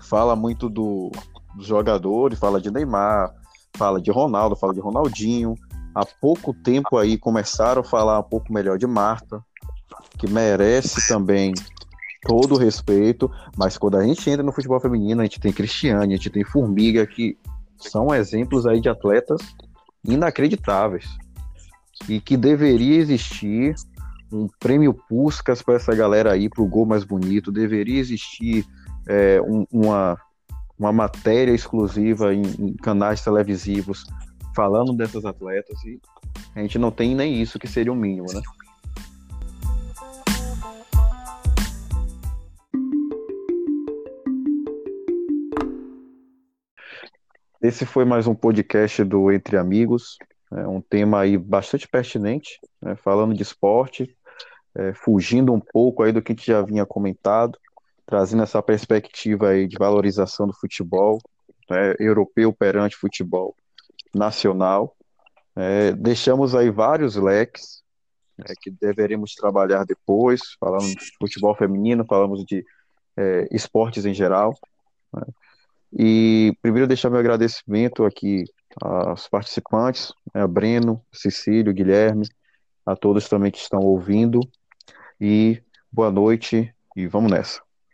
fala 0.00 0.34
muito 0.34 0.68
do, 0.68 1.12
dos 1.54 1.66
jogadores, 1.66 2.38
fala 2.38 2.60
de 2.60 2.70
Neymar, 2.70 3.32
fala 3.76 4.00
de 4.00 4.10
Ronaldo, 4.10 4.56
fala 4.56 4.74
de 4.74 4.80
Ronaldinho. 4.80 5.54
Há 5.94 6.04
pouco 6.04 6.52
tempo 6.52 6.98
aí 6.98 7.16
começaram 7.16 7.82
a 7.82 7.84
falar 7.84 8.18
um 8.18 8.24
pouco 8.24 8.52
melhor 8.52 8.76
de 8.76 8.86
Marta, 8.86 9.40
que 10.18 10.28
merece 10.28 11.06
também 11.06 11.54
todo 12.22 12.54
o 12.54 12.58
respeito, 12.58 13.30
mas 13.56 13.78
quando 13.78 13.96
a 13.96 14.04
gente 14.04 14.28
entra 14.28 14.42
no 14.42 14.52
futebol 14.52 14.80
feminino, 14.80 15.20
a 15.20 15.24
gente 15.24 15.40
tem 15.40 15.52
Cristiane, 15.52 16.14
a 16.14 16.16
gente 16.16 16.30
tem 16.30 16.44
Formiga, 16.44 17.06
que 17.06 17.38
são 17.76 18.14
exemplos 18.14 18.66
aí 18.66 18.80
de 18.80 18.88
atletas 18.88 19.40
inacreditáveis 20.04 21.06
e 22.08 22.20
que 22.20 22.36
deveria 22.36 22.96
existir 22.96 23.74
um 24.32 24.48
prêmio 24.58 24.94
Puskas 24.94 25.62
para 25.62 25.74
essa 25.74 25.94
galera 25.94 26.32
aí, 26.32 26.48
para 26.48 26.62
o 26.62 26.68
gol 26.68 26.86
mais 26.86 27.04
bonito, 27.04 27.50
deveria 27.50 27.98
existir 27.98 28.64
é, 29.08 29.40
um, 29.42 29.66
uma, 29.72 30.18
uma 30.78 30.92
matéria 30.92 31.52
exclusiva 31.52 32.32
em, 32.34 32.42
em 32.42 32.74
canais 32.74 33.22
televisivos 33.22 34.04
falando 34.54 34.92
dessas 34.92 35.24
atletas 35.24 35.82
e 35.84 36.00
a 36.54 36.60
gente 36.60 36.78
não 36.78 36.90
tem 36.90 37.14
nem 37.14 37.40
isso 37.40 37.58
que 37.58 37.68
seria 37.68 37.92
o 37.92 37.96
mínimo, 37.96 38.26
né? 38.32 38.40
Esse 47.62 47.84
foi 47.84 48.06
mais 48.06 48.26
um 48.26 48.34
podcast 48.34 49.04
do 49.04 49.30
Entre 49.30 49.58
Amigos, 49.58 50.16
é 50.52 50.66
um 50.66 50.80
tema 50.80 51.20
aí 51.20 51.38
bastante 51.38 51.86
pertinente, 51.86 52.58
né, 52.82 52.96
falando 52.96 53.34
de 53.34 53.42
esporte, 53.42 54.16
é, 54.74 54.92
fugindo 54.94 55.52
um 55.52 55.60
pouco 55.60 56.02
aí 56.02 56.12
do 56.12 56.20
que 56.20 56.32
a 56.32 56.34
gente 56.34 56.46
já 56.46 56.62
vinha 56.62 56.84
comentado, 56.84 57.58
trazendo 58.04 58.42
essa 58.42 58.62
perspectiva 58.62 59.50
aí 59.50 59.68
de 59.68 59.76
valorização 59.78 60.46
do 60.46 60.52
futebol 60.52 61.20
né, 61.68 61.94
europeu 61.98 62.52
perante 62.52 62.96
futebol 62.96 63.54
nacional. 64.14 64.96
É, 65.54 65.92
deixamos 65.92 66.54
aí 66.54 66.70
vários 66.70 67.14
leques 67.14 67.82
é, 68.38 68.52
que 68.60 68.70
deveremos 68.70 69.34
trabalhar 69.34 69.84
depois, 69.84 70.40
falando 70.58 70.88
de 70.88 71.16
futebol 71.18 71.54
feminino, 71.54 72.04
falamos 72.04 72.44
de 72.44 72.64
é, 73.16 73.48
esportes 73.52 74.04
em 74.04 74.14
geral. 74.14 74.54
Né. 75.12 75.22
E 75.92 76.52
primeiro 76.62 76.86
deixar 76.86 77.10
meu 77.10 77.18
agradecimento 77.18 78.04
aqui 78.04 78.44
aos 78.80 79.28
participantes, 79.28 80.12
a 80.32 80.46
Breno, 80.46 81.04
Cecílio, 81.12 81.72
Guilherme, 81.72 82.28
a 82.84 82.94
todos 82.94 83.28
também 83.28 83.50
que 83.50 83.58
estão 83.58 83.80
ouvindo. 83.80 84.40
E 85.20 85.62
boa 85.90 86.10
noite 86.10 86.74
e 86.96 87.06
vamos 87.06 87.30
nessa. 87.30 87.69